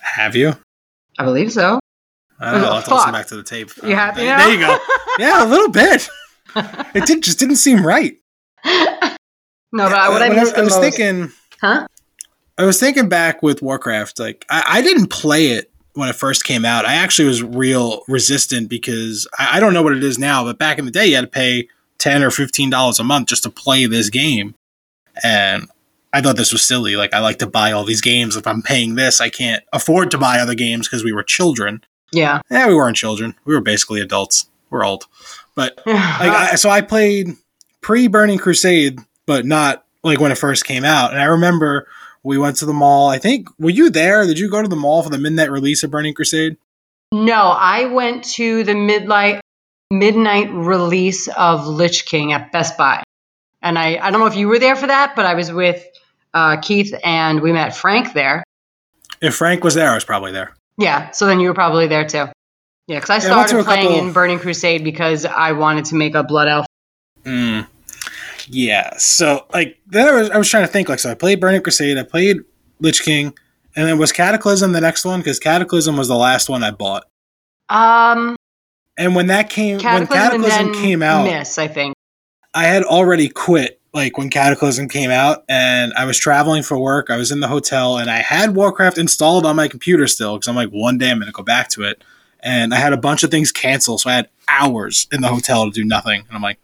Have 0.00 0.36
you? 0.36 0.54
I 1.18 1.24
believe 1.24 1.52
so. 1.52 1.80
I 2.40 2.52
don't 2.52 2.60
know. 2.60 2.68
I'll 2.68 2.74
have 2.76 2.84
to 2.84 2.94
listen 2.94 3.12
back 3.12 3.26
to 3.28 3.36
the 3.36 3.42
tape. 3.42 3.70
You 3.82 3.94
happy? 3.94 4.22
There, 4.22 4.38
there 4.38 4.52
you 4.52 4.60
go. 4.60 4.78
yeah, 5.18 5.44
a 5.44 5.48
little 5.48 5.70
bit. 5.70 6.08
it 6.94 7.06
did, 7.06 7.22
just 7.22 7.38
didn't 7.38 7.56
seem 7.56 7.84
right. 7.84 8.18
No, 8.64 9.88
but 9.88 10.10
what 10.10 10.22
I, 10.22 10.30
missed 10.30 10.56
I, 10.56 10.60
I 10.60 10.64
was 10.64 10.76
most, 10.76 10.80
thinking, 10.80 11.32
huh? 11.60 11.86
I 12.58 12.64
was 12.64 12.80
thinking 12.80 13.08
back 13.08 13.42
with 13.42 13.62
Warcraft, 13.62 14.18
like 14.18 14.44
I, 14.50 14.64
I 14.66 14.82
didn't 14.82 15.06
play 15.08 15.48
it 15.52 15.70
when 15.98 16.08
it 16.08 16.14
first 16.14 16.44
came 16.44 16.64
out, 16.64 16.84
I 16.84 16.94
actually 16.94 17.26
was 17.26 17.42
real 17.42 18.02
resistant 18.06 18.68
because 18.68 19.26
I, 19.36 19.56
I 19.56 19.60
don't 19.60 19.74
know 19.74 19.82
what 19.82 19.96
it 19.96 20.04
is 20.04 20.16
now, 20.16 20.44
but 20.44 20.56
back 20.56 20.78
in 20.78 20.84
the 20.84 20.92
day, 20.92 21.06
you 21.06 21.16
had 21.16 21.22
to 21.22 21.26
pay 21.26 21.68
ten 21.98 22.22
or 22.22 22.30
fifteen 22.30 22.70
dollars 22.70 23.00
a 23.00 23.04
month 23.04 23.28
just 23.28 23.42
to 23.42 23.50
play 23.50 23.86
this 23.86 24.08
game, 24.08 24.54
and 25.24 25.68
I 26.12 26.20
thought 26.20 26.36
this 26.36 26.52
was 26.52 26.62
silly. 26.62 26.94
Like 26.94 27.12
I 27.12 27.18
like 27.18 27.38
to 27.40 27.48
buy 27.48 27.72
all 27.72 27.84
these 27.84 28.00
games. 28.00 28.36
If 28.36 28.46
I'm 28.46 28.62
paying 28.62 28.94
this, 28.94 29.20
I 29.20 29.28
can't 29.28 29.64
afford 29.72 30.12
to 30.12 30.18
buy 30.18 30.38
other 30.38 30.54
games 30.54 30.86
because 30.86 31.02
we 31.02 31.12
were 31.12 31.24
children. 31.24 31.82
Yeah. 32.12 32.40
Yeah, 32.48 32.68
we 32.68 32.74
weren't 32.74 32.96
children. 32.96 33.34
We 33.44 33.54
were 33.54 33.60
basically 33.60 34.00
adults. 34.00 34.48
We're 34.70 34.84
old, 34.84 35.06
but 35.56 35.80
like 35.86 35.96
I, 35.96 36.54
so 36.54 36.70
I 36.70 36.80
played 36.80 37.36
pre 37.80 38.06
Burning 38.06 38.38
Crusade, 38.38 39.00
but 39.26 39.44
not 39.44 39.84
like 40.04 40.20
when 40.20 40.30
it 40.30 40.38
first 40.38 40.64
came 40.64 40.84
out. 40.84 41.10
And 41.10 41.20
I 41.20 41.24
remember 41.24 41.88
we 42.22 42.38
went 42.38 42.56
to 42.56 42.66
the 42.66 42.72
mall. 42.72 43.08
I 43.08 43.18
think 43.18 43.48
were 43.58 43.70
you 43.70 43.90
there? 43.90 44.26
Did 44.26 44.38
you 44.38 44.50
go 44.50 44.62
to 44.62 44.68
the 44.68 44.76
mall 44.76 45.02
for 45.02 45.10
the 45.10 45.18
midnight 45.18 45.50
release 45.50 45.82
of 45.82 45.90
Burning 45.90 46.14
Crusade? 46.14 46.56
no, 47.12 47.34
I 47.34 47.86
went 47.86 48.24
to 48.34 48.64
the 48.64 48.74
midnight 48.74 49.40
midnight 49.90 50.52
release 50.52 51.28
of 51.28 51.66
Lich 51.66 52.04
King 52.04 52.32
at 52.32 52.52
Best 52.52 52.76
Buy, 52.76 53.02
and 53.62 53.78
I 53.78 53.96
I 53.96 54.10
don't 54.10 54.20
know 54.20 54.26
if 54.26 54.36
you 54.36 54.48
were 54.48 54.58
there 54.58 54.76
for 54.76 54.86
that, 54.86 55.16
but 55.16 55.24
I 55.24 55.34
was 55.34 55.50
with 55.50 55.84
uh, 56.34 56.60
Keith 56.60 56.94
and 57.04 57.40
we 57.40 57.52
met 57.52 57.74
Frank 57.74 58.12
there. 58.12 58.44
If 59.20 59.36
Frank 59.36 59.64
was 59.64 59.74
there, 59.74 59.90
I 59.90 59.94
was 59.94 60.04
probably 60.04 60.32
there. 60.32 60.54
Yeah, 60.76 61.10
so 61.10 61.26
then 61.26 61.40
you 61.40 61.48
were 61.48 61.54
probably 61.54 61.88
there 61.88 62.06
too. 62.06 62.26
Yeah, 62.86 63.00
because 63.00 63.10
I 63.10 63.14
Yeah, 63.14 63.36
I 63.36 63.46
started 63.46 63.60
a 63.60 63.64
playing 63.64 64.06
in 64.06 64.12
Burning 64.12 64.38
Crusade 64.38 64.84
because 64.84 65.24
I 65.24 65.52
wanted 65.52 65.86
to 65.86 65.96
make 65.96 66.14
a 66.14 66.22
Blood 66.22 66.48
Elf. 66.48 66.66
Mm. 67.24 67.66
Yeah. 68.50 68.96
So 68.96 69.46
like 69.52 69.78
then 69.86 70.08
I 70.08 70.12
was, 70.12 70.30
I 70.30 70.38
was 70.38 70.48
trying 70.48 70.64
to 70.64 70.72
think 70.72 70.88
like 70.88 70.98
so 70.98 71.10
I 71.10 71.14
played 71.14 71.40
Burning 71.40 71.62
Crusade, 71.62 71.98
I 71.98 72.02
played 72.02 72.38
Lich 72.80 73.02
King, 73.02 73.34
and 73.76 73.86
then 73.86 73.98
was 73.98 74.12
Cataclysm 74.12 74.72
the 74.72 74.80
next 74.80 75.04
one 75.04 75.20
because 75.20 75.38
Cataclysm 75.38 75.96
was 75.96 76.08
the 76.08 76.16
last 76.16 76.48
one 76.48 76.62
I 76.62 76.70
bought. 76.70 77.04
Um, 77.68 78.36
And 78.96 79.14
when 79.14 79.26
that 79.28 79.50
came 79.50 79.78
Cataclysm, 79.78 80.40
when 80.40 80.50
Cataclysm 80.50 80.82
came 80.82 81.02
out, 81.02 81.24
Miss, 81.24 81.58
I 81.58 81.68
think. 81.68 81.94
I 82.54 82.64
had 82.64 82.82
already 82.82 83.28
quit 83.28 83.80
like 83.92 84.18
when 84.18 84.30
Cataclysm 84.30 84.88
came 84.88 85.10
out 85.10 85.44
and 85.48 85.92
I 85.94 86.04
was 86.04 86.18
traveling 86.18 86.62
for 86.62 86.78
work. 86.78 87.10
I 87.10 87.16
was 87.16 87.30
in 87.30 87.40
the 87.40 87.48
hotel 87.48 87.98
and 87.98 88.10
I 88.10 88.18
had 88.18 88.54
Warcraft 88.54 88.98
installed 88.98 89.44
on 89.46 89.56
my 89.56 89.68
computer 89.68 90.06
still 90.06 90.36
because 90.36 90.48
I'm 90.48 90.56
like, 90.56 90.70
one 90.70 90.98
day 90.98 91.10
I'm 91.10 91.18
going 91.18 91.26
to 91.26 91.32
go 91.32 91.42
back 91.42 91.68
to 91.70 91.82
it. 91.84 92.02
And 92.40 92.72
I 92.72 92.78
had 92.78 92.92
a 92.92 92.96
bunch 92.96 93.22
of 93.22 93.30
things 93.30 93.50
canceled. 93.50 94.00
So 94.00 94.10
I 94.10 94.14
had 94.14 94.28
hours 94.46 95.08
in 95.12 95.20
the 95.20 95.28
hotel 95.28 95.64
to 95.64 95.70
do 95.70 95.84
nothing. 95.84 96.22
And 96.26 96.36
I'm 96.36 96.42
like, 96.42 96.58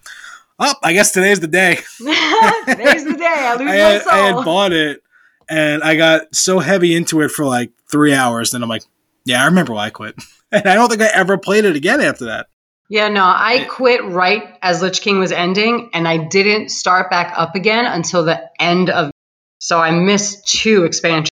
oh, 0.59 0.75
I 0.83 0.93
guess 0.93 1.13
today's 1.13 1.41
the 1.41 1.49
day. 1.49 1.77
Today's 1.99 3.05
the 3.05 3.17
day 3.19 3.27
I 3.27 3.57
lose 3.57 3.71
I 3.71 3.75
had, 3.75 4.07
my 4.07 4.13
I 4.13 4.17
had 4.19 4.45
bought 4.45 4.73
it 4.73 5.03
and 5.49 5.83
I 5.83 5.97
got 5.97 6.35
so 6.35 6.59
heavy 6.59 6.95
into 6.95 7.21
it 7.21 7.31
for 7.31 7.45
like 7.45 7.71
three 7.91 8.15
hours. 8.15 8.51
Then 8.51 8.63
I'm 8.63 8.69
like, 8.69 8.83
yeah, 9.25 9.43
I 9.43 9.47
remember 9.47 9.73
why 9.73 9.87
I 9.87 9.91
quit. 9.91 10.17
And 10.53 10.69
I 10.69 10.77
don't 10.77 10.89
think 10.89 11.03
I 11.03 11.09
ever 11.13 11.37
played 11.37 11.65
it 11.65 11.75
again 11.75 12.01
after 12.01 12.27
that. 12.27 12.47
Yeah, 12.89 13.09
no, 13.09 13.25
I 13.25 13.67
quit 13.69 14.05
right 14.05 14.57
as 14.63 14.83
Lich 14.83 15.01
King 15.01 15.19
was 15.19 15.33
ending, 15.33 15.91
and 15.93 16.07
I 16.07 16.17
didn't 16.17 16.69
start 16.69 17.11
back 17.11 17.33
up 17.37 17.57
again 17.57 17.87
until 17.87 18.25
the 18.25 18.41
end 18.61 18.89
of. 18.89 19.11
So 19.59 19.81
I 19.81 19.91
missed 19.91 20.47
two 20.47 20.85
expansions, 20.85 21.31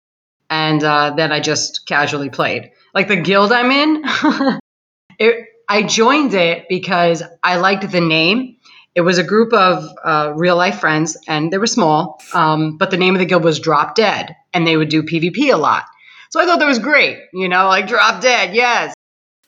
and 0.50 0.84
uh, 0.84 1.14
then 1.16 1.32
I 1.32 1.40
just 1.40 1.88
casually 1.88 2.30
played. 2.30 2.72
Like 2.94 3.08
the 3.08 3.16
guild 3.16 3.54
I'm 3.54 3.72
in, 3.72 4.04
it, 5.20 5.48
I 5.70 5.84
joined 5.84 6.34
it 6.34 6.68
because 6.68 7.24
I 7.42 7.56
liked 7.56 7.90
the 7.90 8.02
name. 8.02 8.55
It 8.96 9.02
was 9.02 9.18
a 9.18 9.24
group 9.24 9.52
of 9.54 9.88
uh, 10.04 10.32
real 10.36 10.56
life 10.56 10.80
friends, 10.80 11.18
and 11.28 11.52
they 11.52 11.58
were 11.58 11.68
small, 11.68 12.22
um, 12.34 12.78
but 12.78 12.92
the 12.92 12.98
name 12.98 13.14
of 13.14 13.20
the 13.20 13.26
guild 13.26 13.44
was 13.44 13.60
Drop 13.60 13.94
Dead, 13.96 14.36
and 14.54 14.66
they 14.66 14.78
would 14.78 14.90
do 14.90 15.04
PvP 15.04 15.54
a 15.54 15.58
lot. 15.58 15.84
So 16.30 16.40
I 16.42 16.46
thought 16.46 16.60
that 16.60 16.68
was 16.68 16.80
great, 16.80 17.20
you 17.34 17.50
know, 17.50 17.68
like 17.68 17.88
Drop 17.88 18.22
Dead, 18.22 18.56
yes. 18.56 18.94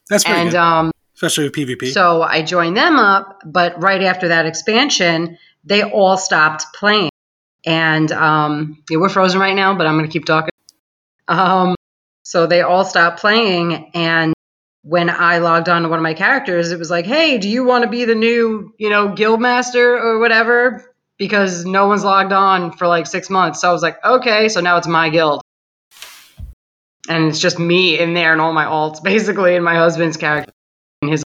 That's 0.10 0.24
pretty 0.24 0.40
And 0.42 0.50
good, 0.52 0.58
um, 0.58 0.92
especially 1.16 1.46
with 1.46 1.54
PvP. 1.54 1.92
so 1.92 2.22
I 2.22 2.42
joined 2.42 2.76
them 2.78 2.98
up, 2.98 3.42
but 3.46 3.82
right 3.82 4.04
after 4.04 4.28
that 4.30 4.46
expansion, 4.46 5.38
they 5.64 5.82
all 5.84 6.18
stopped 6.18 6.66
playing. 6.74 7.10
And 7.66 8.12
um, 8.12 8.84
yeah, 8.90 8.98
we're 8.98 9.10
frozen 9.10 9.40
right 9.42 9.56
now, 9.56 9.76
but 9.78 9.88
I'm 9.88 9.96
going 9.98 10.06
to 10.06 10.12
keep 10.12 10.26
talking. 10.26 10.52
Um, 11.28 11.76
so 12.24 12.48
they 12.48 12.62
all 12.62 12.86
stopped 12.86 13.20
playing. 13.20 13.92
And 13.94 14.34
when 14.88 15.10
I 15.10 15.40
logged 15.40 15.68
on 15.68 15.82
to 15.84 15.90
one 15.90 16.00
of 16.00 16.04
my 16.04 16.14
characters, 16.14 16.72
it 16.72 16.80
was 16.80 16.90
like, 16.90 17.06
hey, 17.06 17.38
do 17.38 17.50
you 17.50 17.66
want 17.66 17.84
to 17.84 17.90
be 17.90 18.06
the 18.06 18.16
new, 18.16 18.74
you 18.78 18.90
know, 18.90 19.10
guild 19.10 19.42
master 19.42 19.98
or 19.98 20.20
whatever? 20.20 20.94
Because 21.18 21.66
no 21.66 21.88
one's 21.88 22.06
logged 22.06 22.32
on 22.32 22.72
for 22.72 22.88
like 22.88 23.06
six 23.06 23.30
months. 23.30 23.60
So 23.60 23.70
I 23.70 23.74
was 23.74 23.82
like, 23.82 24.04
okay, 24.06 24.48
so 24.48 24.62
now 24.62 24.78
it's 24.78 24.88
my 24.88 25.10
guild. 25.10 25.42
And 27.10 27.26
it's 27.26 27.40
just 27.40 27.60
me 27.60 28.00
in 28.00 28.14
there 28.14 28.32
and 28.32 28.40
all 28.40 28.54
my 28.54 28.64
alts, 28.64 29.04
basically, 29.12 29.56
and 29.58 29.66
my 29.66 29.76
husband's 29.76 30.16
character. 30.16 30.54
W- 31.02 31.22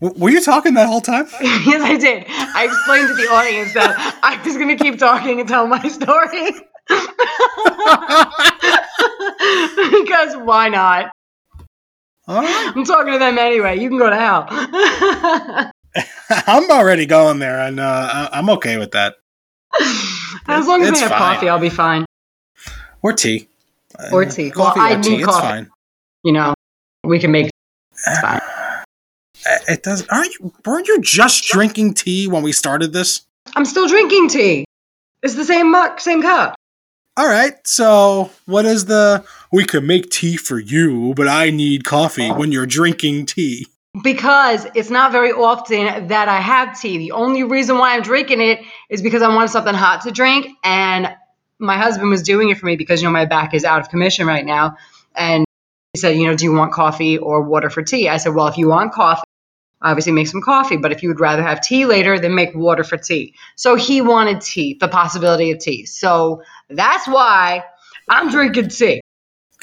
were 0.00 0.30
you 0.30 0.40
talking 0.42 0.72
that 0.74 0.88
whole 0.88 1.02
time? 1.02 1.26
yes, 1.42 1.82
I 1.82 1.96
did. 1.98 2.24
I 2.28 2.64
explained 2.64 3.08
to 3.08 3.14
the 3.14 3.28
audience 3.30 3.74
that 3.74 4.18
I 4.22 4.42
was 4.42 4.56
going 4.56 4.74
to 4.74 4.82
keep 4.82 4.98
talking 4.98 5.40
and 5.40 5.48
tell 5.48 5.66
my 5.66 5.86
story. 5.88 6.52
because 10.00 10.36
why 10.38 10.70
not? 10.70 11.12
Right. 12.26 12.72
I'm 12.74 12.84
talking 12.84 13.12
to 13.12 13.18
them 13.18 13.38
anyway. 13.38 13.78
You 13.78 13.88
can 13.88 13.98
go 13.98 14.08
to 14.10 14.16
hell. 14.16 14.46
I'm 16.46 16.70
already 16.70 17.06
going 17.06 17.38
there, 17.38 17.58
and 17.60 17.78
uh, 17.78 18.28
I- 18.32 18.38
I'm 18.38 18.48
okay 18.50 18.78
with 18.78 18.92
that. 18.92 19.16
as 20.48 20.66
long 20.66 20.82
as 20.82 20.88
It's 20.88 20.98
we 20.98 21.02
have 21.02 21.10
fine. 21.10 21.34
coffee, 21.34 21.48
I'll 21.48 21.58
be 21.58 21.68
fine. 21.68 22.04
Or 23.02 23.12
tea. 23.12 23.48
Or 24.10 24.24
Uh, 24.24 24.30
tea. 24.30 24.50
Coffee 24.50 24.80
Well, 24.80 24.88
I 24.88 24.94
or 24.94 25.02
tea. 25.02 25.10
need 25.10 25.16
It's 25.20 25.26
coffee. 25.26 25.46
fine. 25.46 25.70
You 26.22 26.32
know, 26.32 26.54
we 27.04 27.18
can 27.18 27.30
make 27.30 27.50
it's 28.06 28.20
fine. 28.20 28.40
Uh, 28.40 29.58
It 29.68 29.82
does. 29.82 30.06
Aren't 30.08 30.32
you? 30.38 30.52
Weren't 30.64 30.88
you 30.88 31.00
just 31.02 31.44
drinking 31.44 31.94
tea 31.94 32.26
when 32.26 32.42
we 32.42 32.52
started 32.52 32.92
this? 32.94 33.22
I'm 33.54 33.66
still 33.66 33.86
drinking 33.86 34.28
tea. 34.30 34.64
It's 35.22 35.34
the 35.34 35.44
same 35.44 35.70
mug, 35.70 36.00
same 36.00 36.22
cup. 36.22 36.54
All 37.16 37.28
right. 37.28 37.54
So, 37.64 38.30
what 38.46 38.64
is 38.64 38.86
the? 38.86 39.24
We 39.52 39.64
can 39.64 39.86
make 39.86 40.10
tea 40.10 40.36
for 40.36 40.58
you, 40.58 41.14
but 41.14 41.28
I 41.28 41.50
need 41.50 41.84
coffee 41.84 42.28
when 42.28 42.50
you're 42.50 42.66
drinking 42.66 43.26
tea. 43.26 43.68
Because 44.02 44.66
it's 44.74 44.90
not 44.90 45.12
very 45.12 45.30
often 45.30 46.08
that 46.08 46.28
I 46.28 46.40
have 46.40 46.80
tea. 46.80 46.98
The 46.98 47.12
only 47.12 47.44
reason 47.44 47.78
why 47.78 47.94
I'm 47.94 48.02
drinking 48.02 48.40
it 48.40 48.60
is 48.90 49.00
because 49.00 49.22
I 49.22 49.28
wanted 49.28 49.50
something 49.50 49.74
hot 49.74 50.02
to 50.02 50.10
drink. 50.10 50.48
And 50.64 51.14
my 51.60 51.78
husband 51.78 52.10
was 52.10 52.24
doing 52.24 52.50
it 52.50 52.58
for 52.58 52.66
me 52.66 52.74
because, 52.74 53.00
you 53.00 53.06
know, 53.06 53.12
my 53.12 53.26
back 53.26 53.54
is 53.54 53.64
out 53.64 53.78
of 53.78 53.88
commission 53.88 54.26
right 54.26 54.44
now. 54.44 54.76
And 55.14 55.44
he 55.92 56.00
said, 56.00 56.16
you 56.16 56.26
know, 56.26 56.34
do 56.34 56.44
you 56.44 56.52
want 56.52 56.72
coffee 56.72 57.18
or 57.18 57.42
water 57.42 57.70
for 57.70 57.82
tea? 57.82 58.08
I 58.08 58.16
said, 58.16 58.34
well, 58.34 58.48
if 58.48 58.58
you 58.58 58.68
want 58.68 58.92
coffee, 58.92 59.22
obviously 59.84 60.12
make 60.12 60.26
some 60.26 60.40
coffee. 60.42 60.76
But 60.76 60.90
if 60.90 61.02
you 61.02 61.08
would 61.08 61.20
rather 61.20 61.42
have 61.42 61.60
tea 61.60 61.86
later, 61.86 62.18
then 62.18 62.34
make 62.34 62.54
water 62.54 62.82
for 62.82 62.96
tea. 62.96 63.34
So 63.54 63.76
he 63.76 64.00
wanted 64.00 64.40
tea, 64.40 64.76
the 64.80 64.88
possibility 64.88 65.52
of 65.52 65.60
tea. 65.60 65.86
So 65.86 66.42
that's 66.70 67.06
why 67.06 67.62
I'm 68.10 68.30
drinking 68.30 68.70
tea. 68.70 69.00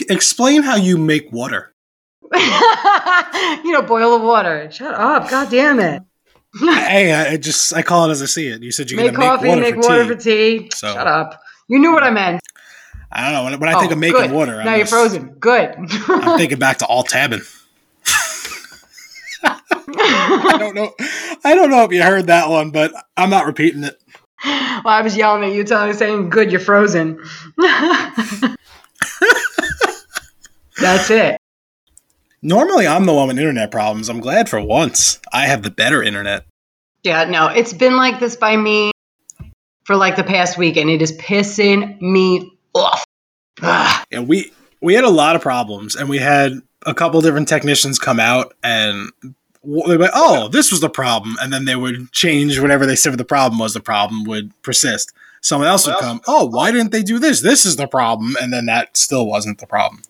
Explain 0.09 0.63
how 0.63 0.77
you 0.77 0.97
make 0.97 1.31
water. 1.33 1.73
you 2.33 3.71
know, 3.71 3.81
boil 3.81 4.17
the 4.17 4.23
water. 4.25 4.71
Shut 4.71 4.95
up. 4.95 5.29
God 5.29 5.49
damn 5.51 5.79
it. 5.79 6.01
hey, 6.59 7.13
I 7.13 7.37
just 7.37 7.73
I 7.73 7.81
call 7.81 8.07
it 8.07 8.11
as 8.11 8.21
I 8.21 8.25
see 8.25 8.47
it. 8.47 8.61
You 8.61 8.71
said 8.71 8.89
you're 8.91 9.01
make 9.01 9.13
coffee, 9.13 9.43
make 9.43 9.49
water, 9.49 9.61
make 9.61 9.75
for, 9.75 9.81
water 9.89 10.03
tea. 10.15 10.59
for 10.59 10.63
tea. 10.63 10.69
So- 10.75 10.93
Shut 10.93 11.07
up. 11.07 11.41
You 11.67 11.79
knew 11.79 11.93
what 11.93 12.03
I 12.03 12.09
meant. 12.09 12.41
I 13.13 13.23
don't 13.23 13.33
know. 13.33 13.43
When, 13.45 13.59
when 13.59 13.69
I 13.69 13.79
think 13.79 13.91
Oh, 13.91 13.93
of 13.93 13.99
making 13.99 14.21
good. 14.21 14.31
water, 14.31 14.59
I'm 14.59 14.65
Now 14.65 14.71
you're 14.75 14.81
just- 14.85 14.91
frozen. 14.93 15.29
Good. 15.39 15.75
I'm 16.09 16.37
thinking 16.37 16.59
back 16.59 16.77
to 16.79 16.85
all 16.85 17.03
tabbing. 17.03 17.41
I 19.97 20.55
don't 20.59 20.75
know. 20.75 20.93
I 21.43 21.55
don't 21.55 21.69
know 21.69 21.83
if 21.83 21.91
you 21.91 22.03
heard 22.03 22.27
that 22.27 22.49
one, 22.49 22.71
but 22.71 22.93
I'm 23.17 23.29
not 23.29 23.45
repeating 23.45 23.83
it. 23.83 24.01
well, 24.45 24.87
I 24.87 25.01
was 25.01 25.15
yelling 25.15 25.43
at 25.43 25.53
you, 25.55 25.63
telling 25.63 25.89
you, 25.89 25.93
saying, 25.93 26.29
"Good, 26.29 26.51
you're 26.51 26.59
frozen." 26.59 27.23
That's 30.79 31.11
it. 31.11 31.37
Normally, 32.41 32.87
I'm 32.87 33.05
the 33.05 33.13
one 33.13 33.27
with 33.27 33.37
internet 33.37 33.69
problems. 33.69 34.09
I'm 34.09 34.19
glad 34.19 34.49
for 34.49 34.59
once 34.59 35.19
I 35.31 35.45
have 35.45 35.61
the 35.61 35.69
better 35.69 36.01
internet. 36.01 36.45
Yeah, 37.03 37.25
no, 37.25 37.47
it's 37.47 37.73
been 37.73 37.95
like 37.95 38.19
this 38.19 38.35
by 38.35 38.57
me 38.57 38.91
for 39.83 39.95
like 39.95 40.15
the 40.15 40.23
past 40.23 40.57
week, 40.57 40.77
and 40.77 40.89
it 40.89 41.01
is 41.01 41.11
pissing 41.17 42.01
me 42.01 42.51
off. 42.73 43.03
Ugh. 43.61 44.05
And 44.11 44.27
we 44.27 44.51
we 44.81 44.95
had 44.95 45.03
a 45.03 45.09
lot 45.09 45.35
of 45.35 45.43
problems, 45.43 45.95
and 45.95 46.09
we 46.09 46.17
had 46.17 46.53
a 46.85 46.93
couple 46.95 47.21
different 47.21 47.47
technicians 47.47 47.99
come 47.99 48.19
out 48.19 48.55
and 48.63 49.11
they 49.63 49.97
were 49.97 50.03
like, 50.05 50.11
"Oh, 50.13 50.47
this 50.47 50.71
was 50.71 50.81
the 50.81 50.89
problem," 50.89 51.35
and 51.41 51.53
then 51.53 51.65
they 51.65 51.75
would 51.75 52.11
change 52.11 52.59
whatever 52.59 52.85
they 52.85 52.95
said 52.95 53.17
the 53.17 53.25
problem 53.25 53.59
was. 53.59 53.73
The 53.73 53.79
problem 53.79 54.23
would 54.25 54.51
persist. 54.63 55.13
Someone 55.41 55.67
else 55.67 55.87
would 55.87 55.97
come. 55.97 56.21
Oh, 56.27 56.45
why 56.45 56.69
oh. 56.69 56.71
didn't 56.71 56.91
they 56.91 57.03
do 57.03 57.19
this? 57.19 57.41
This 57.41 57.65
is 57.65 57.75
the 57.75 57.87
problem, 57.87 58.35
and 58.41 58.53
then 58.53 58.65
that 58.67 58.95
still 58.97 59.25
wasn't 59.25 59.59
the 59.59 59.67
problem. 59.67 60.03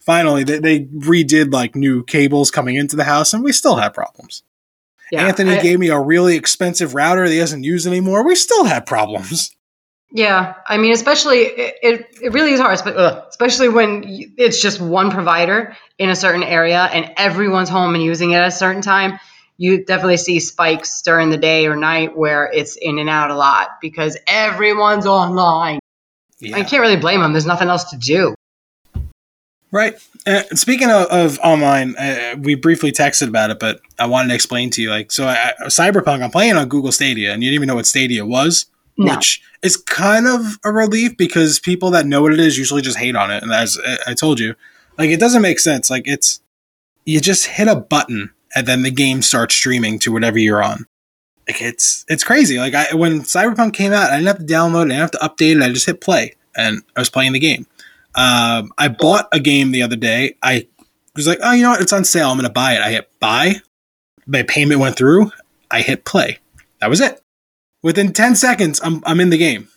Finally, 0.00 0.44
they, 0.44 0.58
they 0.58 0.80
redid 0.84 1.52
like 1.52 1.74
new 1.74 2.04
cables 2.04 2.50
coming 2.50 2.76
into 2.76 2.94
the 2.94 3.04
house, 3.04 3.32
and 3.32 3.42
we 3.42 3.52
still 3.52 3.76
have 3.76 3.92
problems. 3.92 4.42
Yeah, 5.10 5.26
Anthony 5.26 5.56
I- 5.56 5.62
gave 5.62 5.78
me 5.78 5.88
a 5.88 6.00
really 6.00 6.36
expensive 6.36 6.94
router 6.94 7.26
that 7.26 7.32
he 7.32 7.38
doesn't 7.38 7.64
use 7.64 7.86
anymore. 7.86 8.24
We 8.24 8.34
still 8.34 8.64
have 8.64 8.86
problems. 8.86 9.55
Yeah, 10.12 10.54
I 10.66 10.78
mean, 10.78 10.92
especially 10.92 11.40
it, 11.40 11.74
it, 11.82 12.06
it 12.22 12.32
really 12.32 12.52
is 12.52 12.60
hard, 12.60 12.78
especially 13.28 13.68
when 13.68 14.04
it's 14.38 14.62
just 14.62 14.80
one 14.80 15.10
provider 15.10 15.76
in 15.98 16.10
a 16.10 16.16
certain 16.16 16.42
area 16.42 16.78
and 16.80 17.12
everyone's 17.16 17.68
home 17.68 17.94
and 17.94 18.02
using 18.02 18.30
it 18.30 18.36
at 18.36 18.46
a 18.46 18.52
certain 18.52 18.82
time. 18.82 19.18
You 19.58 19.84
definitely 19.84 20.18
see 20.18 20.38
spikes 20.38 21.02
during 21.02 21.30
the 21.30 21.38
day 21.38 21.66
or 21.66 21.76
night 21.76 22.16
where 22.16 22.50
it's 22.52 22.76
in 22.76 22.98
and 22.98 23.08
out 23.08 23.30
a 23.30 23.34
lot 23.34 23.68
because 23.80 24.16
everyone's 24.26 25.06
online. 25.06 25.80
Yeah. 26.38 26.56
I 26.56 26.62
can't 26.62 26.82
really 26.82 26.96
blame 26.96 27.20
them. 27.20 27.32
There's 27.32 27.46
nothing 27.46 27.68
else 27.68 27.84
to 27.90 27.96
do. 27.96 28.34
Right. 29.72 29.94
Uh, 30.26 30.42
speaking 30.54 30.90
of, 30.90 31.06
of 31.06 31.38
online, 31.40 31.96
uh, 31.96 32.36
we 32.38 32.54
briefly 32.54 32.92
texted 32.92 33.28
about 33.28 33.50
it, 33.50 33.58
but 33.58 33.80
I 33.98 34.06
wanted 34.06 34.28
to 34.28 34.34
explain 34.34 34.70
to 34.70 34.82
you. 34.82 34.90
Like, 34.90 35.10
so 35.10 35.26
I, 35.26 35.52
Cyberpunk, 35.64 36.22
I'm 36.22 36.30
playing 36.30 36.56
on 36.56 36.68
Google 36.68 36.92
Stadia, 36.92 37.32
and 37.32 37.42
you 37.42 37.48
didn't 37.48 37.56
even 37.56 37.66
know 37.66 37.74
what 37.74 37.86
Stadia 37.86 38.24
was, 38.24 38.66
no. 38.96 39.14
which 39.14 39.42
is 39.62 39.76
kind 39.76 40.26
of 40.26 40.58
a 40.64 40.72
relief 40.72 41.16
because 41.16 41.58
people 41.58 41.90
that 41.90 42.06
know 42.06 42.22
what 42.22 42.32
it 42.32 42.40
is 42.40 42.58
usually 42.58 42.82
just 42.82 42.98
hate 42.98 43.16
on 43.16 43.30
it. 43.30 43.42
And 43.42 43.52
as 43.52 43.78
I 44.06 44.14
told 44.14 44.40
you, 44.40 44.54
like, 44.98 45.10
it 45.10 45.20
doesn't 45.20 45.42
make 45.42 45.60
sense. 45.60 45.90
Like, 45.90 46.06
it's 46.06 46.40
you 47.04 47.20
just 47.20 47.46
hit 47.46 47.68
a 47.68 47.76
button 47.76 48.32
and 48.54 48.66
then 48.66 48.82
the 48.82 48.90
game 48.90 49.22
starts 49.22 49.54
streaming 49.54 49.98
to 50.00 50.12
whatever 50.12 50.38
you're 50.38 50.62
on. 50.62 50.86
Like, 51.46 51.62
it's 51.62 52.04
it's 52.08 52.24
crazy. 52.24 52.58
Like, 52.58 52.74
I 52.74 52.94
when 52.94 53.20
Cyberpunk 53.20 53.74
came 53.74 53.92
out, 53.92 54.10
I 54.10 54.16
didn't 54.16 54.26
have 54.26 54.38
to 54.38 54.44
download, 54.44 54.86
it, 54.86 54.92
I 54.92 54.96
didn't 54.96 55.00
have 55.00 55.10
to 55.12 55.18
update 55.18 55.56
it. 55.56 55.62
I 55.62 55.68
just 55.68 55.86
hit 55.86 56.00
play, 56.00 56.34
and 56.56 56.82
I 56.96 57.00
was 57.00 57.10
playing 57.10 57.32
the 57.32 57.38
game. 57.38 57.66
Um, 58.14 58.72
I 58.78 58.88
bought 58.88 59.28
a 59.32 59.38
game 59.38 59.72
the 59.72 59.82
other 59.82 59.96
day. 59.96 60.36
I 60.42 60.66
was 61.14 61.26
like, 61.26 61.38
oh, 61.42 61.52
you 61.52 61.62
know 61.62 61.70
what? 61.70 61.82
It's 61.82 61.92
on 61.92 62.04
sale. 62.04 62.30
I'm 62.30 62.36
going 62.36 62.48
to 62.48 62.52
buy 62.52 62.74
it. 62.74 62.80
I 62.80 62.90
hit 62.90 63.10
buy. 63.20 63.56
My 64.26 64.42
payment 64.42 64.80
went 64.80 64.96
through. 64.96 65.30
I 65.70 65.82
hit 65.82 66.04
play. 66.04 66.38
That 66.80 66.88
was 66.88 67.00
it. 67.00 67.20
Within 67.86 68.12
10 68.12 68.34
seconds, 68.34 68.80
I'm, 68.82 69.00
I'm 69.06 69.20
in 69.20 69.30
the 69.30 69.38
game. 69.38 69.68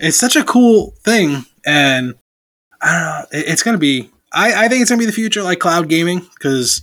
It's 0.00 0.16
such 0.16 0.34
a 0.34 0.42
cool 0.42 0.92
thing. 1.04 1.46
And 1.64 2.16
I 2.82 2.92
don't 2.92 3.02
know. 3.02 3.38
It, 3.38 3.48
it's 3.48 3.62
going 3.62 3.76
to 3.76 3.78
be, 3.78 4.10
I, 4.32 4.64
I 4.64 4.68
think 4.68 4.82
it's 4.82 4.90
going 4.90 4.98
to 4.98 5.02
be 5.04 5.06
the 5.06 5.12
future 5.12 5.40
like 5.40 5.60
cloud 5.60 5.88
gaming 5.88 6.26
because 6.34 6.82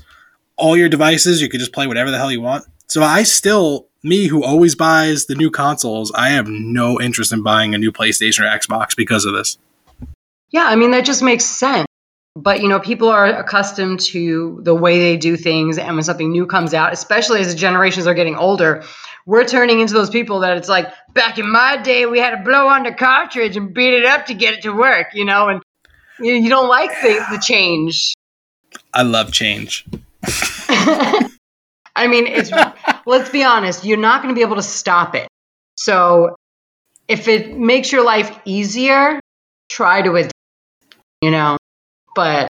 all 0.56 0.78
your 0.78 0.88
devices, 0.88 1.42
you 1.42 1.50
could 1.50 1.60
just 1.60 1.74
play 1.74 1.88
whatever 1.88 2.10
the 2.10 2.18
hell 2.18 2.32
you 2.32 2.40
want. 2.40 2.64
So 2.88 3.04
I 3.04 3.24
still, 3.24 3.90
me 4.02 4.28
who 4.28 4.46
always 4.46 4.74
buys 4.74 5.26
the 5.26 5.36
new 5.36 5.52
consoles, 5.52 6.10
I 6.14 6.30
have 6.30 6.48
no 6.48 7.02
interest 7.02 7.34
in 7.34 7.44
buying 7.44 7.76
a 7.76 7.78
new 7.78 7.92
PlayStation 7.92 8.40
or 8.40 8.58
Xbox 8.58 8.96
because 8.96 9.26
of 9.26 9.34
this. 9.34 9.58
Yeah, 10.52 10.68
I 10.68 10.78
mean, 10.78 10.92
that 10.92 11.04
just 11.04 11.22
makes 11.22 11.44
sense. 11.44 11.86
But, 12.36 12.62
you 12.62 12.70
know, 12.70 12.80
people 12.80 13.10
are 13.10 13.26
accustomed 13.26 14.00
to 14.12 14.62
the 14.64 14.74
way 14.74 15.00
they 15.00 15.18
do 15.18 15.36
things. 15.36 15.78
And 15.78 15.96
when 15.96 16.04
something 16.04 16.32
new 16.32 16.46
comes 16.46 16.74
out, 16.74 16.94
especially 16.94 17.42
as 17.42 17.54
the 17.54 17.60
generations 17.60 18.08
are 18.08 18.14
getting 18.14 18.36
older, 18.36 18.84
we're 19.26 19.46
turning 19.46 19.82
into 19.82 19.94
those 19.94 20.10
people 20.10 20.40
that 20.40 20.58
it's 20.58 20.70
like, 20.70 20.88
back 21.14 21.38
in 21.38 21.50
my 21.50 21.78
day, 21.78 22.06
we 22.06 22.20
had 22.20 22.32
to 22.32 22.44
blow 22.44 22.68
on 22.68 22.84
the 22.84 22.94
cartridge 22.94 23.58
and 23.58 23.74
beat 23.74 23.94
it 23.94 24.06
up 24.06 24.28
to 24.28 24.34
get 24.34 24.54
it 24.54 24.62
to 24.62 24.72
work, 24.72 25.08
you 25.14 25.26
know? 25.26 25.50
And 25.50 25.62
you, 26.20 26.34
you 26.34 26.50
don't 26.50 26.70
like 26.70 26.90
the, 27.02 27.26
the 27.32 27.38
change. 27.38 28.14
I 28.94 29.04
love 29.04 29.34
change. 29.34 29.86
I 30.70 32.08
mean, 32.08 32.28
it's, 32.28 32.50
let's 33.06 33.30
be 33.30 33.44
honest, 33.44 33.84
you're 33.84 33.98
not 33.98 34.24
going 34.24 34.34
to 34.34 34.40
be 34.40 34.44
able 34.44 34.56
to 34.56 34.64
stop 34.64 35.16
it. 35.16 35.28
So 35.76 36.36
if 37.10 37.28
it 37.28 37.58
makes 37.58 37.92
your 37.92 38.06
life 38.06 38.40
easier, 38.46 39.20
try 39.70 40.02
to 40.02 40.16
adapt 40.16 40.32
you 41.22 41.30
know. 41.30 41.58
But 42.16 42.48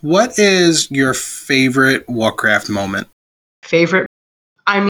what 0.00 0.38
is 0.38 0.90
your 0.90 1.14
favorite 1.14 2.08
Warcraft 2.08 2.68
moment? 2.68 3.08
Favorite? 3.62 4.06
I 4.66 4.80
mean, 4.80 4.88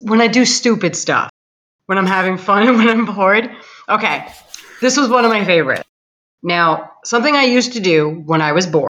when 0.00 0.20
I 0.20 0.28
do 0.28 0.44
stupid 0.44 0.96
stuff, 0.96 1.30
when 1.86 1.98
I'm 1.98 2.06
having 2.06 2.38
fun 2.38 2.68
and 2.68 2.76
when 2.76 2.88
I'm 2.88 3.04
bored. 3.06 3.50
Okay, 3.88 4.26
this 4.80 4.96
was 4.96 5.08
one 5.08 5.24
of 5.24 5.30
my 5.30 5.44
favorites. 5.44 5.84
Now, 6.42 6.92
something 7.04 7.34
I 7.34 7.44
used 7.44 7.72
to 7.72 7.80
do 7.80 8.08
when 8.08 8.40
I 8.42 8.52
was 8.52 8.66
bored, 8.66 8.90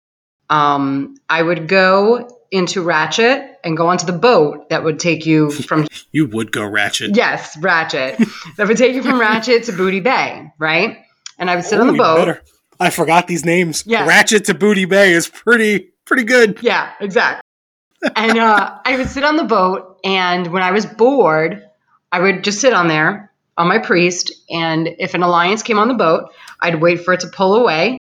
um, 0.51 1.16
I 1.29 1.41
would 1.41 1.68
go 1.68 2.29
into 2.51 2.83
Ratchet 2.83 3.59
and 3.62 3.77
go 3.77 3.87
onto 3.87 4.07
the 4.07 4.12
boat 4.12 4.68
that 4.71 4.83
would 4.83 4.99
take 4.99 5.25
you 5.25 5.51
from. 5.68 5.87
you 6.11 6.27
would 6.27 6.53
go 6.53 6.64
Ratchet. 6.64 7.16
Yes, 7.16 7.57
Ratchet. 7.59 8.18
that 8.57 8.66
would 8.68 8.77
take 8.77 8.95
you 8.95 9.03
from 9.03 9.21
Ratchet 9.21 9.64
to 9.64 9.73
Booty 9.73 10.01
Bay, 10.01 10.51
right? 10.59 10.99
And 11.39 11.49
I 11.49 11.55
would 11.55 11.64
sit 11.64 11.81
on 11.81 11.87
the 11.87 11.93
boat. 11.95 12.16
Better. 12.16 12.43
I 12.81 12.91
forgot 12.91 13.26
these 13.26 13.45
names. 13.45 13.85
Yeah. 13.87 14.07
Ratchet 14.07 14.47
to 14.47 14.55
Booty 14.55 14.87
Bay 14.87 15.12
is 15.12 15.28
pretty 15.28 15.91
pretty 16.07 16.24
good. 16.24 16.59
Yeah, 16.62 16.91
exactly. 16.99 17.43
and 18.16 18.39
uh, 18.39 18.78
I 18.85 18.97
would 18.97 19.09
sit 19.09 19.22
on 19.22 19.37
the 19.37 19.45
boat, 19.45 20.01
and 20.03 20.47
when 20.49 20.62
I 20.62 20.72
was 20.72 20.87
bored, 20.87 21.62
I 22.11 22.20
would 22.20 22.43
just 22.43 22.61
sit 22.61 22.72
on 22.72 22.89
there 22.89 23.31
on 23.57 23.68
my 23.68 23.78
priest, 23.78 24.33
and 24.49 24.89
if 24.99 25.14
an 25.14 25.22
alliance 25.22 25.62
came 25.62 25.78
on 25.78 25.89
the 25.89 25.95
boat, 25.95 26.31
I'd 26.61 26.81
wait 26.81 27.05
for 27.05 27.12
it 27.12 27.20
to 27.20 27.28
pull 27.28 27.57
away, 27.57 27.99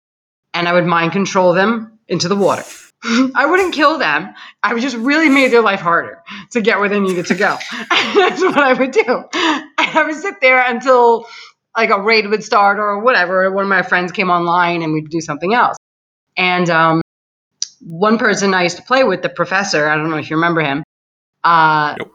and 0.52 0.68
I 0.68 0.74
would 0.74 0.84
mind 0.84 1.12
control 1.12 1.54
them 1.54 1.98
into 2.08 2.28
the 2.28 2.36
water. 2.36 2.62
I 3.34 3.46
wouldn't 3.46 3.74
kill 3.74 3.98
them. 3.98 4.34
I 4.62 4.74
would 4.74 4.82
just 4.82 4.96
really 4.96 5.28
made 5.28 5.52
their 5.52 5.62
life 5.62 5.80
harder 5.80 6.22
to 6.52 6.60
get 6.60 6.78
where 6.78 6.88
they 6.88 7.00
needed 7.00 7.26
to 7.26 7.34
go. 7.34 7.56
That's 7.90 8.42
what 8.42 8.58
I 8.58 8.72
would 8.72 8.90
do. 8.90 9.02
And 9.06 9.64
I 9.78 10.02
would 10.04 10.16
sit 10.16 10.40
there 10.40 10.64
until 10.66 11.26
like 11.76 11.90
a 11.90 12.00
raid 12.00 12.28
would 12.28 12.42
start 12.42 12.78
or 12.78 13.00
whatever. 13.00 13.50
One 13.50 13.64
of 13.64 13.68
my 13.68 13.82
friends 13.82 14.12
came 14.12 14.30
online 14.30 14.82
and 14.82 14.92
we'd 14.92 15.10
do 15.10 15.20
something 15.20 15.52
else. 15.52 15.76
And 16.36 16.68
um, 16.70 17.02
one 17.80 18.18
person 18.18 18.54
I 18.54 18.62
used 18.62 18.76
to 18.76 18.82
play 18.82 19.04
with, 19.04 19.22
the 19.22 19.28
professor, 19.28 19.88
I 19.88 19.96
don't 19.96 20.10
know 20.10 20.16
if 20.16 20.30
you 20.30 20.36
remember 20.36 20.62
him. 20.62 20.82
Uh, 21.44 21.94
nope. 21.98 22.12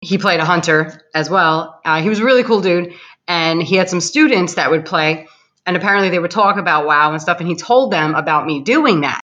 He 0.00 0.18
played 0.18 0.40
a 0.40 0.44
hunter 0.44 1.00
as 1.14 1.30
well. 1.30 1.80
Uh, 1.84 2.02
he 2.02 2.08
was 2.08 2.18
a 2.18 2.24
really 2.24 2.42
cool 2.42 2.60
dude. 2.60 2.92
And 3.26 3.62
he 3.62 3.76
had 3.76 3.88
some 3.88 4.00
students 4.00 4.54
that 4.54 4.70
would 4.70 4.84
play. 4.84 5.28
And 5.64 5.76
apparently 5.76 6.10
they 6.10 6.18
would 6.18 6.30
talk 6.30 6.58
about 6.58 6.84
WoW 6.84 7.12
and 7.12 7.22
stuff. 7.22 7.38
And 7.40 7.48
he 7.48 7.56
told 7.56 7.90
them 7.90 8.14
about 8.14 8.44
me 8.44 8.60
doing 8.60 9.00
that. 9.00 9.20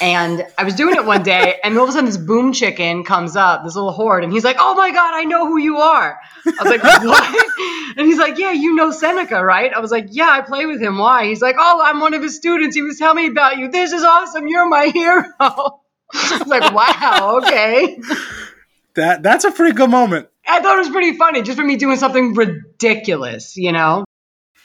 And 0.00 0.46
I 0.56 0.64
was 0.64 0.74
doing 0.74 0.96
it 0.96 1.04
one 1.04 1.22
day, 1.22 1.60
and 1.64 1.76
all 1.76 1.84
of 1.84 1.90
a 1.90 1.92
sudden, 1.92 2.06
this 2.06 2.16
boom 2.16 2.52
chicken 2.52 3.04
comes 3.04 3.36
up, 3.36 3.64
this 3.64 3.74
little 3.74 3.92
horde, 3.92 4.24
and 4.24 4.32
he's 4.32 4.44
like, 4.44 4.56
"Oh 4.58 4.74
my 4.74 4.90
god, 4.90 5.14
I 5.14 5.24
know 5.24 5.46
who 5.46 5.58
you 5.58 5.78
are." 5.78 6.18
I 6.46 6.62
was 6.62 6.70
like, 6.70 6.82
"What?" 7.04 7.96
And 7.96 8.06
he's 8.06 8.18
like, 8.18 8.38
"Yeah, 8.38 8.52
you 8.52 8.74
know 8.74 8.90
Seneca, 8.90 9.44
right?" 9.44 9.72
I 9.72 9.80
was 9.80 9.90
like, 9.90 10.06
"Yeah, 10.10 10.30
I 10.30 10.40
play 10.40 10.66
with 10.66 10.80
him. 10.80 10.98
Why?" 10.98 11.26
He's 11.26 11.42
like, 11.42 11.56
"Oh, 11.58 11.82
I'm 11.84 12.00
one 12.00 12.14
of 12.14 12.22
his 12.22 12.36
students. 12.36 12.74
He 12.74 12.82
was 12.82 12.98
telling 12.98 13.24
me 13.24 13.30
about 13.30 13.58
you. 13.58 13.70
This 13.70 13.92
is 13.92 14.02
awesome. 14.02 14.48
You're 14.48 14.68
my 14.68 14.86
hero." 14.86 15.24
I 15.40 16.38
was 16.38 16.46
like, 16.46 16.72
"Wow, 16.72 17.40
okay." 17.42 17.98
That 18.94 19.22
that's 19.22 19.44
a 19.44 19.50
pretty 19.50 19.74
good 19.74 19.90
moment. 19.90 20.28
I 20.46 20.60
thought 20.60 20.76
it 20.76 20.80
was 20.80 20.90
pretty 20.90 21.16
funny, 21.16 21.42
just 21.42 21.58
for 21.58 21.64
me 21.64 21.76
doing 21.76 21.96
something 21.96 22.34
ridiculous, 22.34 23.56
you 23.56 23.72
know. 23.72 24.04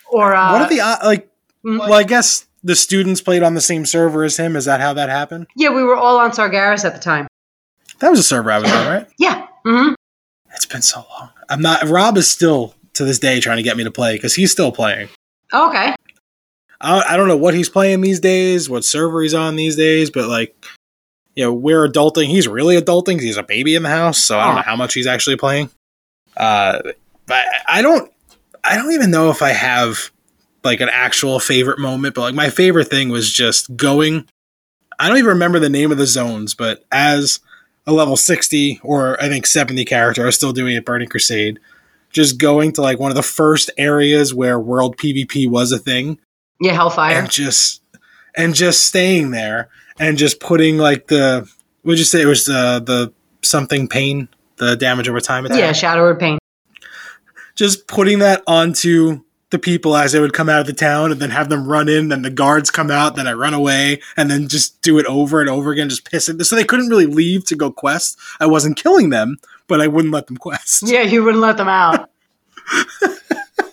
Or 0.10 0.34
uh, 0.34 0.52
what 0.54 0.62
are 0.62 0.70
the 0.70 0.82
uh, 0.82 0.98
like? 1.04 1.30
Mm-hmm. 1.64 1.80
Well, 1.80 1.94
I 1.94 2.04
guess 2.04 2.46
the 2.66 2.76
students 2.76 3.22
played 3.22 3.44
on 3.44 3.54
the 3.54 3.62
same 3.62 3.86
server 3.86 4.24
as 4.24 4.38
him. 4.38 4.56
Is 4.56 4.66
that 4.66 4.82
how 4.82 4.92
that 4.94 5.08
happened? 5.08 5.46
Yeah, 5.56 5.70
we 5.70 5.84
were 5.84 5.96
all 5.96 6.18
on 6.18 6.32
Sargeras 6.32 6.84
at 6.84 6.94
the 6.94 7.00
time. 7.00 7.28
That 8.00 8.10
was 8.10 8.20
a 8.20 8.24
server 8.24 8.52
I 8.52 8.58
was 8.60 8.72
on, 8.72 8.88
right? 8.88 9.08
yeah. 9.20 9.48
Mm-hmm. 9.66 9.94
It's 10.54 10.66
been 10.66 10.82
so 10.82 11.06
long. 11.10 11.30
I'm 11.50 11.62
not. 11.62 11.84
Rob 11.84 12.18
is 12.18 12.28
still 12.28 12.74
to 12.94 13.06
this 13.06 13.20
day 13.20 13.40
trying 13.40 13.58
to 13.58 13.64
get 13.64 13.78
me 13.78 13.84
to 13.84 13.92
play 13.92 14.16
because 14.16 14.36
he's 14.36 14.52
still 14.52 14.72
playing. 14.72 15.10
okay. 15.54 15.94
I, 16.82 17.02
I 17.10 17.18
don't 17.18 17.28
know 17.28 17.38
what 17.38 17.54
he's 17.54 17.70
playing 17.70 18.02
these 18.02 18.20
days, 18.20 18.70
what 18.70 18.84
server 18.84 19.22
he's 19.22 19.34
on 19.34 19.56
these 19.56 19.76
days, 19.76 20.10
but 20.10 20.28
like, 20.28 20.56
you 21.34 21.44
know, 21.44 21.54
we're 21.54 21.88
adulting. 21.88 22.26
He's 22.28 22.48
really 22.48 22.80
adulting. 22.80 23.22
He's 23.22 23.38
a 23.38 23.44
baby 23.44 23.76
in 23.76 23.84
the 23.84 23.90
house, 23.90 24.24
so 24.24 24.38
I 24.40 24.48
don't 24.48 24.56
know 24.56 24.62
how 24.62 24.76
much 24.76 24.94
he's 24.94 25.08
actually 25.08 25.38
playing. 25.38 25.70
Uh, 26.36 26.80
but 27.28 27.46
I 27.68 27.82
don't. 27.82 28.12
I 28.64 28.76
don't 28.76 28.92
even 28.94 29.12
know 29.12 29.30
if 29.30 29.42
I 29.42 29.50
have 29.50 30.12
like 30.66 30.82
an 30.82 30.90
actual 30.90 31.40
favorite 31.40 31.80
moment, 31.80 32.16
but 32.16 32.22
like 32.22 32.36
my 32.36 32.50
favorite 32.50 32.90
thing 32.90 33.10
was 33.10 33.32
just 33.32 33.76
going. 33.76 34.28
I 35.00 35.08
don't 35.08 35.18
even 35.18 35.30
remember 35.30 35.60
the 35.60 35.70
name 35.70 35.92
of 35.92 35.98
the 35.98 36.08
zones, 36.08 36.54
but 36.54 36.86
as 36.92 37.40
a 37.86 37.94
level 37.94 38.18
60 38.18 38.80
or 38.84 39.22
I 39.22 39.28
think 39.28 39.46
70 39.46 39.84
character, 39.86 40.24
I 40.24 40.26
was 40.26 40.36
still 40.36 40.54
doing 40.54 40.76
it 40.76 40.86
Burning 40.86 41.10
Crusade. 41.10 41.60
Just 42.12 42.38
going 42.38 42.72
to 42.74 42.82
like 42.82 43.00
one 43.00 43.12
of 43.12 43.16
the 43.16 43.24
first 43.24 43.70
areas 43.78 44.34
where 44.34 44.60
world 44.60 44.98
PvP 44.98 45.50
was 45.50 45.72
a 45.72 45.78
thing. 45.78 46.18
Yeah, 46.62 46.74
Hellfire. 46.74 47.18
And 47.18 47.30
just 47.30 47.82
and 48.36 48.56
just 48.56 48.86
staying 48.86 49.32
there 49.32 49.70
and 50.00 50.18
just 50.18 50.40
putting 50.40 50.78
like 50.78 51.08
the 51.08 51.50
would 51.84 52.00
you 52.00 52.06
say 52.06 52.22
it 52.22 52.26
was 52.26 52.46
the 52.46 52.82
the 52.86 53.14
something 53.46 53.88
pain, 53.88 54.30
the 54.58 54.76
damage 54.76 55.10
over 55.10 55.20
time 55.20 55.46
attack? 55.46 55.60
Yeah, 55.60 55.74
Shadow 55.74 56.02
Word 56.02 56.20
Pain. 56.20 56.40
Just 57.56 57.88
putting 57.88 58.20
that 58.20 58.44
onto 58.48 59.22
the 59.52 59.60
people 59.60 59.96
as 59.96 60.12
they 60.12 60.20
would 60.20 60.34
come 60.34 60.50
out 60.50 60.62
of 60.62 60.68
the 60.68 60.74
town 60.74 61.12
and 61.12 61.22
then 61.22 61.30
have 61.30 61.50
them 61.50 61.68
run 61.68 61.88
in, 61.88 62.10
then 62.10 62.24
the 62.24 62.30
guards 62.30 62.72
come 62.72 62.90
out, 62.90 63.16
then 63.16 63.28
I 63.28 63.34
run 63.34 63.54
away, 63.54 64.02
and 64.18 64.30
then 64.30 64.48
just 64.48 64.82
do 64.82 64.98
it 64.98 65.06
over 65.06 65.40
and 65.40 65.50
over 65.50 65.72
again, 65.72 65.90
just 65.90 66.10
piss 66.10 66.28
it. 66.30 66.44
So 66.46 66.56
they 66.56 66.64
couldn't 66.64 66.90
really 66.90 67.06
leave 67.06 67.46
to 67.46 67.56
go 67.56 67.72
quest. 67.72 68.18
I 68.40 68.48
wasn't 68.48 68.78
killing 68.78 69.10
them, 69.10 69.38
but 69.68 69.82
I 69.82 69.88
wouldn't 69.88 70.14
let 70.14 70.28
them 70.28 70.38
quest. 70.38 70.84
Yeah, 70.88 71.02
you 71.02 71.24
wouldn't 71.24 71.42
let 71.42 71.58
them 71.58 71.68
out. 71.68 72.10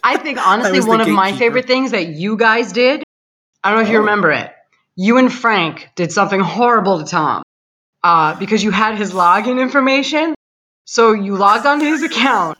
I 0.05 0.19
think 0.19 0.45
honestly, 0.47 0.79
I 0.79 0.85
one 0.85 1.01
of 1.01 1.09
my 1.09 1.33
favorite 1.33 1.67
things 1.67 1.93
that 1.93 2.09
you 2.09 2.37
guys 2.37 2.73
did, 2.73 3.03
I 3.65 3.71
don't 3.71 3.79
know 3.79 3.83
if 3.85 3.89
oh. 3.89 3.93
you 3.93 3.99
remember 3.99 4.31
it. 4.31 4.53
You 4.95 5.17
and 5.17 5.33
Frank 5.33 5.89
did 5.95 6.13
something 6.13 6.41
horrible 6.41 6.99
to 6.99 7.05
Tom 7.05 7.43
uh, 8.03 8.39
because 8.39 8.63
you 8.63 8.71
had 8.71 8.99
his 8.99 9.13
login 9.13 9.61
information. 9.61 10.35
So 10.85 11.13
you 11.13 11.37
logged 11.37 11.65
onto 11.65 11.87
his 11.87 12.03
account 12.03 12.59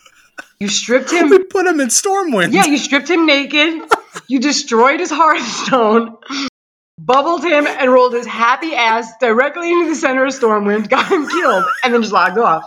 You 0.63 0.69
stripped 0.69 1.11
him. 1.11 1.29
We 1.29 1.43
put 1.43 1.67
him 1.67 1.81
in 1.81 1.89
Stormwind. 1.89 2.53
Yeah, 2.53 2.67
you 2.67 2.79
stripped 2.79 3.11
him 3.11 3.27
naked. 3.27 3.83
You 4.29 4.39
destroyed 4.39 5.01
his 5.01 5.11
Hearthstone, 5.11 6.17
bubbled 6.97 7.43
him, 7.43 7.67
and 7.67 7.91
rolled 7.91 8.13
his 8.13 8.27
happy 8.27 8.73
ass 8.73 9.11
directly 9.19 9.73
into 9.73 9.89
the 9.89 9.97
center 9.97 10.25
of 10.25 10.33
Stormwind, 10.33 10.89
got 10.89 11.11
him 11.11 11.29
killed, 11.29 11.65
and 11.83 11.93
then 11.93 12.01
just 12.01 12.13
logged 12.13 12.39
off. 12.39 12.65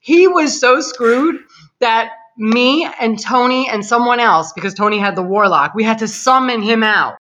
He 0.00 0.26
was 0.26 0.58
so 0.58 0.80
screwed 0.80 1.36
that 1.78 2.10
me 2.36 2.84
and 2.84 3.16
Tony 3.16 3.68
and 3.68 3.86
someone 3.86 4.18
else, 4.18 4.52
because 4.52 4.74
Tony 4.74 4.98
had 4.98 5.14
the 5.14 5.22
Warlock, 5.22 5.72
we 5.72 5.84
had 5.84 5.98
to 5.98 6.08
summon 6.08 6.62
him 6.62 6.82
out 6.82 7.16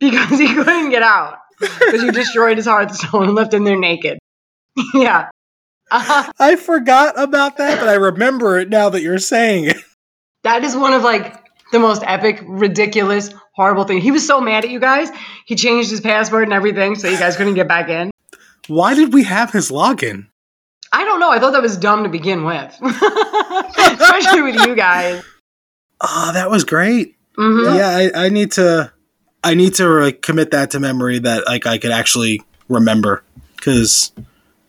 because 0.00 0.36
he 0.40 0.52
couldn't 0.52 0.90
get 0.90 1.02
out 1.02 1.38
because 1.60 2.02
you 2.02 2.10
destroyed 2.10 2.56
his 2.56 2.66
Hearthstone 2.66 3.22
and 3.22 3.34
left 3.36 3.54
him 3.54 3.62
there 3.62 3.78
naked. 3.78 4.18
yeah. 4.94 5.28
Uh, 5.90 6.30
I 6.38 6.56
forgot 6.56 7.20
about 7.20 7.56
that, 7.58 7.78
but 7.80 7.88
I 7.88 7.94
remember 7.94 8.58
it 8.58 8.68
now 8.68 8.88
that 8.90 9.02
you're 9.02 9.18
saying 9.18 9.64
it. 9.66 9.76
that 10.44 10.64
is 10.64 10.76
one 10.76 10.92
of 10.92 11.02
like 11.02 11.44
the 11.72 11.78
most 11.78 12.02
epic, 12.06 12.42
ridiculous, 12.46 13.30
horrible 13.54 13.84
thing. 13.84 14.00
He 14.00 14.10
was 14.10 14.26
so 14.26 14.40
mad 14.40 14.64
at 14.64 14.70
you 14.70 14.80
guys. 14.80 15.10
He 15.46 15.54
changed 15.54 15.90
his 15.90 16.00
password 16.00 16.44
and 16.44 16.52
everything 16.52 16.94
so 16.94 17.08
you 17.08 17.18
guys 17.18 17.36
couldn't 17.36 17.54
get 17.54 17.68
back 17.68 17.88
in. 17.88 18.10
Why 18.68 18.94
did 18.94 19.12
we 19.12 19.24
have 19.24 19.50
his 19.52 19.70
login? 19.70 20.26
I 20.92 21.04
don't 21.04 21.20
know. 21.20 21.30
I 21.30 21.38
thought 21.38 21.52
that 21.52 21.62
was 21.62 21.76
dumb 21.76 22.04
to 22.04 22.08
begin 22.08 22.44
with, 22.44 22.74
especially 22.82 24.42
with 24.42 24.66
you 24.66 24.74
guys. 24.74 25.22
Oh, 26.00 26.30
that 26.32 26.50
was 26.50 26.64
great. 26.64 27.16
Mhm. 27.36 27.76
Yeah, 27.76 27.88
I, 28.14 28.26
I 28.26 28.28
need 28.30 28.52
to, 28.52 28.92
I 29.44 29.54
need 29.54 29.74
to 29.74 29.86
like, 29.86 30.22
commit 30.22 30.50
that 30.52 30.70
to 30.70 30.80
memory 30.80 31.18
that 31.20 31.46
like 31.46 31.66
I 31.66 31.78
could 31.78 31.90
actually 31.90 32.42
remember 32.68 33.22
because, 33.56 34.12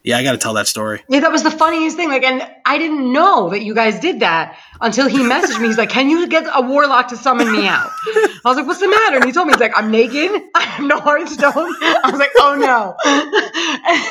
yeah, 0.03 0.17
I 0.17 0.23
got 0.23 0.31
to 0.31 0.37
tell 0.37 0.53
that 0.53 0.67
story. 0.67 1.03
Yeah, 1.09 1.19
that 1.21 1.31
was 1.31 1.43
the 1.43 1.51
funniest 1.51 1.95
thing. 1.97 2.09
Like, 2.09 2.23
and 2.23 2.41
I 2.65 2.77
didn't 2.77 3.11
know 3.11 3.49
that 3.49 3.61
you 3.63 3.73
guys 3.75 3.99
did 3.99 4.21
that 4.21 4.57
until 4.81 5.07
he 5.07 5.17
messaged 5.19 5.59
me. 5.59 5.67
He's 5.67 5.77
like, 5.77 5.89
"Can 5.89 6.09
you 6.09 6.27
get 6.27 6.45
a 6.53 6.61
warlock 6.61 7.09
to 7.09 7.17
summon 7.17 7.51
me 7.51 7.67
out?" 7.67 7.89
I 8.05 8.39
was 8.45 8.57
like, 8.57 8.65
"What's 8.67 8.79
the 8.79 8.87
matter?" 8.87 9.17
And 9.17 9.25
he 9.25 9.31
told 9.31 9.47
me, 9.47 9.53
"He's 9.53 9.59
like, 9.61 9.73
I'm 9.75 9.91
naked. 9.91 10.31
I 10.55 10.61
have 10.61 10.85
no 10.85 10.99
Hearthstone." 10.99 11.53
I 11.55 12.09
was 12.11 12.19
like, 12.19 12.31
"Oh 12.37 12.55
no!" 12.55 12.95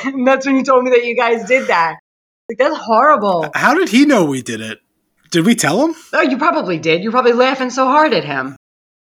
And 0.05 0.27
that's 0.27 0.47
when 0.47 0.57
you 0.57 0.65
told 0.65 0.85
me 0.85 0.91
that 0.91 1.05
you 1.05 1.17
guys 1.17 1.45
did 1.47 1.69
that. 1.69 1.97
Like, 2.49 2.59
that's 2.59 2.77
horrible. 2.77 3.51
How 3.55 3.75
did 3.75 3.89
he 3.89 4.07
know 4.07 4.25
we 4.25 4.43
did 4.43 4.61
it? 4.61 4.81
Did 5.31 5.45
we 5.45 5.55
tell 5.55 5.85
him? 5.85 5.95
Oh, 6.15 6.23
you 6.23 6.39
probably 6.39 6.79
did. 6.79 7.03
You're 7.03 7.13
probably 7.13 7.35
laughing 7.35 7.71
so 7.71 7.85
hard 7.85 8.15
at 8.15 8.25
him. 8.25 8.57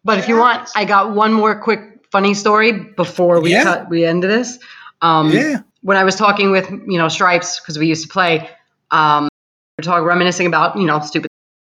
But 0.04 0.20
if 0.20 0.28
you 0.28 0.38
want, 0.38 0.70
I 0.76 0.86
got 0.86 1.14
one 1.16 1.34
more 1.34 1.60
quick 1.60 1.80
funny 2.12 2.34
story 2.36 2.72
before 2.72 3.40
we 3.42 3.52
Yeah. 3.52 3.64
cut 3.64 3.90
we 3.90 4.06
end 4.06 4.24
this. 4.24 4.60
Um, 5.02 5.32
Yeah. 5.32 5.62
When 5.82 5.98
I 5.98 6.04
was 6.04 6.16
talking 6.16 6.52
with 6.52 6.70
you 6.70 6.98
know 6.98 7.08
Stripes 7.08 7.60
because 7.60 7.78
we 7.78 7.88
used 7.88 8.04
to 8.04 8.10
play, 8.10 8.50
um, 8.92 9.24
we 9.24 9.82
were 9.82 9.84
talking 9.84 10.06
reminiscing 10.06 10.48
about 10.48 10.78
you 10.78 10.86
know 10.86 11.00
stupid. 11.00 11.30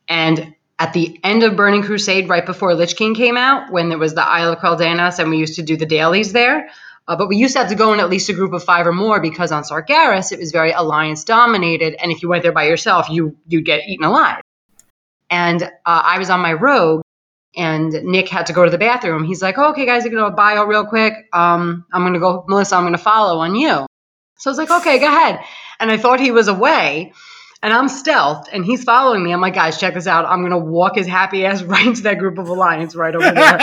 And 0.08 0.56
at 0.80 0.94
the 0.94 1.20
end 1.24 1.44
of 1.44 1.56
Burning 1.56 1.84
Crusade, 1.84 2.28
right 2.28 2.46
before 2.46 2.74
Lich 2.76 2.96
King 2.96 3.16
came 3.16 3.38
out, 3.38 3.72
when 3.72 3.90
there 3.90 3.98
was 3.98 4.14
the 4.14 4.26
Isle 4.26 4.54
of 4.54 4.60
Quel'Danas, 4.60 5.20
and 5.20 5.30
we 5.30 5.38
used 5.38 5.56
to 5.56 5.64
do 5.64 5.78
the 5.78 5.86
dailies 5.86 6.34
there. 6.34 6.70
Uh, 7.08 7.18
but 7.18 7.28
we 7.28 7.36
used 7.36 7.54
to 7.54 7.60
have 7.60 7.70
to 7.70 7.76
go 7.76 7.94
in 7.94 8.00
at 8.00 8.10
least 8.10 8.30
a 8.30 8.34
group 8.34 8.54
of 8.54 8.64
five 8.64 8.88
or 8.88 8.94
more 8.94 9.20
because 9.20 9.52
on 9.52 9.64
Sargeras 9.64 10.32
it 10.32 10.40
was 10.40 10.52
very 10.52 10.72
alliance 10.72 11.24
dominated, 11.24 11.96
and 12.02 12.12
if 12.12 12.22
you 12.22 12.30
went 12.30 12.44
there 12.44 12.52
by 12.52 12.66
yourself, 12.66 13.10
you 13.10 13.36
you'd 13.48 13.66
get 13.66 13.88
eaten 13.88 14.06
alive. 14.06 14.42
And 15.30 15.64
uh, 15.64 15.68
I 15.86 16.20
was 16.20 16.30
on 16.30 16.40
my 16.40 16.54
rogue, 16.54 17.02
and 17.56 17.92
Nick 17.92 18.30
had 18.30 18.46
to 18.48 18.54
go 18.54 18.64
to 18.64 18.72
the 18.72 18.78
bathroom. 18.78 19.24
He's 19.26 19.42
like, 19.42 19.58
"Okay, 19.58 19.86
guys, 19.86 20.04
you're 20.04 20.14
gonna 20.14 20.30
go 20.30 20.36
bio 20.36 20.66
real 20.66 20.86
quick. 20.86 21.14
Um, 21.34 21.86
I'm 21.92 22.04
gonna 22.04 22.20
go, 22.20 22.46
Melissa. 22.48 22.76
I'm 22.78 22.84
gonna 22.84 22.98
follow 22.98 23.40
on 23.40 23.56
you." 23.56 23.86
So 24.44 24.50
I 24.50 24.52
was 24.52 24.58
like, 24.58 24.72
"Okay, 24.72 25.00
go 25.00 25.08
ahead." 25.08 25.40
And 25.80 25.90
I 25.90 25.96
thought 25.96 26.20
he 26.20 26.32
was 26.32 26.50
away, 26.50 27.14
and 27.62 27.72
I'm 27.72 27.88
stealthed, 27.88 28.50
and 28.52 28.66
he's 28.66 28.84
following 28.84 29.24
me. 29.24 29.32
I'm 29.32 29.40
like, 29.40 29.54
"Guys, 29.54 29.80
check 29.80 29.94
this 29.94 30.06
out. 30.06 30.26
I'm 30.26 30.44
gonna 30.44 30.58
walk 30.58 30.98
his 30.98 31.08
happy 31.08 31.46
ass 31.46 31.64
right 31.74 31.88
into 31.88 32.02
that 32.04 32.20
group 32.20 32.38
of 32.38 32.50
alliance 32.50 32.94
right 32.94 33.16
over 33.16 33.32
there." 33.32 33.58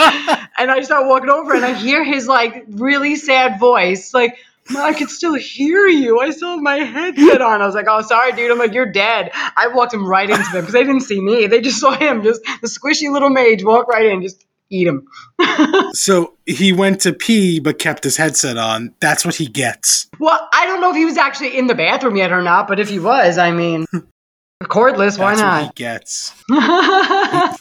and 0.57 0.71
I 0.71 0.81
start 0.81 1.05
walking 1.05 1.29
over, 1.29 1.53
and 1.53 1.63
I 1.63 1.75
hear 1.75 2.03
his 2.03 2.27
like 2.27 2.65
really 2.67 3.15
sad 3.15 3.59
voice, 3.59 4.13
like. 4.13 4.35
I 4.77 4.93
can 4.93 5.07
still 5.09 5.33
hear 5.33 5.87
you. 5.87 6.21
I 6.21 6.29
still 6.29 6.49
have 6.49 6.61
my 6.61 6.77
headset 6.77 7.41
on. 7.41 7.61
I 7.61 7.65
was 7.65 7.75
like, 7.75 7.87
"Oh, 7.89 8.01
sorry, 8.03 8.31
dude." 8.31 8.51
I'm 8.51 8.59
like, 8.59 8.73
"You're 8.73 8.91
dead." 8.91 9.31
I 9.33 9.67
walked 9.73 9.93
him 9.93 10.07
right 10.07 10.29
into 10.29 10.43
them 10.43 10.61
because 10.61 10.71
they 10.71 10.83
didn't 10.83 11.01
see 11.01 11.19
me. 11.19 11.47
They 11.47 11.61
just 11.61 11.79
saw 11.79 11.91
him, 11.91 12.23
just 12.23 12.41
the 12.61 12.67
squishy 12.67 13.11
little 13.11 13.31
mage 13.31 13.63
walk 13.65 13.87
right 13.87 14.05
in, 14.05 14.21
just 14.21 14.45
eat 14.71 14.87
him. 14.87 15.07
So 15.93 16.35
he 16.45 16.71
went 16.71 17.01
to 17.01 17.11
pee 17.11 17.59
but 17.59 17.77
kept 17.77 18.05
his 18.05 18.15
headset 18.15 18.57
on. 18.57 18.93
That's 19.01 19.25
what 19.25 19.35
he 19.35 19.45
gets. 19.45 20.07
Well, 20.19 20.47
I 20.53 20.65
don't 20.65 20.79
know 20.79 20.89
if 20.89 20.95
he 20.95 21.03
was 21.03 21.17
actually 21.17 21.57
in 21.57 21.67
the 21.67 21.75
bathroom 21.75 22.15
yet 22.15 22.31
or 22.31 22.41
not, 22.41 22.69
but 22.69 22.79
if 22.79 22.87
he 22.87 22.97
was, 22.97 23.37
I 23.37 23.51
mean, 23.51 23.85
cordless, 24.63 25.19
why 25.19 25.35
That's 25.35 25.41
what 25.41 25.59
he 25.59 25.65
not? 25.65 25.75
gets. 25.75 26.33
I 26.49 27.57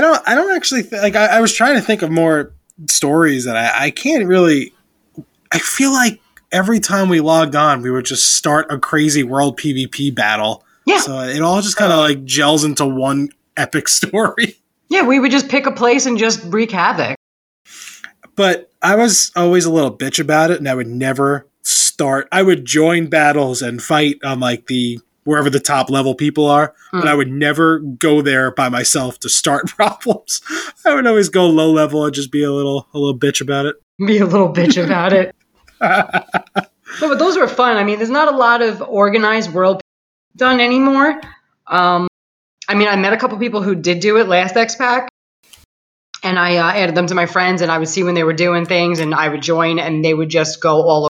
don't. 0.00 0.20
I 0.26 0.34
don't 0.34 0.56
actually 0.56 0.82
th- 0.82 1.02
like. 1.02 1.14
I, 1.14 1.26
I 1.26 1.40
was 1.40 1.52
trying 1.52 1.76
to 1.76 1.80
think 1.80 2.02
of 2.02 2.10
more 2.10 2.52
stories 2.88 3.44
that 3.44 3.56
I, 3.56 3.86
I 3.86 3.90
can't 3.90 4.26
really. 4.26 4.72
I 5.52 5.58
feel 5.60 5.92
like 5.92 6.20
every 6.50 6.80
time 6.80 7.08
we 7.08 7.20
logged 7.20 7.54
on, 7.54 7.82
we 7.82 7.90
would 7.90 8.04
just 8.04 8.34
start 8.34 8.66
a 8.70 8.78
crazy 8.78 9.22
world 9.22 9.58
PvP 9.58 10.14
battle. 10.14 10.64
Yeah. 10.86 11.00
So 11.00 11.20
it 11.20 11.40
all 11.40 11.60
just 11.62 11.76
kind 11.76 11.92
of 11.92 11.98
like 11.98 12.24
gels 12.24 12.64
into 12.64 12.86
one 12.86 13.28
epic 13.56 13.88
story. 13.88 14.56
Yeah, 14.88 15.06
we 15.06 15.18
would 15.20 15.30
just 15.30 15.48
pick 15.48 15.66
a 15.66 15.72
place 15.72 16.06
and 16.06 16.18
just 16.18 16.42
wreak 16.44 16.70
havoc. 16.70 17.16
But 18.36 18.70
I 18.82 18.96
was 18.96 19.30
always 19.36 19.64
a 19.64 19.72
little 19.72 19.96
bitch 19.96 20.18
about 20.18 20.50
it, 20.50 20.58
and 20.58 20.68
I 20.68 20.74
would 20.74 20.88
never 20.88 21.46
start. 21.62 22.28
I 22.32 22.42
would 22.42 22.64
join 22.64 23.06
battles 23.06 23.62
and 23.62 23.82
fight 23.82 24.16
on 24.24 24.40
like 24.40 24.66
the 24.66 24.98
wherever 25.24 25.48
the 25.48 25.60
top 25.60 25.88
level 25.88 26.14
people 26.14 26.46
are, 26.46 26.74
but 26.92 27.04
Mm. 27.04 27.08
I 27.08 27.14
would 27.14 27.30
never 27.32 27.78
go 27.78 28.20
there 28.20 28.50
by 28.50 28.68
myself 28.68 29.18
to 29.20 29.28
start 29.30 29.66
problems. 29.76 30.42
I 30.84 30.94
would 30.94 31.06
always 31.06 31.28
go 31.30 31.46
low 31.46 31.70
level 31.72 32.04
and 32.04 32.14
just 32.14 32.30
be 32.30 32.42
a 32.42 32.52
little 32.52 32.86
a 32.92 32.98
little 32.98 33.18
bitch 33.18 33.40
about 33.40 33.64
it. 33.66 33.76
Be 34.04 34.18
a 34.18 34.26
little 34.26 34.52
bitch 34.52 34.82
about 34.82 35.12
it. 35.12 35.34
No, 37.00 37.08
but 37.08 37.18
those 37.18 37.36
were 37.36 37.48
fun. 37.48 37.76
I 37.76 37.82
mean, 37.82 37.98
there's 37.98 38.08
not 38.10 38.32
a 38.32 38.36
lot 38.36 38.62
of 38.62 38.80
organized 38.80 39.52
world 39.52 39.80
done 40.36 40.60
anymore. 40.60 41.20
Um, 41.66 42.06
I 42.68 42.74
mean, 42.74 42.88
I 42.88 42.96
met 42.96 43.12
a 43.12 43.16
couple 43.16 43.38
people 43.38 43.62
who 43.62 43.74
did 43.74 44.00
do 44.00 44.16
it 44.18 44.28
last 44.28 44.56
X 44.56 44.76
Pack, 44.76 45.08
and 46.22 46.38
I 46.38 46.56
uh, 46.56 46.72
added 46.72 46.94
them 46.94 47.06
to 47.08 47.14
my 47.14 47.26
friends, 47.26 47.60
and 47.60 47.70
I 47.70 47.78
would 47.78 47.88
see 47.88 48.02
when 48.02 48.14
they 48.14 48.24
were 48.24 48.32
doing 48.32 48.66
things, 48.66 49.00
and 49.00 49.14
I 49.14 49.28
would 49.28 49.42
join, 49.42 49.78
and 49.78 50.04
they 50.04 50.14
would 50.14 50.30
just 50.30 50.60
go 50.60 50.82
all 50.82 51.00
over, 51.02 51.08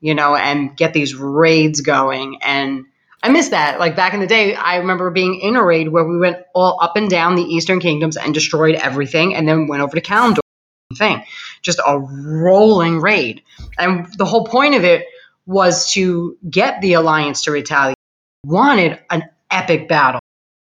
you 0.00 0.14
know, 0.14 0.34
and 0.34 0.76
get 0.76 0.94
these 0.94 1.14
raids 1.14 1.82
going. 1.82 2.38
And 2.42 2.86
I 3.22 3.28
miss 3.28 3.50
that. 3.50 3.78
Like 3.78 3.96
back 3.96 4.14
in 4.14 4.20
the 4.20 4.26
day, 4.26 4.54
I 4.54 4.76
remember 4.76 5.10
being 5.10 5.40
in 5.40 5.56
a 5.56 5.64
raid 5.64 5.88
where 5.88 6.04
we 6.04 6.18
went 6.18 6.38
all 6.54 6.78
up 6.80 6.96
and 6.96 7.10
down 7.10 7.36
the 7.36 7.42
Eastern 7.42 7.80
Kingdoms 7.80 8.16
and 8.16 8.32
destroyed 8.32 8.74
everything, 8.74 9.34
and 9.34 9.46
then 9.46 9.66
went 9.66 9.82
over 9.82 9.94
to 9.94 10.02
Kalimdor. 10.02 10.40
Thing, 10.96 11.24
just 11.60 11.80
a 11.84 11.98
rolling 11.98 13.00
raid, 13.00 13.42
and 13.78 14.06
the 14.16 14.26
whole 14.26 14.44
point 14.46 14.76
of 14.76 14.84
it 14.84 15.06
was 15.44 15.90
to 15.92 16.36
get 16.48 16.80
the 16.82 16.92
alliance 16.92 17.42
to 17.44 17.50
retaliate. 17.50 17.96
Wanted 18.44 19.00
an 19.10 19.24
epic 19.50 19.88
battle. 19.88 20.20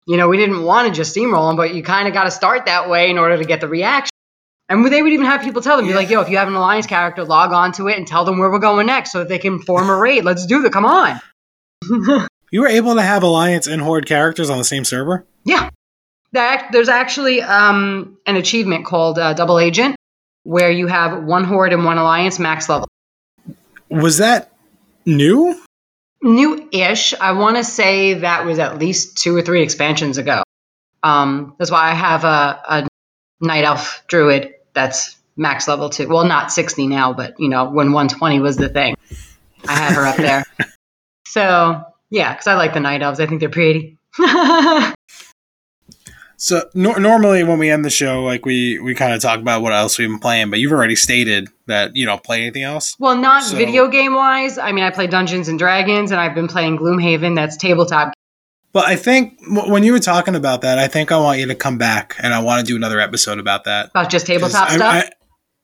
You 0.07 0.17
know, 0.17 0.29
we 0.29 0.37
didn't 0.37 0.63
want 0.63 0.87
to 0.87 0.93
just 0.93 1.15
steamroll 1.15 1.49
them, 1.49 1.57
but 1.57 1.75
you 1.75 1.83
kind 1.83 2.07
of 2.07 2.13
got 2.13 2.23
to 2.23 2.31
start 2.31 2.65
that 2.65 2.89
way 2.89 3.09
in 3.09 3.17
order 3.17 3.37
to 3.37 3.43
get 3.43 3.61
the 3.61 3.67
reaction. 3.67 4.11
And 4.69 4.85
they 4.85 5.01
would 5.01 5.13
even 5.13 5.25
have 5.25 5.41
people 5.41 5.61
tell 5.61 5.77
them, 5.77 5.85
be 5.85 5.93
like, 5.93 6.09
yo, 6.09 6.21
if 6.21 6.29
you 6.29 6.37
have 6.37 6.47
an 6.47 6.55
alliance 6.55 6.87
character, 6.87 7.23
log 7.23 7.53
on 7.53 7.71
to 7.73 7.87
it 7.87 7.97
and 7.97 8.07
tell 8.07 8.25
them 8.25 8.37
where 8.37 8.49
we're 8.49 8.59
going 8.59 8.87
next 8.87 9.11
so 9.11 9.19
that 9.19 9.29
they 9.29 9.39
can 9.39 9.59
form 9.59 9.89
a 9.89 9.95
raid. 9.95 10.25
Let's 10.25 10.45
do 10.45 10.61
the 10.61 10.69
come 10.69 10.85
on. 10.85 11.19
You 12.49 12.61
were 12.61 12.69
able 12.69 12.95
to 12.95 13.01
have 13.01 13.23
alliance 13.23 13.67
and 13.67 13.81
horde 13.81 14.05
characters 14.05 14.49
on 14.49 14.57
the 14.57 14.63
same 14.63 14.85
server. 14.85 15.25
Yeah. 15.43 15.69
That, 16.31 16.69
there's 16.71 16.89
actually 16.89 17.41
um, 17.41 18.17
an 18.25 18.37
achievement 18.37 18.85
called 18.85 19.19
uh, 19.19 19.33
Double 19.33 19.59
Agent 19.59 19.97
where 20.43 20.71
you 20.71 20.87
have 20.87 21.25
one 21.25 21.43
horde 21.43 21.73
and 21.73 21.83
one 21.83 21.97
alliance 21.97 22.39
max 22.39 22.69
level. 22.69 22.87
Was 23.89 24.19
that 24.19 24.53
new? 25.05 25.61
New-ish. 26.27 27.13
I 27.13 27.31
want 27.31 27.57
to 27.57 27.63
say 27.63 28.15
that 28.15 28.45
was 28.45 28.59
at 28.59 28.77
least 28.77 29.17
two 29.17 29.35
or 29.35 29.41
three 29.41 29.63
expansions 29.63 30.17
ago. 30.17 30.43
Um, 31.01 31.55
that's 31.57 31.71
why 31.71 31.89
I 31.89 31.93
have 31.93 32.23
a, 32.23 32.61
a 32.67 32.87
night 33.39 33.63
elf 33.63 34.03
druid 34.07 34.53
that's 34.73 35.15
max 35.35 35.67
level 35.67 35.89
two. 35.89 36.07
Well, 36.07 36.25
not 36.25 36.51
sixty 36.51 36.87
now, 36.87 37.13
but 37.13 37.39
you 37.39 37.49
know 37.49 37.69
when 37.69 37.91
one 37.93 38.07
twenty 38.07 38.39
was 38.39 38.57
the 38.57 38.69
thing, 38.69 38.95
I 39.67 39.75
have 39.75 39.95
her 39.95 40.05
up 40.05 40.17
there. 40.17 40.43
so 41.27 41.83
yeah, 42.09 42.33
because 42.33 42.47
I 42.47 42.55
like 42.55 42.73
the 42.73 42.79
night 42.79 43.01
elves. 43.01 43.19
I 43.19 43.25
think 43.25 43.39
they're 43.39 43.49
pretty. 43.49 43.97
So 46.39 46.69
nor 46.75 46.99
normally 46.99 47.43
when 47.43 47.57
we 47.57 47.69
end 47.71 47.83
the 47.83 47.89
show, 47.89 48.23
like 48.23 48.45
we 48.45 48.77
we 48.79 48.93
kind 48.93 49.13
of 49.13 49.21
talk 49.21 49.39
about 49.39 49.61
what 49.63 49.73
else 49.73 49.97
we've 49.97 50.07
been 50.07 50.19
playing, 50.19 50.49
but 50.51 50.59
you've 50.59 50.71
already 50.71 50.95
stated 50.95 51.49
that 51.65 51.95
you 51.95 52.05
don't 52.05 52.23
play 52.23 52.41
anything 52.43 52.61
else. 52.63 52.95
well, 52.99 53.17
not 53.17 53.43
So- 53.43 53.57
video 53.57 53.87
game 53.87 54.13
wise. 54.13 54.57
I 54.59 54.71
mean, 54.71 54.83
I 54.83 54.91
play 54.91 55.07
Dungeons 55.07 55.47
and 55.47 55.57
Dragons, 55.57 56.11
and 56.11 56.19
I've 56.21 56.35
been 56.35 56.47
playing 56.47 56.77
Gloomhaven. 56.77 57.35
That's 57.35 57.57
tabletop. 57.57 58.13
But 58.71 58.85
I 58.85 58.95
think 58.95 59.39
w- 59.51 59.71
when 59.71 59.83
you 59.83 59.93
were 59.93 59.99
talking 59.99 60.35
about 60.35 60.61
that, 60.61 60.77
I 60.77 60.87
think 60.87 61.11
I 61.11 61.17
want 61.17 61.39
you 61.39 61.47
to 61.47 61.55
come 61.55 61.79
back 61.79 62.15
and 62.21 62.33
I 62.33 62.39
want 62.39 62.59
to 62.59 62.65
do 62.71 62.75
another 62.75 62.99
episode 62.99 63.39
about 63.39 63.63
that. 63.63 63.89
About 63.89 64.11
just 64.11 64.27
tabletop 64.27 64.69
I- 64.69 64.75
stuff. 64.75 64.93
I- 65.05 65.09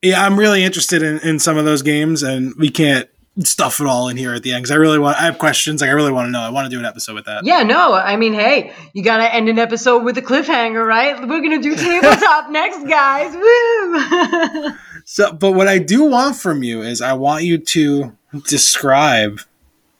yeah, 0.02 0.26
I'm 0.26 0.36
really 0.38 0.64
interested 0.64 1.02
in, 1.02 1.18
in 1.20 1.38
some 1.38 1.56
of 1.56 1.64
those 1.64 1.80
games, 1.82 2.22
and 2.22 2.52
we 2.58 2.68
can't 2.68 3.08
stuff 3.42 3.80
it 3.80 3.86
all 3.86 4.08
in 4.08 4.16
here 4.16 4.32
at 4.34 4.42
the 4.42 4.52
end 4.52 4.62
because 4.62 4.70
I 4.70 4.76
really 4.76 4.98
want. 4.98 5.16
I 5.18 5.22
have 5.22 5.38
questions. 5.38 5.80
Like 5.80 5.90
I 5.90 5.92
really 5.92 6.12
want 6.12 6.28
to 6.28 6.30
know. 6.30 6.40
I 6.40 6.50
want 6.50 6.66
to 6.66 6.70
do 6.70 6.78
an 6.78 6.84
episode 6.84 7.14
with 7.14 7.24
that. 7.24 7.44
Yeah, 7.44 7.62
no, 7.62 7.94
I 7.94 8.16
mean, 8.16 8.34
hey, 8.34 8.72
you 8.92 9.02
got 9.02 9.18
to 9.18 9.34
end 9.34 9.48
an 9.48 9.58
episode 9.58 10.04
with 10.04 10.16
a 10.18 10.22
cliffhanger, 10.22 10.86
right? 10.86 11.20
We're 11.20 11.40
to 11.42 11.58
do 11.58 11.74
tabletop 11.74 12.50
next, 12.50 12.86
guys. 12.86 13.34
Woo! 13.34 14.70
So, 15.06 15.34
but 15.34 15.52
what 15.52 15.68
I 15.68 15.78
do 15.78 16.04
want 16.04 16.36
from 16.36 16.62
you 16.62 16.80
is 16.80 17.02
I 17.02 17.12
want 17.12 17.44
you 17.44 17.58
to 17.58 18.16
describe 18.48 19.38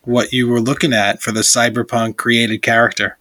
what 0.02 0.32
you 0.32 0.48
were 0.48 0.60
looking 0.60 0.94
at 0.94 1.20
for 1.20 1.30
the 1.30 1.40
cyberpunk 1.40 2.16
created 2.16 2.62
character. 2.62 3.18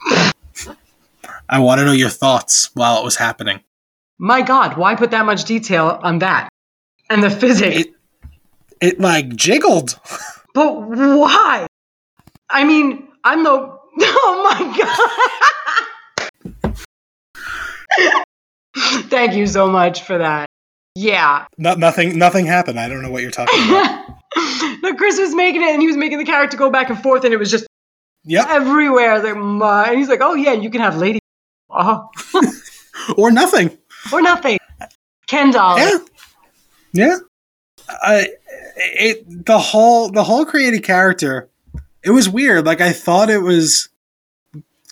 I 1.50 1.60
want 1.60 1.80
to 1.80 1.86
know 1.86 1.92
your 1.92 2.10
thoughts 2.10 2.72
while 2.74 3.00
it 3.00 3.04
was 3.04 3.18
happening. 3.18 3.60
My 4.18 4.42
God, 4.42 4.78
why 4.78 4.96
put 4.96 5.12
that 5.12 5.26
much 5.26 5.44
detail 5.44 6.00
on 6.02 6.20
that? 6.20 6.48
And 7.10 7.22
the 7.22 7.30
physics. 7.30 7.82
It, 7.82 7.94
it 8.82 9.00
like 9.00 9.36
jiggled. 9.36 10.00
But 10.54 10.74
why? 10.74 11.68
I 12.50 12.64
mean, 12.64 13.08
I'm 13.24 13.44
the. 13.44 13.80
Oh 14.00 14.58
my 14.60 14.60
God. 16.66 16.76
Thank 19.10 19.36
you 19.36 19.46
so 19.46 19.68
much 19.68 20.02
for 20.04 20.18
that. 20.18 20.50
Yeah. 20.96 21.46
No, 21.58 21.76
nothing. 21.76 22.18
Nothing 22.18 22.46
happened. 22.46 22.80
I 22.80 22.88
don't 22.90 23.02
know 23.02 23.12
what 23.12 23.22
you're 23.22 23.32
talking 23.32 23.54
about. 23.70 24.08
no, 24.84 24.94
Chris 24.96 25.20
was 25.20 25.34
making 25.36 25.62
it, 25.62 25.70
and 25.70 25.82
he 25.82 25.88
was 25.88 25.98
making 25.98 26.18
the 26.18 26.26
character 26.26 26.58
go 26.58 26.70
back 26.70 26.90
and 26.90 27.02
forth, 27.02 27.24
and 27.24 27.34
it 27.34 27.38
was 27.38 27.52
just 27.52 27.66
Yep. 28.26 28.48
everywhere. 28.50 29.22
Like, 29.22 29.36
my. 29.36 29.90
And 29.90 29.98
he's 29.98 30.10
like, 30.10 30.22
oh 30.22 30.34
yeah, 30.34 30.54
you 30.54 30.70
can 30.70 30.82
have 30.82 30.98
lady. 30.98 31.20
Oh. 31.70 32.10
or 33.18 33.32
nothing. 33.32 33.78
or 34.12 34.22
nothing. 34.22 34.58
Ken 35.28 35.52
doll. 35.52 35.78
Yeah. 35.78 35.98
Yeah. 36.94 37.18
I 37.90 38.30
it 38.76 39.46
the 39.46 39.60
whole 39.60 40.12
the 40.12 40.24
whole 40.24 40.46
created 40.46 40.84
character. 40.84 41.50
It 42.04 42.12
was 42.12 42.28
weird. 42.28 42.66
Like 42.66 42.82
I 42.82 42.92
thought 42.92 43.30
it 43.30 43.42
was 43.42 43.90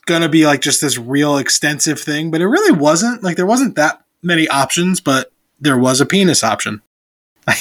gonna 0.06 0.30
be 0.30 0.46
like 0.46 0.62
just 0.62 0.82
this 0.82 0.98
real 0.98 1.38
extensive 1.38 2.00
thing, 2.00 2.32
but 2.32 2.42
it 2.42 2.48
really 2.48 2.72
wasn't. 2.72 3.24
Like 3.24 3.38
there 3.38 3.46
wasn't 3.46 3.76
that 3.76 4.04
many 4.22 4.48
options, 4.48 5.02
but 5.02 5.32
there 5.60 5.78
was 5.78 6.02
a 6.02 6.06
penis 6.06 6.44
option. 6.44 6.82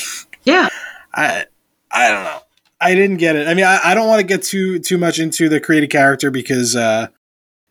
Yeah. 0.44 0.68
I 1.12 1.44
I 1.90 2.08
don't 2.08 2.24
know. 2.24 2.38
I 2.80 2.94
didn't 2.94 3.18
get 3.18 3.36
it. 3.36 3.46
I 3.46 3.54
mean, 3.54 3.66
I, 3.66 3.78
I 3.84 3.94
don't 3.94 4.08
want 4.08 4.20
to 4.20 4.26
get 4.26 4.42
too 4.42 4.78
too 4.78 4.96
much 4.96 5.18
into 5.18 5.48
the 5.48 5.60
created 5.60 5.90
character 5.90 6.30
because 6.30 6.74
uh 6.74 7.08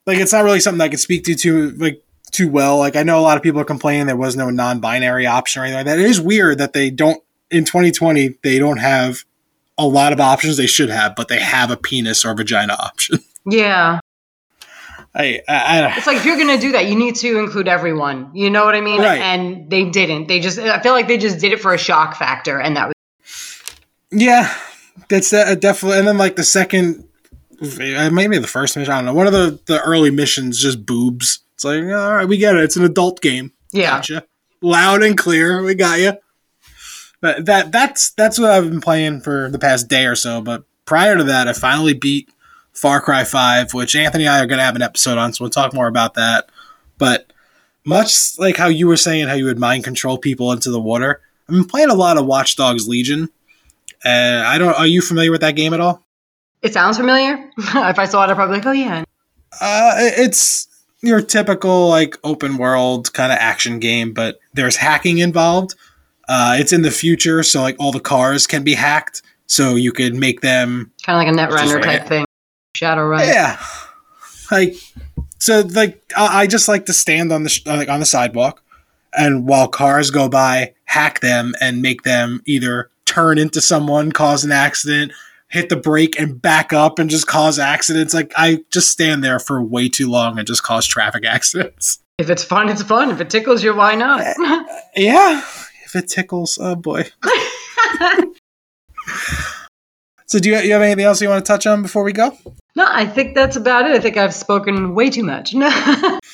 like 0.06 0.20
it's 0.20 0.34
not 0.34 0.44
really 0.44 0.60
something 0.60 0.82
I 0.82 0.90
could 0.90 1.00
speak 1.00 1.24
to 1.26 1.36
too 1.36 1.72
like 1.72 2.04
too 2.32 2.48
well. 2.48 2.78
Like 2.78 2.96
I 2.96 3.04
know 3.04 3.20
a 3.20 3.22
lot 3.22 3.38
of 3.38 3.44
people 3.44 3.60
are 3.60 3.66
complaining 3.66 4.06
there 4.06 4.16
was 4.16 4.36
no 4.36 4.50
non-binary 4.50 5.26
option 5.26 5.62
or 5.62 5.66
anything 5.66 5.80
like 5.80 5.86
that. 5.88 6.00
It 6.00 6.06
is 6.06 6.22
weird 6.22 6.60
that 6.60 6.74
they 6.74 6.90
don't 6.92 7.24
in 7.52 7.66
2020 7.66 8.38
they 8.44 8.60
don't 8.60 8.78
have 8.78 9.24
a 9.78 9.88
lot 9.88 10.12
of 10.14 10.20
options 10.20 10.58
they 10.58 10.68
should 10.68 10.90
have, 10.90 11.16
but 11.16 11.30
they 11.30 11.40
have 11.40 11.72
a 11.72 11.78
penis 11.78 12.26
or 12.26 12.36
vagina 12.36 12.74
option. 12.74 13.20
Yeah. 13.46 14.00
I, 15.16 15.42
I, 15.48 15.82
I 15.82 15.98
It's 15.98 16.06
like 16.06 16.18
if 16.18 16.26
you're 16.26 16.38
gonna 16.38 16.60
do 16.60 16.74
that, 16.74 16.88
you 16.88 16.96
need 16.96 17.16
to 17.16 17.40
include 17.40 17.68
everyone. 17.68 18.30
You 18.36 18.50
know 18.50 18.66
what 18.66 18.76
I 18.76 18.82
mean? 18.82 19.02
Right. 19.02 19.20
And 19.20 19.70
they 19.70 19.90
didn't. 19.90 20.28
They 20.28 20.40
just. 20.40 20.60
I 20.60 20.80
feel 20.82 20.92
like 20.92 21.08
they 21.08 21.18
just 21.18 21.40
did 21.40 21.52
it 21.52 21.60
for 21.60 21.74
a 21.74 21.78
shock 21.78 22.16
factor, 22.16 22.60
and 22.60 22.76
that 22.76 22.90
was. 22.90 22.94
Yeah, 24.12 24.54
that's 25.08 25.34
uh, 25.34 25.56
definitely. 25.56 26.00
And 26.00 26.08
then 26.08 26.18
like 26.18 26.36
the 26.36 26.44
second, 26.44 27.08
uh, 27.62 28.10
maybe 28.12 28.38
the 28.38 28.46
first 28.46 28.78
mission. 28.78 28.94
I 28.94 28.98
don't 28.98 29.06
know. 29.06 29.14
One 29.14 29.26
of 29.26 29.34
the 29.34 29.60
the 29.66 29.82
early 29.82 30.12
missions 30.12 30.62
just 30.62 30.86
boobs. 30.86 31.40
It's 31.56 31.64
like 31.64 31.82
all 31.82 32.16
right, 32.16 32.28
we 32.28 32.38
get 32.38 32.56
it. 32.56 32.64
It's 32.64 32.76
an 32.76 32.84
adult 32.86 33.22
game. 33.22 33.52
Yeah. 33.72 33.98
Gotcha. 33.98 34.26
Loud 34.62 35.02
and 35.02 35.18
clear. 35.18 35.64
We 35.64 35.74
got 35.74 36.00
you. 36.00 36.14
But 37.22 37.46
that 37.46 37.72
that's 37.72 38.12
that's 38.12 38.40
what 38.40 38.52
I've 38.52 38.70
been 38.70 38.82
playing 38.82 39.22
for 39.22 39.50
the 39.50 39.60
past 39.60 39.88
day 39.88 40.06
or 40.06 40.16
so. 40.16 40.42
But 40.42 40.64
prior 40.86 41.18
to 41.18 41.24
that, 41.26 41.48
I 41.48 41.54
finally 41.54 41.94
beat 41.94 42.30
Far 42.72 43.02
Cry 43.02 43.24
Five, 43.24 43.74
which 43.74 43.96
Anthony 43.96 44.26
and 44.26 44.34
I 44.34 44.40
are 44.42 44.48
going 44.48 44.60
to 44.60 44.64
have 44.64 44.76
an 44.76 44.82
episode 44.82 45.18
on, 45.18 45.34
so 45.34 45.44
we'll 45.44 45.50
talk 45.50 45.74
more 45.74 45.88
about 45.88 46.14
that. 46.14 46.50
But 46.98 47.32
much 47.86 48.38
like 48.38 48.58
how 48.58 48.68
you 48.68 48.88
were 48.88 48.98
saying 48.98 49.28
how 49.28 49.34
you 49.34 49.46
would 49.46 49.60
mind 49.60 49.84
control 49.84 50.18
people 50.18 50.52
into 50.52 50.72
the 50.72 50.80
water, 50.80 51.22
I've 51.48 51.56
been 51.56 51.66
playing 51.66 51.90
a 51.90 51.96
lot 51.96 52.18
of 52.18 52.26
Watch 52.26 52.56
Dogs 52.56 52.88
Legion. 52.88 53.30
Uh, 54.06 54.44
I 54.46 54.58
don't. 54.58 54.78
Are 54.78 54.88
you 54.88 55.02
familiar 55.02 55.32
with 55.32 55.42
that 55.42 55.56
game 55.56 55.74
at 55.74 55.82
all? 55.82 56.06
It 56.62 56.74
sounds 56.74 56.98
familiar. 56.98 57.50
if 57.58 58.00
I 58.00 58.06
saw 58.06 58.24
it, 58.24 58.30
I'd 58.30 58.36
probably 58.36 58.58
like, 58.58 58.66
oh 58.66 58.72
yeah. 58.72 59.04
Uh, 59.60 59.96
it's 59.98 60.68
your 61.02 61.22
typical 61.22 61.88
like 61.90 62.18
open 62.24 62.58
world 62.58 63.12
kind 63.14 63.32
of 63.32 63.38
action 63.40 63.80
game, 63.80 64.14
but 64.14 64.40
there's 64.54 64.76
hacking 64.76 65.20
involved. 65.20 65.76
Uh, 66.30 66.58
it's 66.60 66.72
in 66.72 66.84
the 66.84 66.92
future, 66.92 67.42
so 67.42 67.60
like 67.60 67.76
all 67.80 67.92
the 67.92 68.00
cars 68.00 68.46
can 68.46 68.64
be 68.64 68.76
hacked, 68.76 69.24
so 69.48 69.76
you 69.76 69.92
could 69.92 70.14
make 70.14 70.42
them. 70.42 70.92
Kind 71.04 71.28
of 71.28 71.36
like 71.36 71.50
a 71.50 71.52
Netrunner 71.52 71.82
type 71.82 72.06
thing. 72.06 72.26
Shadowrun. 72.78 73.26
Yeah, 73.26 73.60
like 74.52 74.76
so. 75.40 75.62
Like 75.62 76.00
I, 76.16 76.42
I 76.42 76.48
just 76.48 76.68
like 76.68 76.86
to 76.86 76.94
stand 76.94 77.32
on 77.32 77.42
the 77.42 77.50
sh- 77.50 77.66
like 77.66 77.90
on 77.90 78.00
the 78.00 78.06
sidewalk, 78.06 78.62
and 79.18 79.48
while 79.48 79.68
cars 79.68 80.12
go 80.12 80.30
by, 80.30 80.76
hack 80.86 81.22
them 81.22 81.56
and 81.60 81.82
make 81.82 82.04
them 82.04 82.44
either 82.46 82.92
turn 83.06 83.40
into 83.40 83.60
someone, 83.60 84.12
cause 84.12 84.46
an 84.46 84.52
accident, 84.52 85.12
hit 85.48 85.70
the 85.70 85.76
brake 85.76 86.20
and 86.20 86.40
back 86.40 86.72
up 86.74 87.00
and 87.00 87.10
just 87.10 87.26
cause 87.26 87.58
accidents. 87.58 88.14
Like 88.14 88.34
I 88.38 88.64
just 88.70 88.92
stand 88.92 89.24
there 89.24 89.40
for 89.40 89.64
way 89.64 89.90
too 89.90 90.08
long 90.08 90.38
and 90.38 90.46
just 90.46 90.62
cause 90.62 90.86
traffic 90.86 91.26
accidents. 91.26 92.00
If 92.20 92.30
it's 92.30 92.44
fun, 92.44 92.70
it's 92.70 92.84
fun. 92.84 93.10
If 93.10 93.20
it 93.20 93.32
tickles 93.32 93.64
you, 93.64 93.74
why 93.74 93.96
not? 93.96 94.36
Yeah, 94.96 95.42
if 95.90 95.96
it 95.96 96.08
tickles, 96.08 96.58
oh 96.62 96.76
boy. 96.76 97.06
so, 100.28 100.40
do 100.40 100.50
you, 100.50 100.58
you 100.58 100.74
have 100.74 100.82
anything 100.82 101.04
else 101.04 101.22
you 101.22 101.30
want 101.30 101.44
to 101.44 101.48
touch 101.52 101.66
on 101.66 101.82
before 101.82 102.04
we 102.04 102.14
go? 102.14 102.38
no, 102.76 102.88
I 102.88 103.06
think 103.06 103.36
that's 103.36 103.56
about 103.56 103.86
it. 103.86 103.92
I 103.92 104.00
think 104.00 104.16
I've 104.16 104.34
spoken 104.34 104.94
way 104.94 105.10
too 105.10 105.24
much. 105.24 105.54
No. 105.54 105.70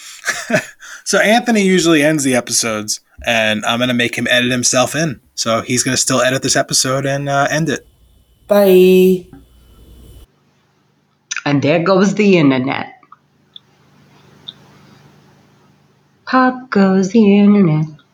So, 1.08 1.20
Anthony 1.20 1.62
usually 1.62 2.02
ends 2.02 2.24
the 2.24 2.34
episodes, 2.36 3.00
and 3.24 3.64
I'm 3.64 3.78
going 3.78 3.90
to 3.90 3.94
make 3.94 4.16
him 4.18 4.26
edit 4.28 4.52
himself 4.52 4.96
in. 4.96 5.22
So, 5.36 5.62
he's 5.62 5.84
going 5.84 5.94
to 5.96 6.02
still 6.02 6.20
edit 6.20 6.42
this 6.42 6.56
episode 6.56 7.06
and 7.06 7.30
uh, 7.30 7.48
end 7.52 7.70
it. 7.70 7.86
Bye. 8.48 9.28
and 11.46 11.62
there 11.62 11.84
goes 11.84 12.16
the 12.16 12.40
internet. 12.40 13.00
Pop 16.26 16.72
goes 16.72 17.12
the 17.12 17.38
internet. 17.38 17.86